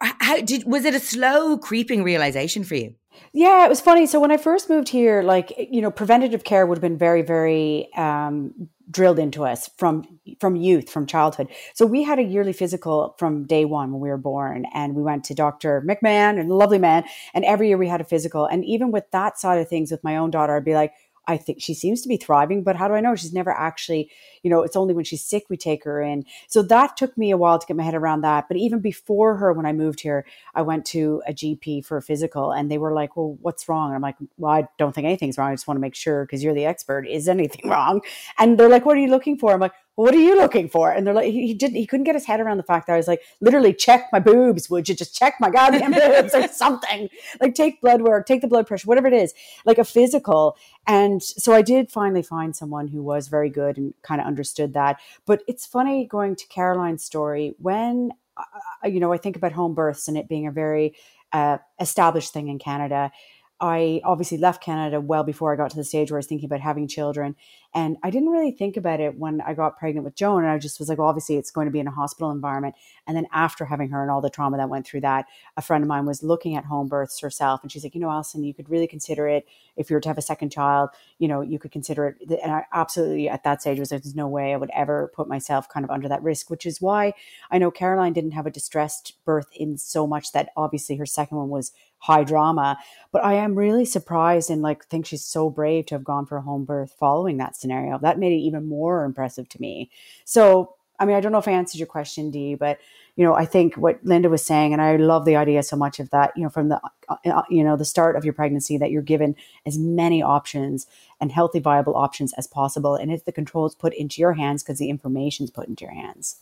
how 0.00 0.40
did 0.40 0.64
was 0.64 0.84
it 0.84 0.94
a 0.94 1.00
slow 1.00 1.58
creeping 1.58 2.02
realization 2.02 2.64
for 2.64 2.76
you? 2.76 2.94
Yeah, 3.32 3.64
it 3.64 3.68
was 3.68 3.80
funny. 3.80 4.06
So 4.06 4.20
when 4.20 4.30
I 4.30 4.36
first 4.36 4.70
moved 4.70 4.88
here, 4.88 5.22
like 5.22 5.52
you 5.70 5.80
know, 5.80 5.90
preventative 5.90 6.44
care 6.44 6.66
would 6.66 6.78
have 6.78 6.82
been 6.82 6.98
very, 6.98 7.22
very 7.22 7.92
um, 7.94 8.68
drilled 8.90 9.18
into 9.18 9.44
us 9.44 9.68
from 9.76 10.04
from 10.40 10.56
youth, 10.56 10.90
from 10.90 11.06
childhood. 11.06 11.48
So 11.74 11.86
we 11.86 12.02
had 12.02 12.18
a 12.18 12.22
yearly 12.22 12.52
physical 12.52 13.14
from 13.18 13.44
day 13.44 13.64
one 13.64 13.92
when 13.92 14.00
we 14.00 14.08
were 14.08 14.16
born, 14.16 14.66
and 14.74 14.94
we 14.94 15.02
went 15.02 15.24
to 15.24 15.34
Doctor 15.34 15.82
McMahon 15.86 16.40
and 16.40 16.48
lovely 16.48 16.78
man, 16.78 17.04
and 17.34 17.44
every 17.44 17.68
year 17.68 17.78
we 17.78 17.88
had 17.88 18.00
a 18.00 18.04
physical. 18.04 18.46
And 18.46 18.64
even 18.64 18.90
with 18.90 19.04
that 19.12 19.38
side 19.38 19.60
of 19.60 19.68
things, 19.68 19.90
with 19.90 20.02
my 20.02 20.16
own 20.16 20.30
daughter, 20.30 20.56
I'd 20.56 20.64
be 20.64 20.74
like, 20.74 20.92
I 21.28 21.36
think 21.36 21.60
she 21.60 21.74
seems 21.74 22.00
to 22.02 22.08
be 22.08 22.16
thriving, 22.16 22.62
but 22.62 22.74
how 22.74 22.88
do 22.88 22.94
I 22.94 23.00
know? 23.00 23.14
She's 23.14 23.34
never 23.34 23.50
actually, 23.50 24.10
you 24.42 24.50
know, 24.50 24.62
it's 24.62 24.76
only 24.76 24.94
when 24.94 25.04
she's 25.04 25.22
sick 25.22 25.44
we 25.50 25.58
take 25.58 25.84
her 25.84 26.00
in. 26.00 26.24
So 26.48 26.62
that 26.62 26.96
took 26.96 27.16
me 27.18 27.30
a 27.30 27.36
while 27.36 27.58
to 27.58 27.66
get 27.66 27.76
my 27.76 27.82
head 27.82 27.94
around 27.94 28.22
that. 28.22 28.46
But 28.48 28.56
even 28.56 28.80
before 28.80 29.36
her, 29.36 29.52
when 29.52 29.66
I 29.66 29.72
moved 29.74 30.00
here, 30.00 30.24
I 30.54 30.62
went 30.62 30.86
to 30.86 31.22
a 31.28 31.34
GP 31.34 31.84
for 31.84 31.98
a 31.98 32.02
physical 32.02 32.50
and 32.50 32.70
they 32.70 32.78
were 32.78 32.94
like, 32.94 33.14
well, 33.14 33.36
what's 33.42 33.68
wrong? 33.68 33.88
And 33.88 33.96
I'm 33.96 34.02
like, 34.02 34.16
well, 34.38 34.52
I 34.52 34.68
don't 34.78 34.94
think 34.94 35.04
anything's 35.04 35.36
wrong. 35.36 35.50
I 35.50 35.54
just 35.54 35.68
want 35.68 35.76
to 35.76 35.82
make 35.82 35.94
sure 35.94 36.24
because 36.24 36.42
you're 36.42 36.54
the 36.54 36.64
expert. 36.64 37.06
Is 37.06 37.28
anything 37.28 37.70
wrong? 37.70 38.00
And 38.38 38.58
they're 38.58 38.70
like, 38.70 38.86
what 38.86 38.96
are 38.96 39.00
you 39.00 39.10
looking 39.10 39.36
for? 39.36 39.52
I'm 39.52 39.60
like, 39.60 39.74
what 39.98 40.14
are 40.14 40.20
you 40.20 40.36
looking 40.36 40.68
for? 40.68 40.92
And 40.92 41.04
they're 41.04 41.12
like, 41.12 41.32
he, 41.32 41.48
he 41.48 41.54
didn't, 41.54 41.74
he 41.74 41.84
couldn't 41.84 42.04
get 42.04 42.14
his 42.14 42.24
head 42.24 42.38
around 42.38 42.56
the 42.56 42.62
fact 42.62 42.86
that 42.86 42.92
I 42.92 42.96
was 42.96 43.08
like, 43.08 43.20
literally 43.40 43.74
check 43.74 44.08
my 44.12 44.20
boobs. 44.20 44.70
Would 44.70 44.88
you 44.88 44.94
just 44.94 45.12
check 45.12 45.34
my 45.40 45.50
goddamn 45.50 45.90
boobs 46.22 46.32
or 46.36 46.46
something? 46.46 47.08
Like 47.40 47.56
take 47.56 47.80
blood 47.80 48.02
work, 48.02 48.24
take 48.24 48.40
the 48.40 48.46
blood 48.46 48.68
pressure, 48.68 48.86
whatever 48.86 49.08
it 49.08 49.12
is, 49.12 49.34
like 49.64 49.76
a 49.76 49.84
physical. 49.84 50.56
And 50.86 51.20
so 51.20 51.52
I 51.52 51.62
did 51.62 51.90
finally 51.90 52.22
find 52.22 52.54
someone 52.54 52.86
who 52.86 53.02
was 53.02 53.26
very 53.26 53.50
good 53.50 53.76
and 53.76 53.92
kind 54.02 54.20
of 54.20 54.28
understood 54.28 54.72
that. 54.74 55.00
But 55.26 55.42
it's 55.48 55.66
funny 55.66 56.06
going 56.06 56.36
to 56.36 56.46
Caroline's 56.46 57.02
story 57.02 57.56
when, 57.58 58.12
uh, 58.36 58.86
you 58.86 59.00
know, 59.00 59.12
I 59.12 59.16
think 59.16 59.34
about 59.34 59.50
home 59.50 59.74
births 59.74 60.06
and 60.06 60.16
it 60.16 60.28
being 60.28 60.46
a 60.46 60.52
very 60.52 60.94
uh, 61.32 61.58
established 61.80 62.32
thing 62.32 62.46
in 62.46 62.60
Canada. 62.60 63.10
I 63.60 64.00
obviously 64.04 64.38
left 64.38 64.62
Canada 64.62 65.00
well 65.00 65.24
before 65.24 65.52
I 65.52 65.56
got 65.56 65.70
to 65.70 65.76
the 65.76 65.84
stage 65.84 66.10
where 66.10 66.18
I 66.18 66.20
was 66.20 66.26
thinking 66.26 66.46
about 66.46 66.60
having 66.60 66.86
children. 66.86 67.34
And 67.74 67.96
I 68.02 68.10
didn't 68.10 68.30
really 68.30 68.52
think 68.52 68.76
about 68.76 69.00
it 69.00 69.18
when 69.18 69.40
I 69.40 69.52
got 69.52 69.76
pregnant 69.78 70.04
with 70.04 70.14
Joan. 70.14 70.44
And 70.44 70.52
I 70.52 70.58
just 70.58 70.78
was 70.78 70.88
like, 70.88 70.98
well, 70.98 71.08
obviously 71.08 71.36
it's 71.36 71.50
going 71.50 71.66
to 71.66 71.70
be 71.70 71.80
in 71.80 71.86
a 71.86 71.90
hospital 71.90 72.30
environment. 72.30 72.76
And 73.06 73.16
then 73.16 73.26
after 73.32 73.64
having 73.64 73.90
her 73.90 74.00
and 74.00 74.10
all 74.10 74.20
the 74.20 74.30
trauma 74.30 74.56
that 74.56 74.68
went 74.68 74.86
through 74.86 75.02
that, 75.02 75.26
a 75.56 75.62
friend 75.62 75.82
of 75.82 75.88
mine 75.88 76.06
was 76.06 76.22
looking 76.22 76.56
at 76.56 76.64
home 76.64 76.88
births 76.88 77.20
herself. 77.20 77.62
And 77.62 77.70
she's 77.70 77.84
like, 77.84 77.94
you 77.94 78.00
know, 78.00 78.10
Alison, 78.10 78.44
you 78.44 78.54
could 78.54 78.70
really 78.70 78.86
consider 78.86 79.28
it 79.28 79.46
if 79.76 79.90
you 79.90 79.94
were 79.94 80.00
to 80.00 80.08
have 80.08 80.18
a 80.18 80.22
second 80.22 80.50
child, 80.50 80.90
you 81.18 81.28
know, 81.28 81.40
you 81.40 81.58
could 81.58 81.72
consider 81.72 82.16
it. 82.20 82.40
And 82.42 82.52
I 82.52 82.64
absolutely 82.72 83.28
at 83.28 83.44
that 83.44 83.60
stage 83.60 83.78
was 83.78 83.90
like, 83.90 84.02
there's 84.02 84.14
no 84.14 84.28
way 84.28 84.52
I 84.52 84.56
would 84.56 84.70
ever 84.74 85.12
put 85.14 85.28
myself 85.28 85.68
kind 85.68 85.84
of 85.84 85.90
under 85.90 86.08
that 86.08 86.22
risk, 86.22 86.50
which 86.50 86.64
is 86.64 86.80
why 86.80 87.12
I 87.50 87.58
know 87.58 87.70
Caroline 87.70 88.12
didn't 88.12 88.32
have 88.32 88.46
a 88.46 88.50
distressed 88.50 89.14
birth 89.24 89.48
in 89.54 89.76
so 89.78 90.06
much 90.06 90.32
that 90.32 90.50
obviously 90.56 90.96
her 90.96 91.06
second 91.06 91.38
one 91.38 91.48
was 91.48 91.72
high 91.98 92.24
drama. 92.24 92.78
But 93.12 93.24
I 93.24 93.34
am 93.34 93.54
really 93.54 93.84
surprised 93.84 94.50
and 94.50 94.62
like 94.62 94.86
think 94.86 95.06
she's 95.06 95.24
so 95.24 95.50
brave 95.50 95.86
to 95.86 95.94
have 95.94 96.04
gone 96.04 96.26
for 96.26 96.38
a 96.38 96.42
home 96.42 96.64
birth 96.64 96.94
following 96.98 97.36
that 97.38 97.56
scenario. 97.56 97.98
That 97.98 98.18
made 98.18 98.32
it 98.32 98.36
even 98.36 98.66
more 98.66 99.04
impressive 99.04 99.48
to 99.50 99.60
me. 99.60 99.90
So, 100.24 100.74
I 101.00 101.04
mean, 101.04 101.16
I 101.16 101.20
don't 101.20 101.32
know 101.32 101.38
if 101.38 101.48
I 101.48 101.52
answered 101.52 101.78
your 101.78 101.86
question, 101.86 102.30
Dee, 102.30 102.54
but 102.54 102.78
you 103.18 103.24
know, 103.24 103.34
I 103.34 103.46
think 103.46 103.74
what 103.74 103.98
Linda 104.04 104.28
was 104.28 104.46
saying, 104.46 104.72
and 104.72 104.80
I 104.80 104.94
love 104.94 105.24
the 105.24 105.34
idea 105.34 105.64
so 105.64 105.74
much 105.74 105.98
of 105.98 106.10
that. 106.10 106.32
You 106.36 106.44
know, 106.44 106.50
from 106.50 106.68
the 106.68 106.80
uh, 107.08 107.16
uh, 107.26 107.42
you 107.50 107.64
know 107.64 107.76
the 107.76 107.84
start 107.84 108.14
of 108.14 108.24
your 108.24 108.32
pregnancy, 108.32 108.78
that 108.78 108.92
you're 108.92 109.02
given 109.02 109.34
as 109.66 109.76
many 109.76 110.22
options 110.22 110.86
and 111.20 111.32
healthy, 111.32 111.58
viable 111.58 111.96
options 111.96 112.32
as 112.34 112.46
possible, 112.46 112.94
and 112.94 113.10
it's 113.10 113.24
the 113.24 113.32
controls 113.32 113.74
put 113.74 113.92
into 113.94 114.20
your 114.20 114.34
hands 114.34 114.62
because 114.62 114.78
the 114.78 114.88
information's 114.88 115.50
put 115.50 115.66
into 115.66 115.84
your 115.84 115.94
hands. 115.94 116.36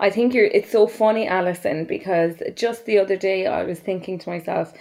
I 0.00 0.10
think 0.10 0.34
you're 0.34 0.46
it's 0.46 0.70
so 0.72 0.86
funny, 0.86 1.28
Alison, 1.28 1.84
because 1.84 2.42
just 2.54 2.86
the 2.86 2.98
other 2.98 3.16
day 3.16 3.46
I 3.46 3.62
was 3.62 3.78
thinking 3.78 4.18
to 4.18 4.28
myself, 4.28 4.72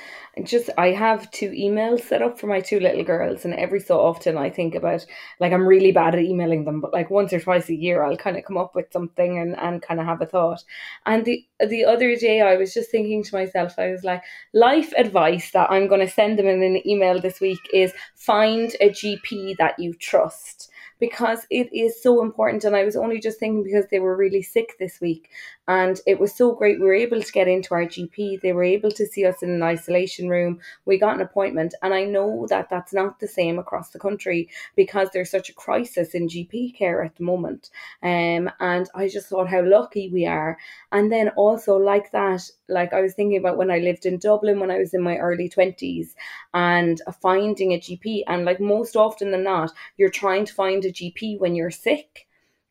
just 0.43 0.69
I 0.77 0.91
have 0.91 1.29
two 1.31 1.51
emails 1.51 2.01
set 2.01 2.21
up 2.21 2.39
for 2.39 2.47
my 2.47 2.59
two 2.59 2.79
little 2.79 3.03
girls, 3.03 3.45
and 3.45 3.53
every 3.53 3.79
so 3.81 3.99
often 3.99 4.37
I 4.37 4.49
think 4.49 4.75
about 4.75 5.05
like 5.39 5.53
I'm 5.53 5.67
really 5.67 5.91
bad 5.91 6.15
at 6.15 6.21
emailing 6.21 6.65
them, 6.65 6.81
but 6.81 6.93
like 6.93 7.09
once 7.09 7.33
or 7.33 7.39
twice 7.39 7.69
a 7.69 7.75
year 7.75 8.03
I'll 8.03 8.17
kind 8.17 8.37
of 8.37 8.45
come 8.45 8.57
up 8.57 8.75
with 8.75 8.91
something 8.91 9.37
and, 9.37 9.55
and 9.59 9.81
kind 9.81 9.99
of 9.99 10.05
have 10.05 10.21
a 10.21 10.25
thought. 10.25 10.63
And 11.05 11.23
the 11.25 11.45
the 11.67 11.85
other 11.85 12.15
day 12.15 12.41
I 12.41 12.55
was 12.55 12.73
just 12.73 12.89
thinking 12.89 13.23
to 13.23 13.35
myself, 13.35 13.77
I 13.77 13.91
was 13.91 14.03
like, 14.03 14.23
life 14.53 14.91
advice 14.97 15.51
that 15.51 15.69
I'm 15.69 15.87
gonna 15.87 16.09
send 16.09 16.39
them 16.39 16.47
in 16.47 16.63
an 16.63 16.87
email 16.87 17.19
this 17.21 17.39
week 17.39 17.59
is 17.73 17.93
find 18.15 18.75
a 18.81 18.89
GP 18.89 19.57
that 19.57 19.77
you 19.77 19.93
trust 19.93 20.68
because 20.99 21.45
it 21.49 21.71
is 21.73 22.01
so 22.01 22.21
important. 22.21 22.63
And 22.63 22.75
I 22.75 22.83
was 22.83 22.95
only 22.95 23.19
just 23.19 23.39
thinking 23.39 23.63
because 23.63 23.85
they 23.89 23.99
were 23.99 24.15
really 24.15 24.41
sick 24.41 24.77
this 24.79 24.99
week 25.01 25.29
and 25.69 26.01
it 26.07 26.19
was 26.19 26.33
so 26.33 26.51
great. 26.51 26.79
We 26.79 26.87
were 26.87 26.95
able 26.95 27.21
to 27.21 27.31
get 27.31 27.47
into 27.47 27.75
our 27.75 27.85
GP. 27.85 28.41
They 28.41 28.53
were 28.53 28.63
able 28.63 28.89
to 28.89 29.05
see 29.05 29.23
us 29.23 29.43
in 29.43 29.51
an 29.51 29.61
isolation 29.61 30.27
room. 30.27 30.59
We 30.85 30.97
got 30.97 31.13
an 31.13 31.21
appointment. 31.21 31.75
And 31.83 31.93
I 31.93 32.05
know 32.05 32.47
that 32.49 32.71
that's 32.71 32.91
not 32.91 33.19
the 33.19 33.27
same 33.27 33.59
across 33.59 33.91
the 33.91 33.99
country 33.99 34.49
because 34.75 35.09
there's 35.13 35.29
such 35.29 35.47
a 35.47 35.53
crisis 35.53 36.15
in 36.15 36.27
GP 36.27 36.75
care 36.75 37.03
at 37.03 37.15
the 37.17 37.23
moment. 37.23 37.69
Um, 38.01 38.49
and 38.59 38.89
I 38.95 39.09
just 39.09 39.29
thought 39.29 39.47
how 39.47 39.61
lucky 39.61 40.09
we 40.09 40.25
are. 40.25 40.57
And 40.91 41.11
then 41.11 41.29
also, 41.37 41.77
like 41.77 42.11
that, 42.13 42.49
like 42.67 42.91
I 42.91 43.01
was 43.01 43.13
thinking 43.13 43.37
about 43.37 43.57
when 43.57 43.69
I 43.69 43.77
lived 43.77 44.07
in 44.07 44.17
Dublin 44.17 44.59
when 44.59 44.71
I 44.71 44.79
was 44.79 44.95
in 44.95 45.03
my 45.03 45.17
early 45.17 45.49
20s 45.49 46.15
and 46.51 46.99
finding 47.21 47.73
a 47.73 47.79
GP. 47.79 48.23
And 48.25 48.43
like 48.43 48.59
most 48.59 48.95
often 48.95 49.29
than 49.29 49.43
not, 49.43 49.71
you're 49.97 50.09
trying 50.09 50.45
to 50.45 50.53
find 50.53 50.83
a 50.83 50.91
GP 50.91 51.39
when 51.39 51.53
you're 51.53 51.69
sick 51.69 52.25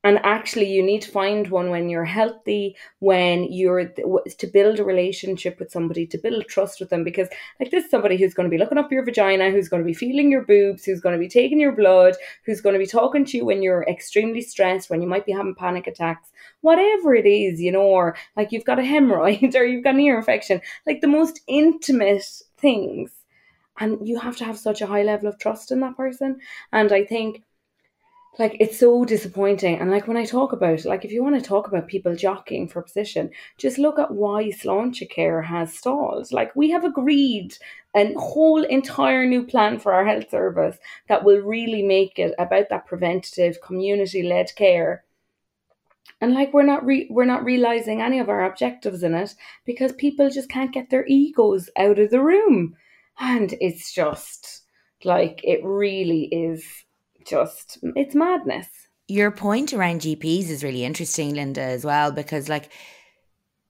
and 0.04 0.18
actually 0.22 0.70
you 0.70 0.82
need 0.82 1.02
to 1.02 1.10
find 1.10 1.48
one 1.48 1.70
when 1.70 1.88
you're 1.88 2.04
healthy 2.04 2.76
when 3.00 3.44
you're 3.52 3.86
to 3.86 4.46
build 4.46 4.78
a 4.78 4.84
relationship 4.84 5.58
with 5.58 5.70
somebody 5.70 6.06
to 6.06 6.18
build 6.18 6.46
trust 6.46 6.80
with 6.80 6.90
them 6.90 7.02
because 7.04 7.28
like 7.58 7.70
this 7.70 7.84
is 7.84 7.90
somebody 7.90 8.16
who's 8.16 8.34
going 8.34 8.48
to 8.48 8.50
be 8.50 8.58
looking 8.58 8.78
up 8.78 8.92
your 8.92 9.04
vagina 9.04 9.50
who's 9.50 9.68
going 9.68 9.82
to 9.82 9.86
be 9.86 9.94
feeling 9.94 10.30
your 10.30 10.44
boobs 10.44 10.84
who's 10.84 11.00
going 11.00 11.14
to 11.14 11.18
be 11.18 11.28
taking 11.28 11.60
your 11.60 11.74
blood 11.74 12.14
who's 12.44 12.60
going 12.60 12.74
to 12.74 12.78
be 12.78 12.86
talking 12.86 13.24
to 13.24 13.36
you 13.36 13.44
when 13.44 13.62
you're 13.62 13.82
extremely 13.84 14.40
stressed 14.40 14.88
when 14.88 15.02
you 15.02 15.08
might 15.08 15.26
be 15.26 15.32
having 15.32 15.54
panic 15.54 15.86
attacks 15.86 16.30
whatever 16.60 17.14
it 17.14 17.26
is 17.26 17.60
you 17.60 17.72
know 17.72 17.82
or 17.82 18.16
like 18.36 18.52
you've 18.52 18.64
got 18.64 18.78
a 18.78 18.82
hemorrhoid 18.82 19.54
or 19.56 19.64
you've 19.64 19.84
got 19.84 19.94
an 19.94 20.00
ear 20.00 20.16
infection 20.16 20.60
like 20.86 21.00
the 21.00 21.08
most 21.08 21.40
intimate 21.46 22.24
things. 22.58 23.12
And 23.80 24.06
you 24.06 24.18
have 24.18 24.36
to 24.38 24.44
have 24.44 24.58
such 24.58 24.80
a 24.80 24.86
high 24.86 25.04
level 25.04 25.28
of 25.28 25.38
trust 25.38 25.70
in 25.70 25.80
that 25.80 25.96
person. 25.96 26.40
And 26.72 26.92
i 26.92 27.04
think 27.04 27.42
like 28.38 28.56
it's 28.60 28.78
so 28.78 29.04
disappointing. 29.04 29.80
And 29.80 29.90
like 29.90 30.06
when 30.06 30.16
I 30.16 30.24
talk 30.24 30.52
about 30.52 30.84
like 30.84 31.04
if 31.04 31.10
you 31.10 31.22
want 31.22 31.34
to 31.36 31.46
talk 31.46 31.66
about 31.66 31.88
people 31.88 32.14
jockeying 32.14 32.68
for 32.68 32.82
position, 32.82 33.30
just 33.56 33.78
look 33.78 33.98
at 33.98 34.12
why 34.12 34.44
Sláinte 34.44 35.10
Care 35.10 35.42
has 35.42 35.74
stalled. 35.74 36.30
Like 36.32 36.54
we 36.54 36.70
have 36.70 36.84
agreed 36.84 37.56
a 37.96 38.14
whole 38.14 38.62
entire 38.62 39.26
new 39.26 39.44
plan 39.44 39.78
for 39.78 39.92
our 39.92 40.06
health 40.06 40.30
service 40.30 40.78
that 41.08 41.24
will 41.24 41.40
really 41.40 41.82
make 41.82 42.18
it 42.18 42.34
about 42.38 42.68
that 42.70 42.86
preventative 42.86 43.60
community 43.60 44.22
led 44.22 44.54
care. 44.54 45.04
And 46.20 46.32
like 46.32 46.52
we're 46.52 46.62
not 46.62 46.84
re- 46.86 47.08
we're 47.10 47.24
not 47.24 47.44
realizing 47.44 48.00
any 48.00 48.20
of 48.20 48.28
our 48.28 48.44
objectives 48.44 49.02
in 49.02 49.14
it 49.14 49.34
because 49.64 49.92
people 49.92 50.30
just 50.30 50.48
can't 50.48 50.72
get 50.72 50.90
their 50.90 51.06
egos 51.06 51.70
out 51.76 51.98
of 51.98 52.10
the 52.10 52.20
room. 52.20 52.76
And 53.18 53.54
it's 53.60 53.92
just 53.92 54.62
like 55.04 55.40
it 55.42 55.60
really 55.64 56.24
is 56.26 56.84
just 57.28 57.78
it's 57.94 58.14
madness. 58.14 58.68
Your 59.06 59.30
point 59.30 59.72
around 59.72 60.02
GPs 60.02 60.50
is 60.50 60.62
really 60.62 60.84
interesting, 60.84 61.34
Linda, 61.34 61.62
as 61.62 61.84
well, 61.84 62.12
because 62.12 62.48
like 62.48 62.70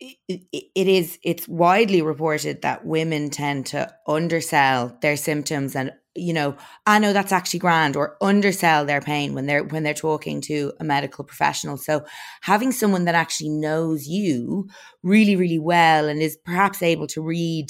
it, 0.00 0.42
it 0.52 0.86
is 0.86 1.18
it's 1.24 1.48
widely 1.48 2.02
reported 2.02 2.62
that 2.62 2.84
women 2.84 3.30
tend 3.30 3.66
to 3.66 3.92
undersell 4.06 4.96
their 5.02 5.16
symptoms 5.16 5.74
and 5.74 5.90
you 6.14 6.32
know 6.32 6.54
ah, 6.58 6.94
i 6.94 6.98
know 6.98 7.12
that's 7.12 7.32
actually 7.32 7.58
grand 7.58 7.96
or 7.96 8.16
undersell 8.20 8.84
their 8.84 9.00
pain 9.00 9.34
when 9.34 9.46
they're 9.46 9.64
when 9.64 9.82
they're 9.82 9.94
talking 9.94 10.40
to 10.40 10.72
a 10.78 10.84
medical 10.84 11.24
professional 11.24 11.76
so 11.76 12.04
having 12.42 12.70
someone 12.70 13.06
that 13.06 13.14
actually 13.14 13.48
knows 13.48 14.06
you 14.06 14.68
really 15.02 15.34
really 15.34 15.58
well 15.58 16.08
and 16.08 16.22
is 16.22 16.36
perhaps 16.44 16.82
able 16.82 17.06
to 17.06 17.20
read 17.20 17.66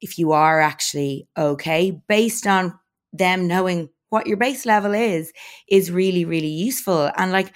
if 0.00 0.18
you 0.18 0.32
are 0.32 0.60
actually 0.60 1.28
okay 1.38 2.00
based 2.08 2.46
on 2.46 2.76
them 3.12 3.46
knowing 3.46 3.88
what 4.10 4.26
your 4.26 4.36
base 4.36 4.66
level 4.66 4.92
is 4.92 5.32
is 5.68 5.90
really 5.90 6.24
really 6.24 6.48
useful. 6.48 7.10
And 7.16 7.32
like 7.32 7.52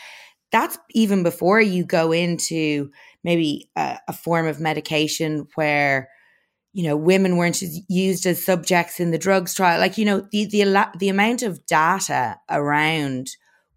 that's 0.50 0.78
even 0.92 1.22
before 1.22 1.60
you 1.60 1.84
go 1.84 2.12
into 2.12 2.90
maybe 3.24 3.68
a, 3.76 3.98
a 4.08 4.12
form 4.12 4.46
of 4.46 4.60
medication 4.60 5.48
where 5.56 6.08
you 6.72 6.84
know 6.84 6.96
women 6.96 7.36
weren't 7.36 7.62
used 7.88 8.26
as 8.26 8.44
subjects 8.44 9.00
in 9.00 9.10
the 9.10 9.18
drugs 9.18 9.54
trial. 9.54 9.80
Like 9.80 9.98
you 9.98 10.04
know 10.04 10.26
the 10.32 10.46
the 10.46 10.88
the 10.98 11.08
amount 11.08 11.42
of 11.42 11.64
data 11.66 12.36
around 12.50 13.30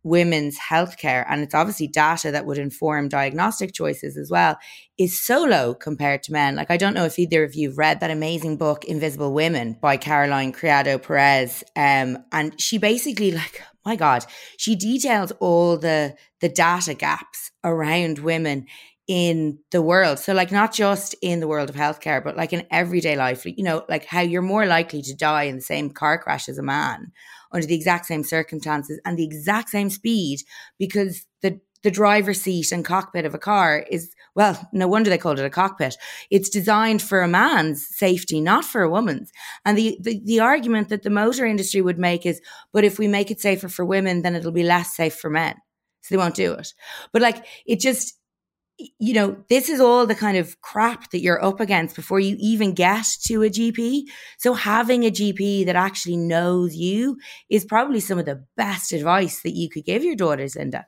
women's 0.08 0.58
healthcare, 0.58 1.26
and 1.30 1.42
it's 1.42 1.54
obviously 1.54 1.88
data 1.88 2.32
that 2.32 2.46
would 2.46 2.58
inform 2.58 3.10
diagnostic 3.10 3.74
choices 3.74 4.18
as 4.18 4.32
well, 4.32 4.58
is 4.98 5.20
so 5.20 5.44
low 5.44 5.74
compared 5.74 6.24
to 6.24 6.32
men. 6.32 6.56
Like, 6.56 6.72
I 6.72 6.78
don't 6.78 6.94
know 6.94 7.06
if 7.06 7.20
either 7.20 7.44
of 7.44 7.56
you 7.56 7.74
read 7.74 8.00
that 8.00 8.12
amazing 8.12 8.58
book, 8.58 8.86
Invisible 8.86 9.34
Women 9.34 9.78
by 9.82 9.98
Caroline 9.98 10.52
Criado 10.52 10.98
Perez. 10.98 11.64
Um, 11.76 12.20
and 12.32 12.60
she 12.60 12.78
basically, 12.78 13.32
like, 13.32 13.62
my 13.86 13.96
God, 13.96 14.26
she 14.58 14.76
details 14.76 15.32
all 15.40 15.78
the 15.78 16.16
the 16.40 16.50
data 16.50 16.94
gaps 16.94 17.52
around 17.64 18.20
women 18.20 18.68
in 19.08 19.58
the 19.72 19.82
world. 19.82 20.20
So, 20.20 20.34
like, 20.34 20.52
not 20.52 20.74
just 20.74 21.16
in 21.22 21.40
the 21.40 21.48
world 21.48 21.70
of 21.70 21.76
healthcare, 21.76 22.24
but 22.24 22.36
like 22.36 22.54
in 22.54 22.68
everyday 22.70 23.16
life, 23.16 23.46
you 23.46 23.64
know, 23.64 23.86
like 23.88 24.06
how 24.06 24.22
you're 24.22 24.42
more 24.42 24.66
likely 24.66 25.02
to 25.04 25.16
die 25.16 25.44
in 25.44 25.56
the 25.56 25.62
same 25.62 25.90
car 25.90 26.18
crash 26.18 26.50
as 26.50 26.58
a 26.58 26.64
man 26.64 27.12
under 27.52 27.66
the 27.66 27.76
exact 27.76 28.06
same 28.06 28.24
circumstances 28.24 29.00
and 29.06 29.18
the 29.18 29.24
exact 29.24 29.70
same 29.70 29.90
speed 29.90 30.42
because 30.78 31.26
the 31.42 31.60
the 31.84 31.92
driver's 31.92 32.42
seat 32.42 32.72
and 32.72 32.84
cockpit 32.84 33.24
of 33.24 33.36
a 33.36 33.40
car 33.40 33.86
is 33.92 34.14
well 34.36 34.68
no 34.74 34.88
wonder 34.88 35.10
they 35.10 35.18
called 35.18 35.40
it 35.40 35.46
a 35.46 35.50
cockpit. 35.50 35.96
It's 36.30 36.50
designed 36.50 37.02
for 37.02 37.22
a 37.22 37.28
man's 37.28 37.88
safety 37.88 38.42
not 38.42 38.66
for 38.66 38.82
a 38.82 38.90
woman's. 38.90 39.32
And 39.64 39.78
the, 39.78 39.98
the 40.02 40.20
the 40.26 40.40
argument 40.40 40.90
that 40.90 41.04
the 41.04 41.10
motor 41.10 41.46
industry 41.46 41.82
would 41.82 42.00
make 42.00 42.26
is 42.26 42.42
but 42.74 42.84
if 42.84 43.00
we 43.00 43.08
make 43.08 43.32
it 43.32 43.40
safer 43.40 43.70
for 43.70 43.86
women 43.86 44.22
then 44.22 44.36
it'll 44.36 44.52
be 44.52 44.64
less 44.64 44.96
safe 44.96 45.16
for 45.16 45.30
men. 45.30 45.56
So 46.02 46.16
they 46.16 46.18
won't 46.18 46.36
do 46.36 46.54
it. 46.54 46.74
But 47.14 47.22
like 47.22 47.46
it 47.66 47.80
just 47.80 48.18
you 48.78 49.14
know, 49.14 49.44
this 49.50 49.70
is 49.70 49.80
all 49.80 50.06
the 50.06 50.16
kind 50.16 50.38
of 50.38 50.62
crap 50.62 51.10
that 51.12 51.22
you're 51.22 51.44
up 51.44 51.60
against 51.60 51.96
before 51.96 52.20
you 52.20 52.36
even 52.40 52.74
get 52.74 53.06
to 53.24 53.44
a 53.44 53.50
GP. 53.50 54.04
So 54.38 54.54
having 54.54 55.04
a 55.04 55.12
GP 55.12 55.66
that 55.66 55.76
actually 55.76 56.18
knows 56.18 56.76
you 56.76 57.18
is 57.50 57.66
probably 57.66 58.00
some 58.00 58.20
of 58.20 58.26
the 58.26 58.46
best 58.56 58.92
advice 58.94 59.42
that 59.42 59.56
you 59.56 59.70
could 59.70 59.86
give 59.86 60.04
your 60.04 60.16
daughters, 60.16 60.56
Linda. 60.56 60.86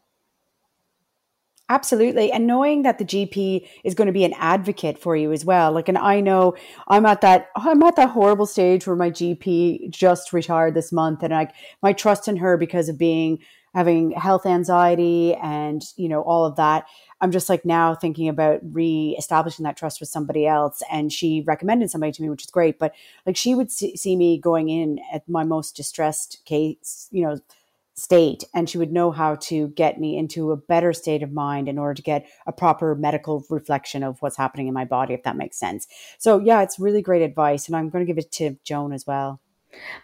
Absolutely. 1.72 2.32
And 2.32 2.48
knowing 2.48 2.82
that 2.82 2.98
the 2.98 3.06
GP 3.06 3.68
is 3.84 3.94
going 3.94 4.08
to 4.08 4.14
be 4.14 4.24
an 4.24 4.34
advocate 4.38 4.98
for 4.98 5.16
you 5.16 5.32
as 5.32 5.46
well. 5.46 5.72
Like, 5.72 5.88
and 5.88 6.00
I 6.00 6.20
know 6.20 6.56
I'm 6.88 7.06
at 7.06 7.22
that, 7.22 7.50
I'm 7.56 7.84
at 7.84 7.96
that 7.96 8.10
horrible 8.10 8.48
stage 8.48 8.88
where 8.88 8.96
my 8.96 9.12
GP 9.12 9.92
just 9.92 10.34
retired 10.34 10.74
this 10.74 10.92
month 10.92 11.22
and 11.22 11.32
like 11.32 11.52
my 11.84 11.94
trust 11.94 12.28
in 12.28 12.38
her 12.38 12.58
because 12.58 12.90
of 12.90 12.98
being, 12.98 13.40
having 13.76 14.10
health 14.12 14.48
anxiety 14.48 15.36
and, 15.36 15.84
you 15.96 16.10
know, 16.10 16.22
all 16.22 16.44
of 16.44 16.56
that 16.56 16.86
I'm 17.22 17.32
just 17.32 17.50
like 17.50 17.66
now 17.66 17.96
thinking 17.96 18.30
about 18.30 18.62
re-establishing 18.64 19.64
that 19.64 19.78
trust 19.78 20.00
with 20.00 20.10
somebody 20.10 20.48
else. 20.48 20.82
And 20.92 21.12
she 21.12 21.44
recommended 21.46 21.92
somebody 21.92 22.12
to 22.14 22.22
me, 22.22 22.30
which 22.30 22.44
is 22.44 22.52
great. 22.52 22.80
But 22.80 22.94
like 23.26 23.36
she 23.36 23.56
would 23.56 23.72
see, 23.72 23.98
see 23.98 24.16
me 24.16 24.38
going 24.38 24.70
in 24.70 25.00
at 25.14 25.28
my 25.28 25.44
most 25.44 25.76
distressed 25.76 26.44
case, 26.46 27.08
you 27.12 27.24
know, 27.24 27.40
state, 27.96 28.46
and 28.54 28.70
she 28.70 28.78
would 28.78 28.94
know 28.94 29.12
how 29.12 29.36
to 29.36 29.68
get 29.70 30.00
me 30.00 30.18
into 30.18 30.52
a 30.52 30.58
better 30.58 30.94
state 30.94 31.22
of 31.22 31.34
mind 31.34 31.68
in 31.68 31.78
order 31.78 31.94
to 31.94 32.02
get 32.02 32.26
a 32.48 32.52
proper 32.54 32.96
medical 32.96 33.46
reflection 33.50 34.04
of 34.04 34.22
what's 34.22 34.38
happening 34.38 34.68
in 34.68 34.74
my 34.74 34.86
body, 34.86 35.14
if 35.14 35.24
that 35.24 35.36
makes 35.36 35.58
sense. 35.58 35.86
So 36.18 36.40
yeah, 36.40 36.62
it's 36.62 36.80
really 36.80 37.02
great 37.02 37.22
advice, 37.22 37.68
and 37.68 37.76
I'm 37.76 37.90
going 37.90 38.06
to 38.06 38.10
give 38.10 38.18
it 38.18 38.32
to 38.34 38.58
Joan 38.64 38.94
as 38.94 39.06
well. 39.06 39.42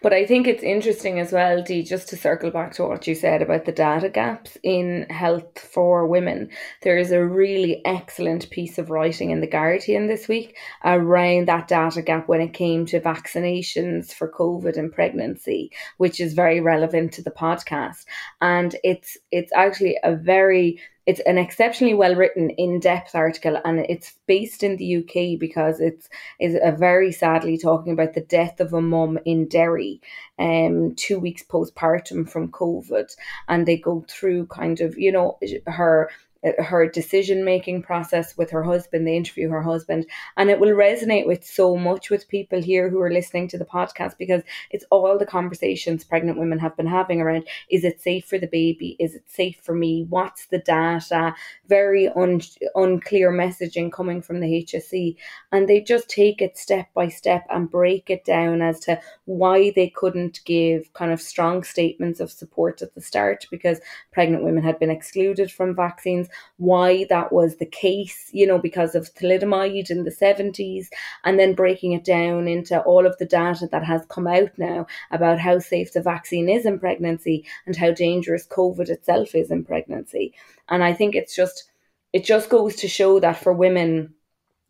But 0.02 0.14
I 0.14 0.26
think 0.26 0.48
it's 0.48 0.64
interesting 0.64 1.20
as 1.20 1.32
well, 1.32 1.64
Dee, 1.64 1.82
just 1.82 2.08
to 2.10 2.18
circle 2.18 2.52
back 2.52 2.74
to 2.74 2.84
what 2.86 3.08
you 3.08 3.16
said 3.16 3.42
about 3.42 3.66
the 3.66 3.72
data 3.72 4.10
gaps 4.10 4.58
in 4.62 5.08
health 5.10 5.58
for 5.58 6.06
women. 6.06 6.50
There 6.84 6.98
is 6.98 7.12
a 7.12 7.26
really 7.26 7.82
excellent 7.84 8.50
piece 8.52 8.78
of 8.78 8.92
writing 8.92 9.32
in 9.32 9.42
The 9.42 9.48
Guardian 9.48 10.08
this 10.08 10.28
week 10.28 10.56
around 10.84 11.48
that 11.48 11.68
data 11.68 12.04
gap 12.04 12.28
when 12.28 12.42
it 12.42 12.54
came 12.54 12.86
to 12.88 13.00
vaccinations 13.00 14.14
for 14.14 14.32
COVID 14.32 14.78
and 14.78 14.92
pregnancy, 14.92 15.72
which 15.98 16.20
is 16.20 16.34
very 16.34 16.62
relevant 16.62 17.14
to 17.14 17.24
the 17.24 17.32
podcast. 17.32 18.06
And 18.42 18.76
it's 18.84 19.18
it's 19.32 19.52
actually 19.54 19.98
a 20.04 20.16
very 20.16 20.80
it's 21.06 21.20
an 21.22 21.38
exceptionally 21.38 21.94
well 21.94 22.16
written, 22.16 22.50
in 22.52 22.80
depth 22.80 23.14
article, 23.14 23.60
and 23.64 23.80
it's 23.90 24.14
based 24.26 24.64
in 24.64 24.78
the 24.78 24.98
UK 24.98 25.40
because 25.40 25.80
it's 25.80 26.10
is 26.40 26.58
a 26.62 26.72
very 26.72 27.12
sadly 27.12 27.58
talking 27.58 27.94
about 27.94 28.14
the 28.14 28.22
death 28.22 28.60
of 28.60 28.74
a 28.74 28.82
mum 28.82 29.20
in 29.26 29.48
Derry, 29.48 30.02
um, 30.40 30.96
two 30.96 31.20
weeks 31.20 31.44
postpartum 31.44 32.28
from 32.28 32.52
COVID, 32.52 33.16
and 33.48 33.68
they 33.68 33.78
go 33.78 34.04
through 34.08 34.48
kind 34.48 34.82
of 34.82 34.98
you 34.98 35.12
know 35.12 35.38
her 35.68 36.10
her 36.60 36.88
decision 36.88 37.44
making 37.44 37.82
process 37.82 38.38
with 38.38 38.52
her 38.52 38.64
husband. 38.64 39.08
They 39.08 39.18
interview 39.18 39.50
her 39.50 39.62
husband, 39.62 40.06
and 40.38 40.50
it 40.50 40.60
will 40.60 40.70
resonate 40.70 41.28
with 41.28 41.46
so 41.46 41.76
much 41.76 42.10
with 42.10 42.28
people 42.28 42.62
here 42.62 42.90
who 42.90 43.02
are 43.02 43.12
listening 43.12 43.48
to 43.50 43.58
the 43.58 43.66
podcast 43.66 44.18
because 44.18 44.44
it's 44.72 44.86
all 44.92 45.18
the 45.18 45.26
conversations 45.26 46.04
pregnant 46.04 46.38
women 46.38 46.60
have 46.60 46.78
been 46.78 46.88
having 46.88 47.22
around 47.22 47.48
is 47.70 47.84
it 47.84 48.02
safe 48.02 48.26
for 48.26 48.38
the 48.38 48.48
baby? 48.48 48.96
Is 49.00 49.16
it 49.16 49.24
safe 49.28 49.60
for 49.62 49.74
me? 49.76 50.06
What's 50.10 50.48
the 50.48 50.60
data? 50.60 51.34
Very 51.68 52.08
un- 52.10 52.42
unclear 52.76 53.32
messaging 53.32 53.92
coming 53.92 54.22
from 54.22 54.40
the 54.40 54.66
HSE. 54.66 55.16
And 55.52 55.68
they 55.68 55.82
just 55.82 56.10
take 56.10 56.42
it 56.42 56.58
step 56.58 56.88
by 56.94 57.10
step 57.10 57.46
and 57.50 57.70
break 57.70 58.10
it 58.10 58.26
down 58.26 58.62
as 58.62 58.80
to 58.82 59.00
why 59.26 59.72
they 59.76 59.90
couldn't 59.90 60.42
give 60.46 60.94
kind 60.94 61.12
of 61.12 61.22
strong 61.22 61.64
statements 61.64 62.20
of 62.20 62.32
support 62.32 62.82
at 62.82 62.94
the 62.94 63.02
start 63.02 63.48
because 63.50 63.80
pregnant 64.12 64.44
women 64.44 64.64
had 64.64 64.80
been 64.80 64.90
excluded 64.90 65.52
from 65.52 65.76
vaccines, 65.76 66.28
why 66.58 67.06
that 67.10 67.32
was 67.32 67.58
the 67.58 67.66
case, 67.66 68.30
you 68.32 68.48
know, 68.48 68.58
because 68.58 68.96
of 68.96 69.14
thalidomide 69.14 69.90
in 69.90 70.04
the 70.04 70.12
70s, 70.12 70.88
and 71.24 71.40
then 71.40 71.54
breaking 71.54 71.94
it 71.94 72.04
down 72.04 72.48
into 72.48 72.80
all 72.82 73.06
of 73.06 73.18
the 73.18 73.26
data 73.26 73.68
that 73.72 73.84
has 73.84 74.06
come 74.10 74.28
out 74.28 74.58
now 74.58 74.88
about 75.12 75.40
how 75.40 75.60
safe 75.60 75.94
the 75.94 76.02
vaccine 76.02 76.50
is 76.50 76.66
in 76.66 76.80
pregnancy 76.80 77.46
and 77.66 77.76
how 77.76 77.92
dangerous 77.92 78.48
COVID 78.48 78.90
itself 78.90 79.36
is 79.36 79.52
in 79.52 79.64
pregnancy. 79.64 80.34
And 80.70 80.84
I 80.84 80.94
think 80.94 81.16
it's 81.16 81.36
just, 81.36 81.66
it 82.14 82.24
just 82.24 82.50
goes 82.50 82.76
to 82.78 82.88
show 82.88 83.20
that 83.20 83.38
for 83.38 83.54
women, 83.54 84.14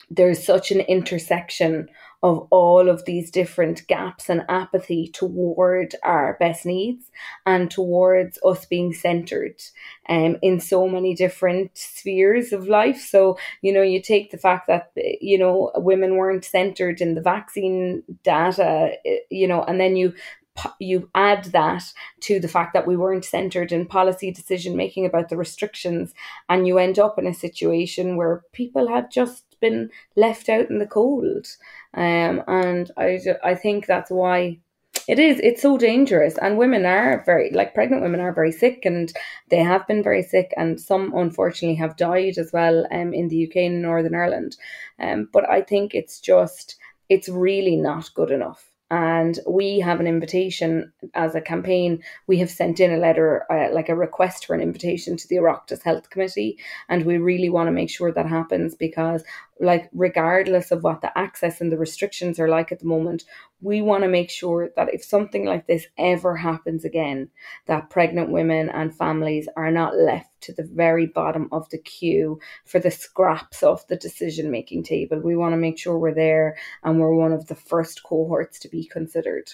there's 0.10 0.44
such 0.44 0.72
an 0.72 0.82
intersection 0.82 1.90
of 2.26 2.48
all 2.50 2.90
of 2.90 3.06
these 3.06 3.30
different 3.30 3.86
gaps 3.86 4.30
and 4.32 4.44
apathy 4.50 5.08
toward 5.10 5.94
our 6.02 6.36
best 6.40 6.66
needs 6.66 7.12
and 7.46 7.70
towards 7.70 8.40
us 8.44 8.66
being 8.66 8.92
centered 8.92 9.62
um, 10.10 10.36
in 10.42 10.60
so 10.60 10.88
many 10.88 11.14
different 11.14 11.70
spheres 11.78 12.52
of 12.52 12.68
life. 12.68 13.00
So, 13.00 13.38
you 13.62 13.72
know, 13.72 13.84
you 13.84 14.02
take 14.02 14.32
the 14.32 14.40
fact 14.40 14.66
that, 14.66 14.92
you 14.96 15.38
know, 15.38 15.72
women 15.76 16.16
weren't 16.16 16.44
centered 16.44 17.00
in 17.00 17.14
the 17.14 17.22
vaccine 17.22 18.02
data, 18.24 18.94
eh, 19.06 19.18
you 19.30 19.48
know, 19.48 19.64
and 19.64 19.80
then 19.80 19.96
you 19.96 20.16
you 20.80 21.10
add 21.14 21.44
that 21.46 21.84
to 22.22 22.40
the 22.40 22.48
fact 22.48 22.74
that 22.74 22.88
we 22.88 22.96
weren't 22.96 23.26
centered 23.26 23.72
in 23.72 23.86
policy 23.86 24.32
decision 24.32 24.76
making 24.76 25.06
about 25.06 25.28
the 25.28 25.36
restrictions 25.36 26.14
and 26.48 26.66
you 26.66 26.78
end 26.78 26.98
up 26.98 27.20
in 27.20 27.28
a 27.28 27.34
situation 27.34 28.16
where 28.16 28.42
people 28.54 28.88
have 28.88 29.12
just 29.12 29.44
been 29.66 29.90
left 30.16 30.50
out 30.50 30.70
in 30.70 30.80
the 30.80 30.94
cold. 31.00 31.46
Um, 31.94 32.44
and 32.48 32.92
I, 32.98 33.20
I 33.44 33.56
think 33.56 33.86
that's 33.86 34.12
why 34.12 34.60
it 35.08 35.20
is 35.20 35.40
it's 35.40 35.62
so 35.62 35.78
dangerous. 35.78 36.38
And 36.38 36.58
women 36.58 36.86
are 36.86 37.24
very 37.26 37.52
like 37.52 37.76
pregnant 37.76 38.02
women 38.02 38.22
are 38.22 38.34
very 38.34 38.52
sick 38.52 38.86
and 38.86 39.14
they 39.50 39.64
have 39.72 39.88
been 39.88 40.04
very 40.04 40.24
sick 40.24 40.54
and 40.58 40.80
some 40.80 41.14
unfortunately 41.16 41.76
have 41.76 41.98
died 41.98 42.38
as 42.38 42.52
well 42.52 42.86
um, 42.92 43.14
in 43.14 43.28
the 43.28 43.48
uk 43.48 43.56
and 43.56 43.82
northern 43.82 44.16
ireland. 44.16 44.58
Um, 45.00 45.30
but 45.32 45.48
i 45.50 45.62
think 45.62 45.94
it's 45.94 46.20
just 46.20 46.78
it's 47.10 47.30
really 47.30 47.76
not 47.76 48.14
good 48.16 48.32
enough. 48.32 48.72
And 48.92 49.40
we 49.48 49.80
have 49.80 50.00
an 50.00 50.06
invitation 50.08 50.94
as 51.16 51.34
a 51.34 51.42
campaign. 51.42 52.04
We 52.28 52.38
have 52.38 52.52
sent 52.52 52.80
in 52.80 52.94
a 52.94 52.98
letter, 52.98 53.46
uh, 53.52 53.74
like 53.74 53.90
a 53.90 53.96
request 53.96 54.46
for 54.46 54.54
an 54.54 54.62
invitation 54.62 55.18
to 55.18 55.28
the 55.28 55.38
Oireachtas 55.38 55.82
Health 55.82 56.12
Committee, 56.12 56.60
and 56.88 57.04
we 57.04 57.18
really 57.18 57.50
want 57.50 57.68
to 57.68 57.72
make 57.72 57.90
sure 57.90 58.12
that 58.12 58.28
happens 58.28 58.76
because 58.76 59.24
like 59.60 59.90
regardless 59.94 60.72
of 60.72 60.84
what 60.84 61.02
the 61.02 61.18
access 61.18 61.62
and 61.62 61.72
the 61.72 61.78
restrictions 61.78 62.40
are 62.40 62.50
like 62.50 62.72
at 62.72 62.80
the 62.80 62.86
moment 62.86 63.24
we 63.62 63.82
want 63.82 64.04
to 64.04 64.10
make 64.10 64.30
sure 64.30 64.70
that 64.76 64.94
if 64.94 65.04
something 65.04 65.46
like 65.46 65.66
this 65.66 65.88
ever 65.98 66.36
happens 66.36 66.84
again 66.84 67.30
that 67.66 67.90
pregnant 67.90 68.30
women 68.30 68.70
and 68.70 68.96
families 68.96 69.48
are 69.56 69.72
not 69.72 69.96
left 69.96 70.30
to 70.42 70.54
the 70.54 70.64
very 70.74 71.06
bottom 71.06 71.48
of 71.52 71.70
the 71.70 71.78
queue 71.78 72.40
for 72.66 72.80
the 72.80 72.92
scraps 72.92 73.64
of 73.64 73.86
the 73.88 73.96
decision 73.96 74.52
making 74.52 74.84
table 74.84 75.20
we 75.20 75.36
want 75.36 75.54
to 75.54 75.58
make 75.58 75.78
sure 75.78 75.98
we're 75.98 76.14
there 76.14 76.58
and 76.84 77.00
we're 77.00 77.16
one 77.16 77.32
of 77.32 77.48
the 77.48 77.56
first 77.56 78.04
cohorts 78.04 78.60
to 78.60 78.68
be 78.68 78.86
considered 78.86 79.54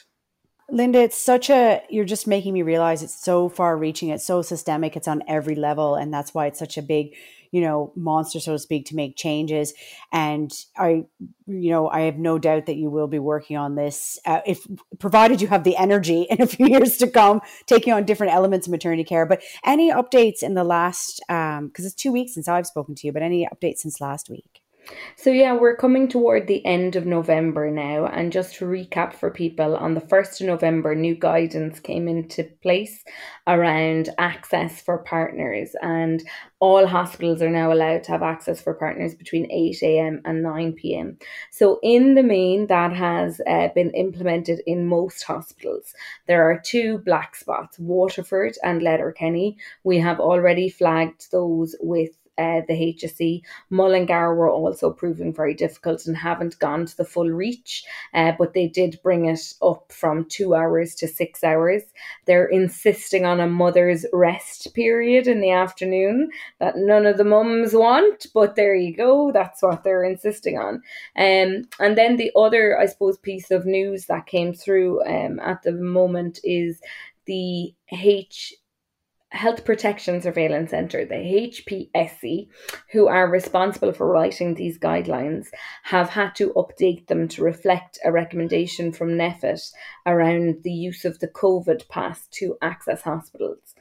Linda, 0.70 1.00
it's 1.00 1.22
such 1.22 1.50
a, 1.50 1.84
you're 1.90 2.06
just 2.06 2.28
making 2.28 2.54
me 2.54 2.62
realize 2.62 3.04
it's 3.04 3.22
so 3.22 3.50
far 3.50 3.76
reaching, 3.76 4.08
it's 4.08 4.24
so 4.24 4.42
systemic, 4.42 4.96
it's 4.96 5.08
on 5.08 5.22
every 5.28 5.54
level. 5.54 5.96
And 5.96 6.14
that's 6.14 6.34
why 6.34 6.46
it's 6.46 6.60
such 6.60 6.78
a 6.78 6.82
big 6.82 7.14
you 7.52 7.62
know, 7.62 7.92
monster, 7.96 8.40
so 8.40 8.54
to 8.54 8.60
speak, 8.60 8.86
to 8.88 8.96
make 8.96 9.16
changes. 9.16 9.74
And 10.12 10.52
I, 10.78 11.04
you 11.48 11.70
know, 11.70 11.90
I 11.90 12.02
have 12.02 12.18
no 12.18 12.40
doubt 12.40 12.66
that 12.66 12.78
you 12.78 12.90
will 12.90 13.08
be 13.08 13.20
working 13.20 13.58
on 13.58 13.76
this, 13.76 14.18
uh, 14.26 14.42
if 14.46 14.66
provided 15.00 15.42
you 15.42 15.48
have 15.48 15.64
the 15.64 15.76
energy 15.78 16.22
in 16.30 16.42
a 16.42 16.48
few 16.48 16.68
years 16.68 16.98
to 16.98 17.08
come, 17.08 17.42
taking 17.66 17.94
on 17.94 18.06
different 18.06 18.34
elements 18.34 18.68
of 18.68 18.72
maternity 18.72 19.04
care. 19.04 19.26
But 19.26 19.44
any 19.66 19.92
updates 19.92 20.42
in 20.42 20.54
the 20.54 20.64
last, 20.64 21.22
because 21.28 21.60
um, 21.60 21.72
it's 21.78 21.94
two 21.94 22.12
weeks 22.12 22.34
since 22.34 22.48
I've 22.48 22.68
spoken 22.68 22.96
to 22.96 23.08
you, 23.08 23.14
but 23.14 23.22
any 23.22 23.48
updates 23.48 23.80
since 23.80 24.02
last 24.02 24.30
week? 24.30 24.62
So, 25.16 25.30
yeah, 25.30 25.54
we're 25.54 25.76
coming 25.76 26.08
toward 26.08 26.48
the 26.48 26.66
end 26.66 26.96
of 26.96 27.06
November 27.06 27.70
now. 27.70 28.08
And 28.08 28.32
just 28.32 28.56
to 28.56 28.66
recap 28.66 29.14
for 29.14 29.30
people, 29.30 29.76
on 29.76 29.94
the 29.94 30.02
1st 30.02 30.42
of 30.42 30.48
November, 30.48 30.96
new 30.96 31.16
guidance 31.16 31.80
came 31.80 32.08
into 32.08 32.44
place 32.62 33.04
around 33.48 34.10
access 34.18 34.82
for 34.82 35.00
partners. 35.00 35.76
And 35.82 36.24
all 36.60 36.88
hospitals 36.88 37.42
are 37.42 37.50
now 37.50 37.72
allowed 37.72 38.04
to 38.06 38.12
have 38.12 38.24
access 38.24 38.62
for 38.62 38.74
partners 38.74 39.16
between 39.16 39.52
8 39.52 39.84
a.m. 39.84 40.22
and 40.26 40.44
9 40.44 40.74
p.m. 40.74 41.18
So, 41.52 41.80
in 41.84 42.16
the 42.16 42.24
main, 42.24 42.68
that 42.68 42.94
has 42.94 43.42
uh, 43.48 43.70
been 43.76 43.92
implemented 43.92 44.62
in 44.66 44.88
most 44.88 45.24
hospitals. 45.24 45.94
There 46.28 46.44
are 46.50 46.60
two 46.60 47.00
black 47.00 47.36
spots, 47.36 47.78
Waterford 47.80 48.56
and 48.64 48.82
Letterkenny. 48.82 49.58
We 49.84 50.00
have 50.00 50.20
already 50.20 50.70
flagged 50.70 51.32
those 51.32 51.76
with 51.80 52.12
uh, 52.38 52.62
the 52.68 52.96
HSE. 52.98 53.42
Mullingar 53.70 54.36
were 54.36 54.50
also 54.50 54.92
proving 54.92 55.34
very 55.34 55.54
difficult 55.54 56.06
and 56.06 56.16
haven't 56.18 56.60
gone 56.60 56.86
to 56.86 56.98
the 56.98 57.06
full 57.06 57.30
reach, 57.30 57.84
uh, 58.14 58.32
but 58.38 58.54
they 58.54 58.68
did 58.68 59.00
bring 59.04 59.26
it 59.26 59.54
up 59.62 59.92
from 59.92 60.26
two 60.26 60.56
hours 60.56 60.96
to 60.96 61.08
six 61.08 61.44
hours. 61.44 61.84
They're 62.26 62.48
insisting 62.48 63.26
on 63.26 63.40
a 63.40 63.48
mother's 63.48 64.06
rest 64.14 64.74
period 64.74 65.28
in 65.28 65.42
the 65.42 65.52
afternoon 65.52 66.32
that 66.60 66.78
none 66.78 67.06
of 67.06 67.18
the 67.18 67.24
mums 67.24 67.74
want, 67.74 68.28
but 68.34 68.56
there 68.56 68.76
you 68.76 68.96
go. 68.96 69.32
That's 69.32 69.62
what 69.62 69.84
they're 69.84 70.04
insisting 70.04 70.58
on. 70.58 70.76
Um, 71.16 71.64
and 71.80 71.98
then 71.98 72.18
the 72.18 72.32
other, 72.36 72.80
I 72.80 72.86
suppose, 72.86 73.18
piece 73.18 73.52
of 73.52 73.66
news 73.66 74.06
that 74.06 74.26
came 74.26 74.54
through 74.54 75.04
um, 75.06 75.40
at 75.40 75.62
the 75.64 75.74
moment 75.74 76.40
is 76.44 76.82
the 77.26 77.74
H 77.92 78.54
Health 79.32 79.64
Protection 79.64 80.22
Surveillance 80.22 80.72
Centre, 80.72 81.06
the 81.06 81.16
HPSC, 81.16 82.50
who 82.92 83.08
are 83.08 83.30
responsible 83.30 83.94
for 83.94 84.06
writing 84.06 84.56
these 84.56 84.78
guidelines, 84.78 85.48
have 85.84 86.10
had 86.10 86.36
to 86.36 86.52
update 86.54 87.08
them 87.08 87.30
to 87.30 87.44
reflect 87.44 87.98
a 88.04 88.12
recommendation 88.12 88.92
from 88.92 89.18
NPHET 89.18 89.72
around 90.06 90.64
the 90.64 90.72
use 90.72 91.06
of 91.06 91.20
the 91.20 91.30
COVID 91.30 91.88
pass 91.88 92.28
to 92.32 92.58
access 92.62 93.04
hospitals. 93.04 93.74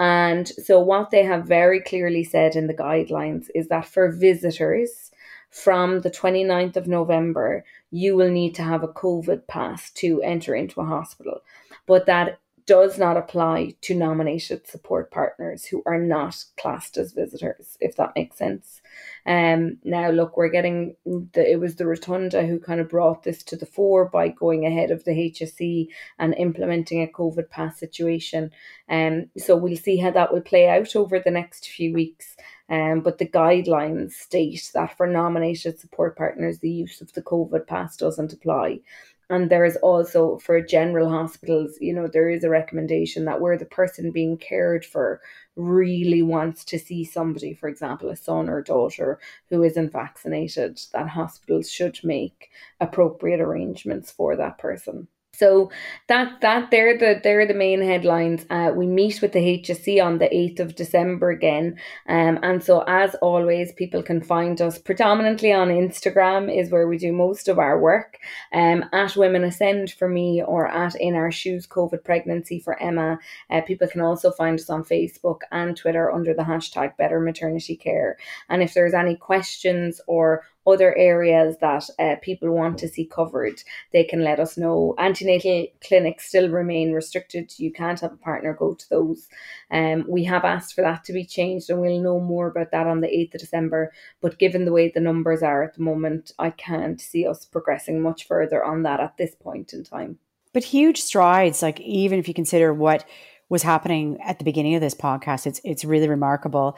And 0.00 0.48
so, 0.48 0.80
what 0.80 1.12
they 1.12 1.22
have 1.22 1.46
very 1.46 1.80
clearly 1.80 2.24
said 2.24 2.56
in 2.56 2.66
the 2.66 2.74
guidelines 2.74 3.46
is 3.54 3.68
that 3.68 3.86
for 3.86 4.10
visitors, 4.10 5.12
from 5.50 6.00
the 6.00 6.10
29th 6.10 6.76
of 6.76 6.88
November, 6.88 7.64
you 7.92 8.16
will 8.16 8.30
need 8.30 8.56
to 8.56 8.62
have 8.62 8.82
a 8.82 8.88
COVID 8.88 9.46
pass 9.46 9.90
to 9.92 10.20
enter 10.22 10.54
into 10.54 10.80
a 10.80 10.84
hospital. 10.84 11.42
But 11.86 12.06
that 12.06 12.40
does 12.66 12.98
not 12.98 13.16
apply 13.16 13.72
to 13.80 13.94
nominated 13.94 14.66
support 14.66 15.12
partners 15.12 15.64
who 15.64 15.84
are 15.86 16.00
not 16.00 16.44
classed 16.58 16.96
as 16.96 17.12
visitors, 17.12 17.76
if 17.80 17.94
that 17.94 18.12
makes 18.16 18.36
sense. 18.36 18.82
Um, 19.24 19.78
now, 19.84 20.10
look, 20.10 20.36
we're 20.36 20.48
getting 20.48 20.96
the, 21.04 21.48
it 21.48 21.60
was 21.60 21.76
the 21.76 21.86
Rotunda 21.86 22.44
who 22.44 22.58
kind 22.58 22.80
of 22.80 22.88
brought 22.88 23.22
this 23.22 23.44
to 23.44 23.56
the 23.56 23.66
fore 23.66 24.06
by 24.08 24.28
going 24.28 24.66
ahead 24.66 24.90
of 24.90 25.04
the 25.04 25.12
HSE 25.12 25.86
and 26.18 26.34
implementing 26.34 27.02
a 27.02 27.06
COVID 27.06 27.50
pass 27.50 27.78
situation. 27.78 28.50
Um, 28.88 29.30
so 29.38 29.56
we'll 29.56 29.76
see 29.76 29.98
how 29.98 30.10
that 30.10 30.32
will 30.32 30.40
play 30.40 30.68
out 30.68 30.96
over 30.96 31.20
the 31.20 31.30
next 31.30 31.68
few 31.68 31.94
weeks. 31.94 32.36
Um, 32.68 33.00
but 33.00 33.18
the 33.18 33.28
guidelines 33.28 34.12
state 34.12 34.72
that 34.74 34.96
for 34.96 35.06
nominated 35.06 35.78
support 35.78 36.16
partners, 36.16 36.58
the 36.58 36.70
use 36.70 37.00
of 37.00 37.12
the 37.12 37.22
COVID 37.22 37.68
pass 37.68 37.96
doesn't 37.96 38.32
apply 38.32 38.80
and 39.28 39.50
there 39.50 39.64
is 39.64 39.76
also 39.78 40.38
for 40.38 40.60
general 40.60 41.08
hospitals 41.10 41.76
you 41.80 41.92
know 41.92 42.06
there 42.06 42.28
is 42.28 42.44
a 42.44 42.50
recommendation 42.50 43.24
that 43.24 43.40
where 43.40 43.58
the 43.58 43.64
person 43.64 44.10
being 44.10 44.36
cared 44.36 44.84
for 44.84 45.20
really 45.56 46.22
wants 46.22 46.64
to 46.64 46.78
see 46.78 47.04
somebody 47.04 47.54
for 47.54 47.68
example 47.68 48.10
a 48.10 48.16
son 48.16 48.48
or 48.48 48.62
daughter 48.62 49.18
who 49.48 49.62
isn't 49.62 49.92
vaccinated 49.92 50.80
that 50.92 51.08
hospitals 51.08 51.70
should 51.70 51.98
make 52.04 52.50
appropriate 52.80 53.40
arrangements 53.40 54.10
for 54.10 54.36
that 54.36 54.58
person 54.58 55.08
So 55.36 55.70
that 56.08 56.40
that 56.40 56.70
they're 56.70 56.96
the 56.96 57.20
they're 57.22 57.46
the 57.46 57.54
main 57.54 57.82
headlines. 57.82 58.46
Uh, 58.48 58.72
we 58.74 58.86
meet 58.86 59.20
with 59.20 59.32
the 59.32 59.60
HSE 59.62 60.02
on 60.02 60.18
the 60.18 60.34
eighth 60.34 60.60
of 60.60 60.74
December 60.74 61.30
again, 61.30 61.78
um, 62.08 62.38
and 62.42 62.62
so 62.62 62.84
as 62.86 63.14
always, 63.16 63.72
people 63.72 64.02
can 64.02 64.22
find 64.22 64.60
us 64.60 64.78
predominantly 64.78 65.52
on 65.52 65.68
Instagram 65.68 66.54
is 66.54 66.70
where 66.70 66.88
we 66.88 66.98
do 66.98 67.12
most 67.12 67.48
of 67.48 67.58
our 67.58 67.78
work. 67.78 68.18
Um, 68.52 68.84
at 68.92 69.16
Women 69.16 69.44
Ascend 69.44 69.92
for 69.92 70.08
me, 70.08 70.42
or 70.42 70.66
at 70.66 70.94
In 70.96 71.14
Our 71.14 71.30
Shoes 71.30 71.66
COVID 71.66 72.04
Pregnancy 72.04 72.58
for 72.58 72.80
Emma. 72.80 73.18
Uh, 73.50 73.60
people 73.60 73.88
can 73.88 74.00
also 74.00 74.30
find 74.30 74.58
us 74.58 74.70
on 74.70 74.84
Facebook 74.84 75.40
and 75.52 75.76
Twitter 75.76 76.10
under 76.10 76.34
the 76.34 76.42
hashtag 76.42 76.96
Better 76.96 77.20
Maternity 77.20 77.76
Care. 77.76 78.16
And 78.48 78.62
if 78.62 78.74
there's 78.74 78.94
any 78.94 79.16
questions 79.16 80.00
or 80.06 80.44
other 80.66 80.96
areas 80.96 81.56
that 81.60 81.88
uh, 81.98 82.16
people 82.22 82.50
want 82.50 82.78
to 82.78 82.88
see 82.88 83.06
covered, 83.06 83.62
they 83.92 84.04
can 84.04 84.24
let 84.24 84.40
us 84.40 84.56
know. 84.56 84.94
Antenatal 84.98 85.66
clinics 85.86 86.28
still 86.28 86.48
remain 86.48 86.92
restricted. 86.92 87.52
You 87.58 87.72
can't 87.72 88.00
have 88.00 88.12
a 88.12 88.16
partner 88.16 88.54
go 88.54 88.74
to 88.74 88.90
those. 88.90 89.28
Um, 89.70 90.04
we 90.08 90.24
have 90.24 90.44
asked 90.44 90.74
for 90.74 90.82
that 90.82 91.04
to 91.04 91.12
be 91.12 91.24
changed, 91.24 91.70
and 91.70 91.80
we'll 91.80 92.00
know 92.00 92.20
more 92.20 92.48
about 92.48 92.70
that 92.72 92.86
on 92.86 93.00
the 93.00 93.08
8th 93.08 93.34
of 93.34 93.40
December. 93.40 93.92
But 94.20 94.38
given 94.38 94.64
the 94.64 94.72
way 94.72 94.90
the 94.90 95.00
numbers 95.00 95.42
are 95.42 95.62
at 95.62 95.74
the 95.74 95.82
moment, 95.82 96.32
I 96.38 96.50
can't 96.50 97.00
see 97.00 97.26
us 97.26 97.44
progressing 97.44 98.00
much 98.00 98.26
further 98.26 98.64
on 98.64 98.82
that 98.82 99.00
at 99.00 99.16
this 99.16 99.34
point 99.34 99.72
in 99.72 99.84
time. 99.84 100.18
But 100.52 100.64
huge 100.64 101.02
strides, 101.02 101.60
like 101.60 101.80
even 101.80 102.18
if 102.18 102.28
you 102.28 102.32
consider 102.32 102.72
what 102.72 103.04
was 103.48 103.62
happening 103.62 104.18
at 104.24 104.38
the 104.38 104.44
beginning 104.44 104.74
of 104.74 104.80
this 104.80 104.94
podcast. 104.94 105.46
It's 105.46 105.60
it's 105.64 105.84
really 105.84 106.08
remarkable. 106.08 106.76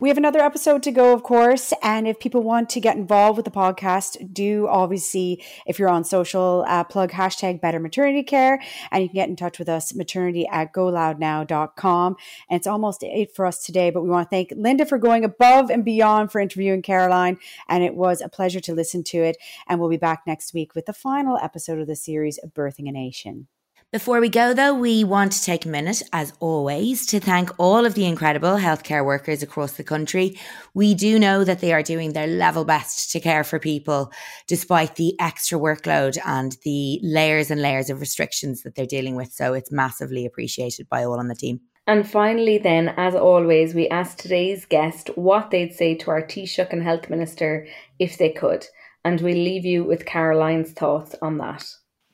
We 0.00 0.08
have 0.08 0.18
another 0.18 0.40
episode 0.40 0.82
to 0.82 0.90
go, 0.90 1.12
of 1.12 1.22
course, 1.22 1.72
and 1.82 2.08
if 2.08 2.18
people 2.18 2.42
want 2.42 2.70
to 2.70 2.80
get 2.80 2.96
involved 2.96 3.36
with 3.36 3.44
the 3.44 3.52
podcast, 3.52 4.32
do 4.32 4.66
obviously 4.68 5.42
if 5.66 5.78
you're 5.78 5.88
on 5.88 6.04
social, 6.04 6.64
uh, 6.66 6.84
plug 6.84 7.12
hashtag 7.12 7.60
Better 7.60 7.78
Maternity 7.78 8.22
Care, 8.22 8.60
and 8.90 9.02
you 9.02 9.08
can 9.08 9.14
get 9.14 9.28
in 9.28 9.36
touch 9.36 9.58
with 9.58 9.68
us 9.68 9.94
maternity 9.94 10.46
at 10.50 10.72
goloudnow.com. 10.72 12.16
And 12.50 12.56
it's 12.58 12.66
almost 12.66 13.04
eight 13.04 13.34
for 13.34 13.46
us 13.46 13.62
today, 13.62 13.90
but 13.90 14.02
we 14.02 14.08
want 14.08 14.28
to 14.28 14.30
thank 14.30 14.52
Linda 14.56 14.86
for 14.86 14.98
going 14.98 15.24
above 15.24 15.70
and 15.70 15.84
beyond 15.84 16.32
for 16.32 16.40
interviewing 16.40 16.82
Caroline, 16.82 17.38
and 17.68 17.84
it 17.84 17.94
was 17.94 18.20
a 18.20 18.28
pleasure 18.28 18.60
to 18.60 18.74
listen 18.74 19.04
to 19.04 19.18
it. 19.18 19.36
And 19.68 19.78
we'll 19.78 19.88
be 19.88 19.96
back 19.96 20.22
next 20.26 20.52
week 20.52 20.74
with 20.74 20.86
the 20.86 20.92
final 20.92 21.38
episode 21.40 21.78
of 21.78 21.86
the 21.86 21.96
series, 21.96 22.38
of 22.38 22.54
Birthing 22.54 22.88
a 22.88 22.92
Nation. 22.92 23.46
Before 23.90 24.20
we 24.20 24.28
go, 24.28 24.52
though, 24.52 24.74
we 24.74 25.02
want 25.02 25.32
to 25.32 25.42
take 25.42 25.64
a 25.64 25.70
minute, 25.70 26.02
as 26.12 26.34
always, 26.40 27.06
to 27.06 27.20
thank 27.20 27.58
all 27.58 27.86
of 27.86 27.94
the 27.94 28.04
incredible 28.04 28.58
healthcare 28.58 29.02
workers 29.02 29.42
across 29.42 29.78
the 29.78 29.82
country. 29.82 30.38
We 30.74 30.94
do 30.94 31.18
know 31.18 31.42
that 31.42 31.60
they 31.60 31.72
are 31.72 31.82
doing 31.82 32.12
their 32.12 32.26
level 32.26 32.66
best 32.66 33.10
to 33.12 33.20
care 33.20 33.44
for 33.44 33.58
people, 33.58 34.12
despite 34.46 34.96
the 34.96 35.18
extra 35.18 35.58
workload 35.58 36.18
and 36.26 36.54
the 36.64 37.00
layers 37.02 37.50
and 37.50 37.62
layers 37.62 37.88
of 37.88 38.00
restrictions 38.00 38.60
that 38.60 38.74
they're 38.74 38.84
dealing 38.84 39.16
with. 39.16 39.32
So 39.32 39.54
it's 39.54 39.72
massively 39.72 40.26
appreciated 40.26 40.86
by 40.90 41.04
all 41.04 41.18
on 41.18 41.28
the 41.28 41.34
team. 41.34 41.60
And 41.86 42.06
finally, 42.06 42.58
then, 42.58 42.90
as 42.98 43.14
always, 43.14 43.72
we 43.74 43.88
asked 43.88 44.18
today's 44.18 44.66
guest 44.66 45.08
what 45.14 45.50
they'd 45.50 45.72
say 45.72 45.94
to 45.94 46.10
our 46.10 46.20
Taoiseach 46.20 46.74
and 46.74 46.82
Health 46.82 47.08
Minister 47.08 47.66
if 47.98 48.18
they 48.18 48.32
could. 48.32 48.66
And 49.02 49.18
we'll 49.22 49.32
leave 49.32 49.64
you 49.64 49.82
with 49.82 50.04
Caroline's 50.04 50.72
thoughts 50.72 51.14
on 51.22 51.38
that. 51.38 51.64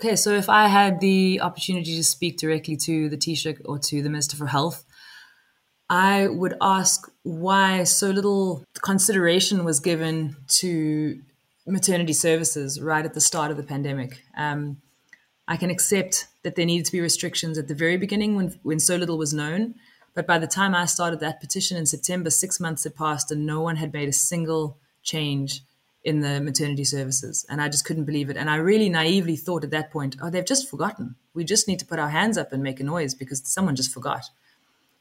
Okay, 0.04 0.16
so 0.16 0.34
if 0.34 0.50
I 0.50 0.66
had 0.66 1.00
the 1.00 1.40
opportunity 1.40 1.96
to 1.96 2.04
speak 2.04 2.36
directly 2.36 2.76
to 2.76 3.08
the 3.08 3.16
Taoiseach 3.16 3.62
or 3.64 3.78
to 3.78 4.02
the 4.02 4.10
Minister 4.10 4.36
for 4.36 4.44
Health, 4.44 4.84
I 5.88 6.26
would 6.26 6.58
ask 6.60 7.10
why 7.22 7.84
so 7.84 8.10
little 8.10 8.66
consideration 8.82 9.64
was 9.64 9.80
given 9.80 10.36
to 10.60 11.22
maternity 11.66 12.12
services 12.12 12.82
right 12.82 13.02
at 13.02 13.14
the 13.14 13.20
start 13.22 13.50
of 13.50 13.56
the 13.56 13.62
pandemic. 13.62 14.22
Um, 14.36 14.82
I 15.48 15.56
can 15.56 15.70
accept 15.70 16.26
that 16.42 16.54
there 16.54 16.66
needed 16.66 16.84
to 16.84 16.92
be 16.92 17.00
restrictions 17.00 17.56
at 17.56 17.68
the 17.68 17.74
very 17.74 17.96
beginning 17.96 18.36
when, 18.36 18.60
when 18.62 18.80
so 18.80 18.96
little 18.96 19.16
was 19.16 19.32
known. 19.32 19.74
But 20.12 20.26
by 20.26 20.38
the 20.38 20.46
time 20.46 20.74
I 20.74 20.84
started 20.84 21.20
that 21.20 21.40
petition 21.40 21.78
in 21.78 21.86
September, 21.86 22.28
six 22.28 22.60
months 22.60 22.84
had 22.84 22.94
passed 22.94 23.30
and 23.30 23.46
no 23.46 23.62
one 23.62 23.76
had 23.76 23.94
made 23.94 24.10
a 24.10 24.12
single 24.12 24.76
change 25.02 25.62
in 26.04 26.20
the 26.20 26.40
maternity 26.40 26.84
services. 26.84 27.46
And 27.48 27.62
I 27.62 27.68
just 27.68 27.86
couldn't 27.86 28.04
believe 28.04 28.28
it. 28.28 28.36
And 28.36 28.50
I 28.50 28.56
really 28.56 28.90
naively 28.90 29.36
thought 29.36 29.64
at 29.64 29.70
that 29.70 29.90
point, 29.90 30.16
oh, 30.22 30.28
they've 30.28 30.44
just 30.44 30.68
forgotten. 30.68 31.16
We 31.32 31.44
just 31.44 31.66
need 31.66 31.78
to 31.78 31.86
put 31.86 31.98
our 31.98 32.10
hands 32.10 32.36
up 32.36 32.52
and 32.52 32.62
make 32.62 32.78
a 32.78 32.84
noise 32.84 33.14
because 33.14 33.42
someone 33.44 33.74
just 33.74 33.92
forgot. 33.92 34.24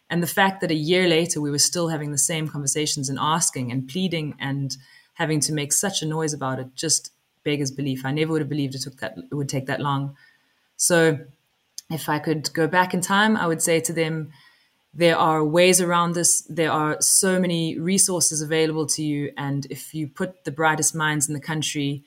And 0.10 0.24
the 0.24 0.28
fact 0.28 0.62
that 0.62 0.72
a 0.72 0.76
year 0.76 1.08
later 1.08 1.42
we 1.42 1.52
were 1.52 1.60
still 1.60 1.90
having 1.90 2.12
the 2.12 2.18
same 2.18 2.48
conversations 2.48 3.10
and 3.10 3.20
asking 3.20 3.72
and 3.72 3.88
pleading 3.88 4.36
and 4.40 4.76
having 5.16 5.42
to 5.42 5.54
make 5.54 5.74
such 5.74 6.02
a 6.02 6.06
noise 6.08 6.34
about 6.34 6.60
it 6.60 6.68
just 6.76 7.12
beggars 7.44 7.72
belief. 7.72 8.06
I 8.06 8.12
never 8.12 8.32
would 8.32 8.42
have 8.42 8.50
believed 8.50 8.76
it 8.76 8.82
took 8.82 8.98
that 8.98 9.16
it 9.18 9.36
would 9.36 9.50
take 9.50 9.66
that 9.66 9.82
long. 9.82 10.16
So 10.78 11.20
if 11.90 12.08
I 12.08 12.20
could 12.20 12.52
go 12.54 12.68
back 12.68 12.94
in 12.94 13.02
time, 13.02 13.36
I 13.36 13.48
would 13.48 13.62
say 13.62 13.80
to 13.82 13.94
them, 13.94 14.32
there 14.94 15.18
are 15.18 15.44
ways 15.44 15.82
around 15.82 16.14
this. 16.14 16.42
There 16.42 16.72
are 16.72 16.98
so 17.02 17.40
many 17.40 17.80
resources 17.80 18.42
available 18.42 18.86
to 18.88 19.04
you. 19.04 19.32
And 19.36 19.66
if 19.70 19.94
you 19.94 20.08
put 20.08 20.44
the 20.44 20.52
brightest 20.52 20.94
minds 20.94 21.28
in 21.28 21.34
the 21.34 21.40
country 21.40 22.04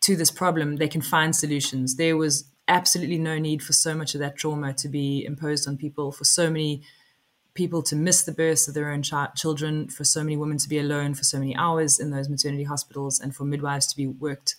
to 0.00 0.16
this 0.16 0.30
problem, 0.30 0.76
they 0.76 0.88
can 0.88 1.02
find 1.02 1.36
solutions. 1.36 1.96
There 1.96 2.16
was 2.16 2.44
absolutely 2.66 3.18
no 3.18 3.38
need 3.38 3.62
for 3.62 3.74
so 3.74 3.94
much 3.94 4.14
of 4.14 4.20
that 4.20 4.36
trauma 4.36 4.72
to 4.72 4.88
be 4.88 5.24
imposed 5.24 5.68
on 5.68 5.76
people, 5.76 6.12
for 6.12 6.24
so 6.24 6.48
many 6.48 6.82
people 7.52 7.82
to 7.82 7.94
miss 7.94 8.22
the 8.22 8.32
births 8.32 8.66
of 8.66 8.74
their 8.74 8.90
own 8.90 9.02
ch- 9.02 9.12
children, 9.36 9.88
for 9.88 10.04
so 10.04 10.24
many 10.24 10.36
women 10.36 10.56
to 10.58 10.68
be 10.68 10.78
alone 10.78 11.14
for 11.14 11.24
so 11.24 11.38
many 11.38 11.54
hours 11.54 12.00
in 12.00 12.10
those 12.10 12.28
maternity 12.28 12.64
hospitals, 12.64 13.20
and 13.20 13.36
for 13.36 13.44
midwives 13.44 13.86
to 13.86 13.96
be 13.96 14.06
worked 14.06 14.56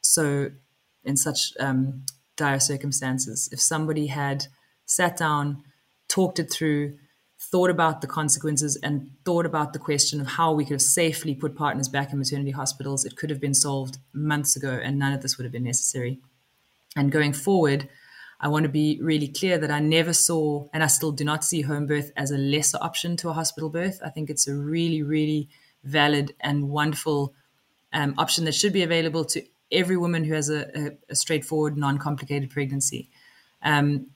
so 0.00 0.50
in 1.04 1.16
such 1.16 1.52
um, 1.58 2.04
dire 2.36 2.60
circumstances. 2.60 3.48
If 3.52 3.60
somebody 3.60 4.06
had 4.06 4.46
sat 4.86 5.16
down, 5.16 5.64
talked 6.10 6.38
it 6.38 6.52
through, 6.52 6.98
thought 7.38 7.70
about 7.70 8.02
the 8.02 8.06
consequences, 8.06 8.78
and 8.82 9.10
thought 9.24 9.46
about 9.46 9.72
the 9.72 9.78
question 9.78 10.20
of 10.20 10.26
how 10.26 10.52
we 10.52 10.64
could 10.64 10.74
have 10.74 10.82
safely 10.82 11.34
put 11.34 11.56
partners 11.56 11.88
back 11.88 12.12
in 12.12 12.18
maternity 12.18 12.50
hospitals, 12.50 13.04
it 13.06 13.16
could 13.16 13.30
have 13.30 13.40
been 13.40 13.54
solved 13.54 13.98
months 14.12 14.56
ago, 14.56 14.78
and 14.82 14.98
none 14.98 15.14
of 15.14 15.22
this 15.22 15.38
would 15.38 15.44
have 15.44 15.52
been 15.52 15.64
necessary. 15.64 16.18
And 16.96 17.10
going 17.10 17.32
forward, 17.32 17.88
I 18.40 18.48
want 18.48 18.64
to 18.64 18.68
be 18.68 18.98
really 19.00 19.28
clear 19.28 19.56
that 19.58 19.70
I 19.70 19.80
never 19.80 20.12
saw, 20.12 20.66
and 20.74 20.82
I 20.82 20.88
still 20.88 21.12
do 21.12 21.24
not 21.24 21.44
see 21.44 21.62
home 21.62 21.86
birth 21.86 22.10
as 22.16 22.30
a 22.30 22.38
lesser 22.38 22.78
option 22.80 23.16
to 23.18 23.30
a 23.30 23.34
hospital 23.34 23.70
birth. 23.70 24.00
I 24.04 24.10
think 24.10 24.28
it's 24.28 24.48
a 24.48 24.54
really, 24.54 25.02
really 25.02 25.48
valid 25.84 26.34
and 26.40 26.68
wonderful 26.68 27.34
um, 27.92 28.14
option 28.18 28.44
that 28.44 28.54
should 28.54 28.72
be 28.72 28.82
available 28.82 29.24
to 29.26 29.44
every 29.70 29.96
woman 29.96 30.24
who 30.24 30.34
has 30.34 30.50
a, 30.50 30.68
a, 30.78 30.90
a 31.10 31.14
straightforward, 31.14 31.76
non 31.76 31.98
complicated 31.98 32.50
pregnancy. 32.50 33.08
Um, 33.62 34.06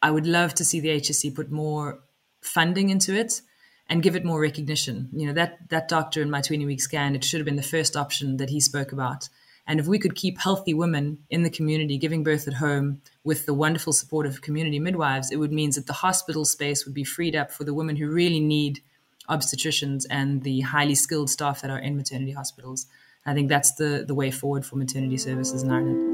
I 0.00 0.10
would 0.10 0.26
love 0.26 0.54
to 0.54 0.64
see 0.64 0.80
the 0.80 0.88
HSE 0.88 1.34
put 1.34 1.50
more 1.50 2.00
funding 2.40 2.90
into 2.90 3.14
it 3.14 3.42
and 3.88 4.02
give 4.02 4.16
it 4.16 4.24
more 4.24 4.40
recognition. 4.40 5.08
You 5.12 5.26
know, 5.26 5.32
that 5.32 5.68
that 5.70 5.88
doctor 5.88 6.22
in 6.22 6.30
my 6.30 6.40
20 6.40 6.66
week 6.66 6.80
scan, 6.80 7.14
it 7.14 7.24
should 7.24 7.40
have 7.40 7.46
been 7.46 7.56
the 7.56 7.62
first 7.62 7.96
option 7.96 8.36
that 8.36 8.50
he 8.50 8.60
spoke 8.60 8.92
about. 8.92 9.28
And 9.66 9.78
if 9.78 9.86
we 9.86 9.98
could 9.98 10.14
keep 10.14 10.38
healthy 10.38 10.72
women 10.72 11.18
in 11.28 11.42
the 11.42 11.50
community 11.50 11.98
giving 11.98 12.22
birth 12.22 12.48
at 12.48 12.54
home 12.54 13.02
with 13.22 13.44
the 13.44 13.52
wonderful 13.52 13.92
support 13.92 14.24
of 14.24 14.40
community 14.40 14.78
midwives, 14.78 15.30
it 15.30 15.36
would 15.36 15.52
mean 15.52 15.70
that 15.72 15.86
the 15.86 15.92
hospital 15.92 16.46
space 16.46 16.86
would 16.86 16.94
be 16.94 17.04
freed 17.04 17.36
up 17.36 17.52
for 17.52 17.64
the 17.64 17.74
women 17.74 17.96
who 17.96 18.08
really 18.08 18.40
need 18.40 18.80
obstetricians 19.28 20.06
and 20.08 20.42
the 20.42 20.60
highly 20.60 20.94
skilled 20.94 21.28
staff 21.28 21.60
that 21.60 21.70
are 21.70 21.78
in 21.78 21.98
maternity 21.98 22.32
hospitals. 22.32 22.86
I 23.26 23.34
think 23.34 23.50
that's 23.50 23.74
the, 23.74 24.04
the 24.08 24.14
way 24.14 24.30
forward 24.30 24.64
for 24.64 24.76
maternity 24.76 25.18
services 25.18 25.62
in 25.62 25.70
Ireland. 25.70 26.07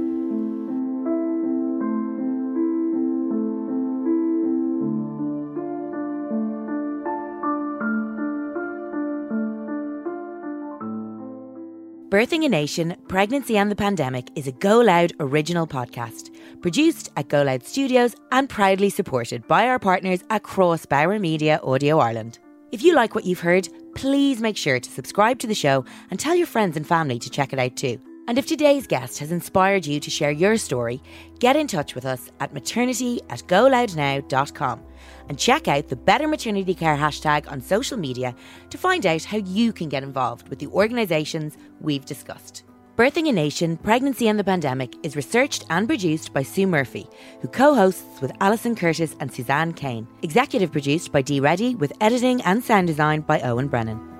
Birthing 12.15 12.45
a 12.45 12.49
Nation, 12.49 12.95
Pregnancy 13.09 13.59
and 13.59 13.69
the 13.69 13.75
Pandemic 13.75 14.29
is 14.37 14.47
a 14.47 14.53
Go 14.53 14.79
Loud 14.79 15.12
original 15.19 15.67
podcast, 15.67 16.33
produced 16.62 17.11
at 17.17 17.27
Go 17.27 17.43
Loud 17.43 17.65
Studios 17.65 18.15
and 18.31 18.49
proudly 18.49 18.89
supported 18.89 19.45
by 19.49 19.67
our 19.67 19.81
partners 19.81 20.23
across 20.31 20.87
Bauer 20.87 21.19
Media 21.19 21.59
Audio 21.65 21.99
Ireland. 21.99 22.39
If 22.71 22.85
you 22.85 22.95
like 22.95 23.17
what 23.17 23.25
you've 23.25 23.41
heard, 23.41 23.69
please 23.97 24.41
make 24.41 24.57
sure 24.57 24.79
to 24.79 24.91
subscribe 24.93 25.41
to 25.41 25.49
the 25.49 25.57
show 25.57 25.85
and 26.12 26.21
tell 26.21 26.37
your 26.37 26.47
friends 26.47 26.77
and 26.77 26.87
family 26.87 27.19
to 27.19 27.31
check 27.31 27.53
it 27.53 27.59
out 27.59 27.75
too. 27.75 28.01
And 28.27 28.39
if 28.39 28.47
today's 28.47 28.87
guest 28.87 29.18
has 29.18 29.31
inspired 29.31 29.87
you 29.87 30.01
to 30.01 30.11
share 30.11 30.31
your 30.31 30.57
story, 30.57 31.03
get 31.41 31.57
in 31.57 31.66
touch 31.66 31.95
with 31.95 32.07
us 32.07 32.31
at 32.41 32.55
maternity 32.55 33.20
at 33.29 33.41
goloudnow.com 33.41 34.83
and 35.29 35.39
check 35.39 35.68
out 35.68 35.89
the 35.89 35.97
Better 35.97 36.27
Maternity 36.27 36.75
Care 36.75 36.97
hashtag 36.97 37.51
on 37.53 37.61
social 37.61 37.99
media 37.99 38.35
to 38.70 38.79
find 38.79 39.05
out 39.05 39.25
how 39.25 39.37
you 39.37 39.75
can 39.75 39.91
get 39.91 40.03
involved 40.03 40.49
with 40.49 40.59
the 40.59 40.68
organisations 40.68 41.59
we've 41.81 42.07
discussed. 42.07 42.64
Birthing 42.97 43.29
a 43.29 43.33
Nation, 43.33 43.77
Pregnancy 43.77 44.29
and 44.29 44.39
the 44.39 44.45
Pandemic 44.45 44.95
is 45.05 45.16
researched 45.16 45.66
and 45.68 45.89
produced 45.89 46.33
by 46.33 46.45
Sue 46.45 46.66
Murphy, 46.66 47.07
who 47.41 47.49
co 47.49 47.75
hosts 47.75 48.22
with 48.22 48.33
Alison 48.41 48.77
Curtis 48.77 49.16
and 49.18 49.33
Suzanne 49.33 49.72
Kane. 49.72 50.07
Executive 50.22 50.70
produced 50.70 51.11
by 51.11 51.20
Dee 51.20 51.41
Reddy, 51.41 51.75
with 51.75 51.93
editing 52.01 52.41
and 52.43 52.62
sound 52.62 52.87
design 52.87 53.22
by 53.22 53.41
Owen 53.41 53.66
Brennan. 53.66 54.14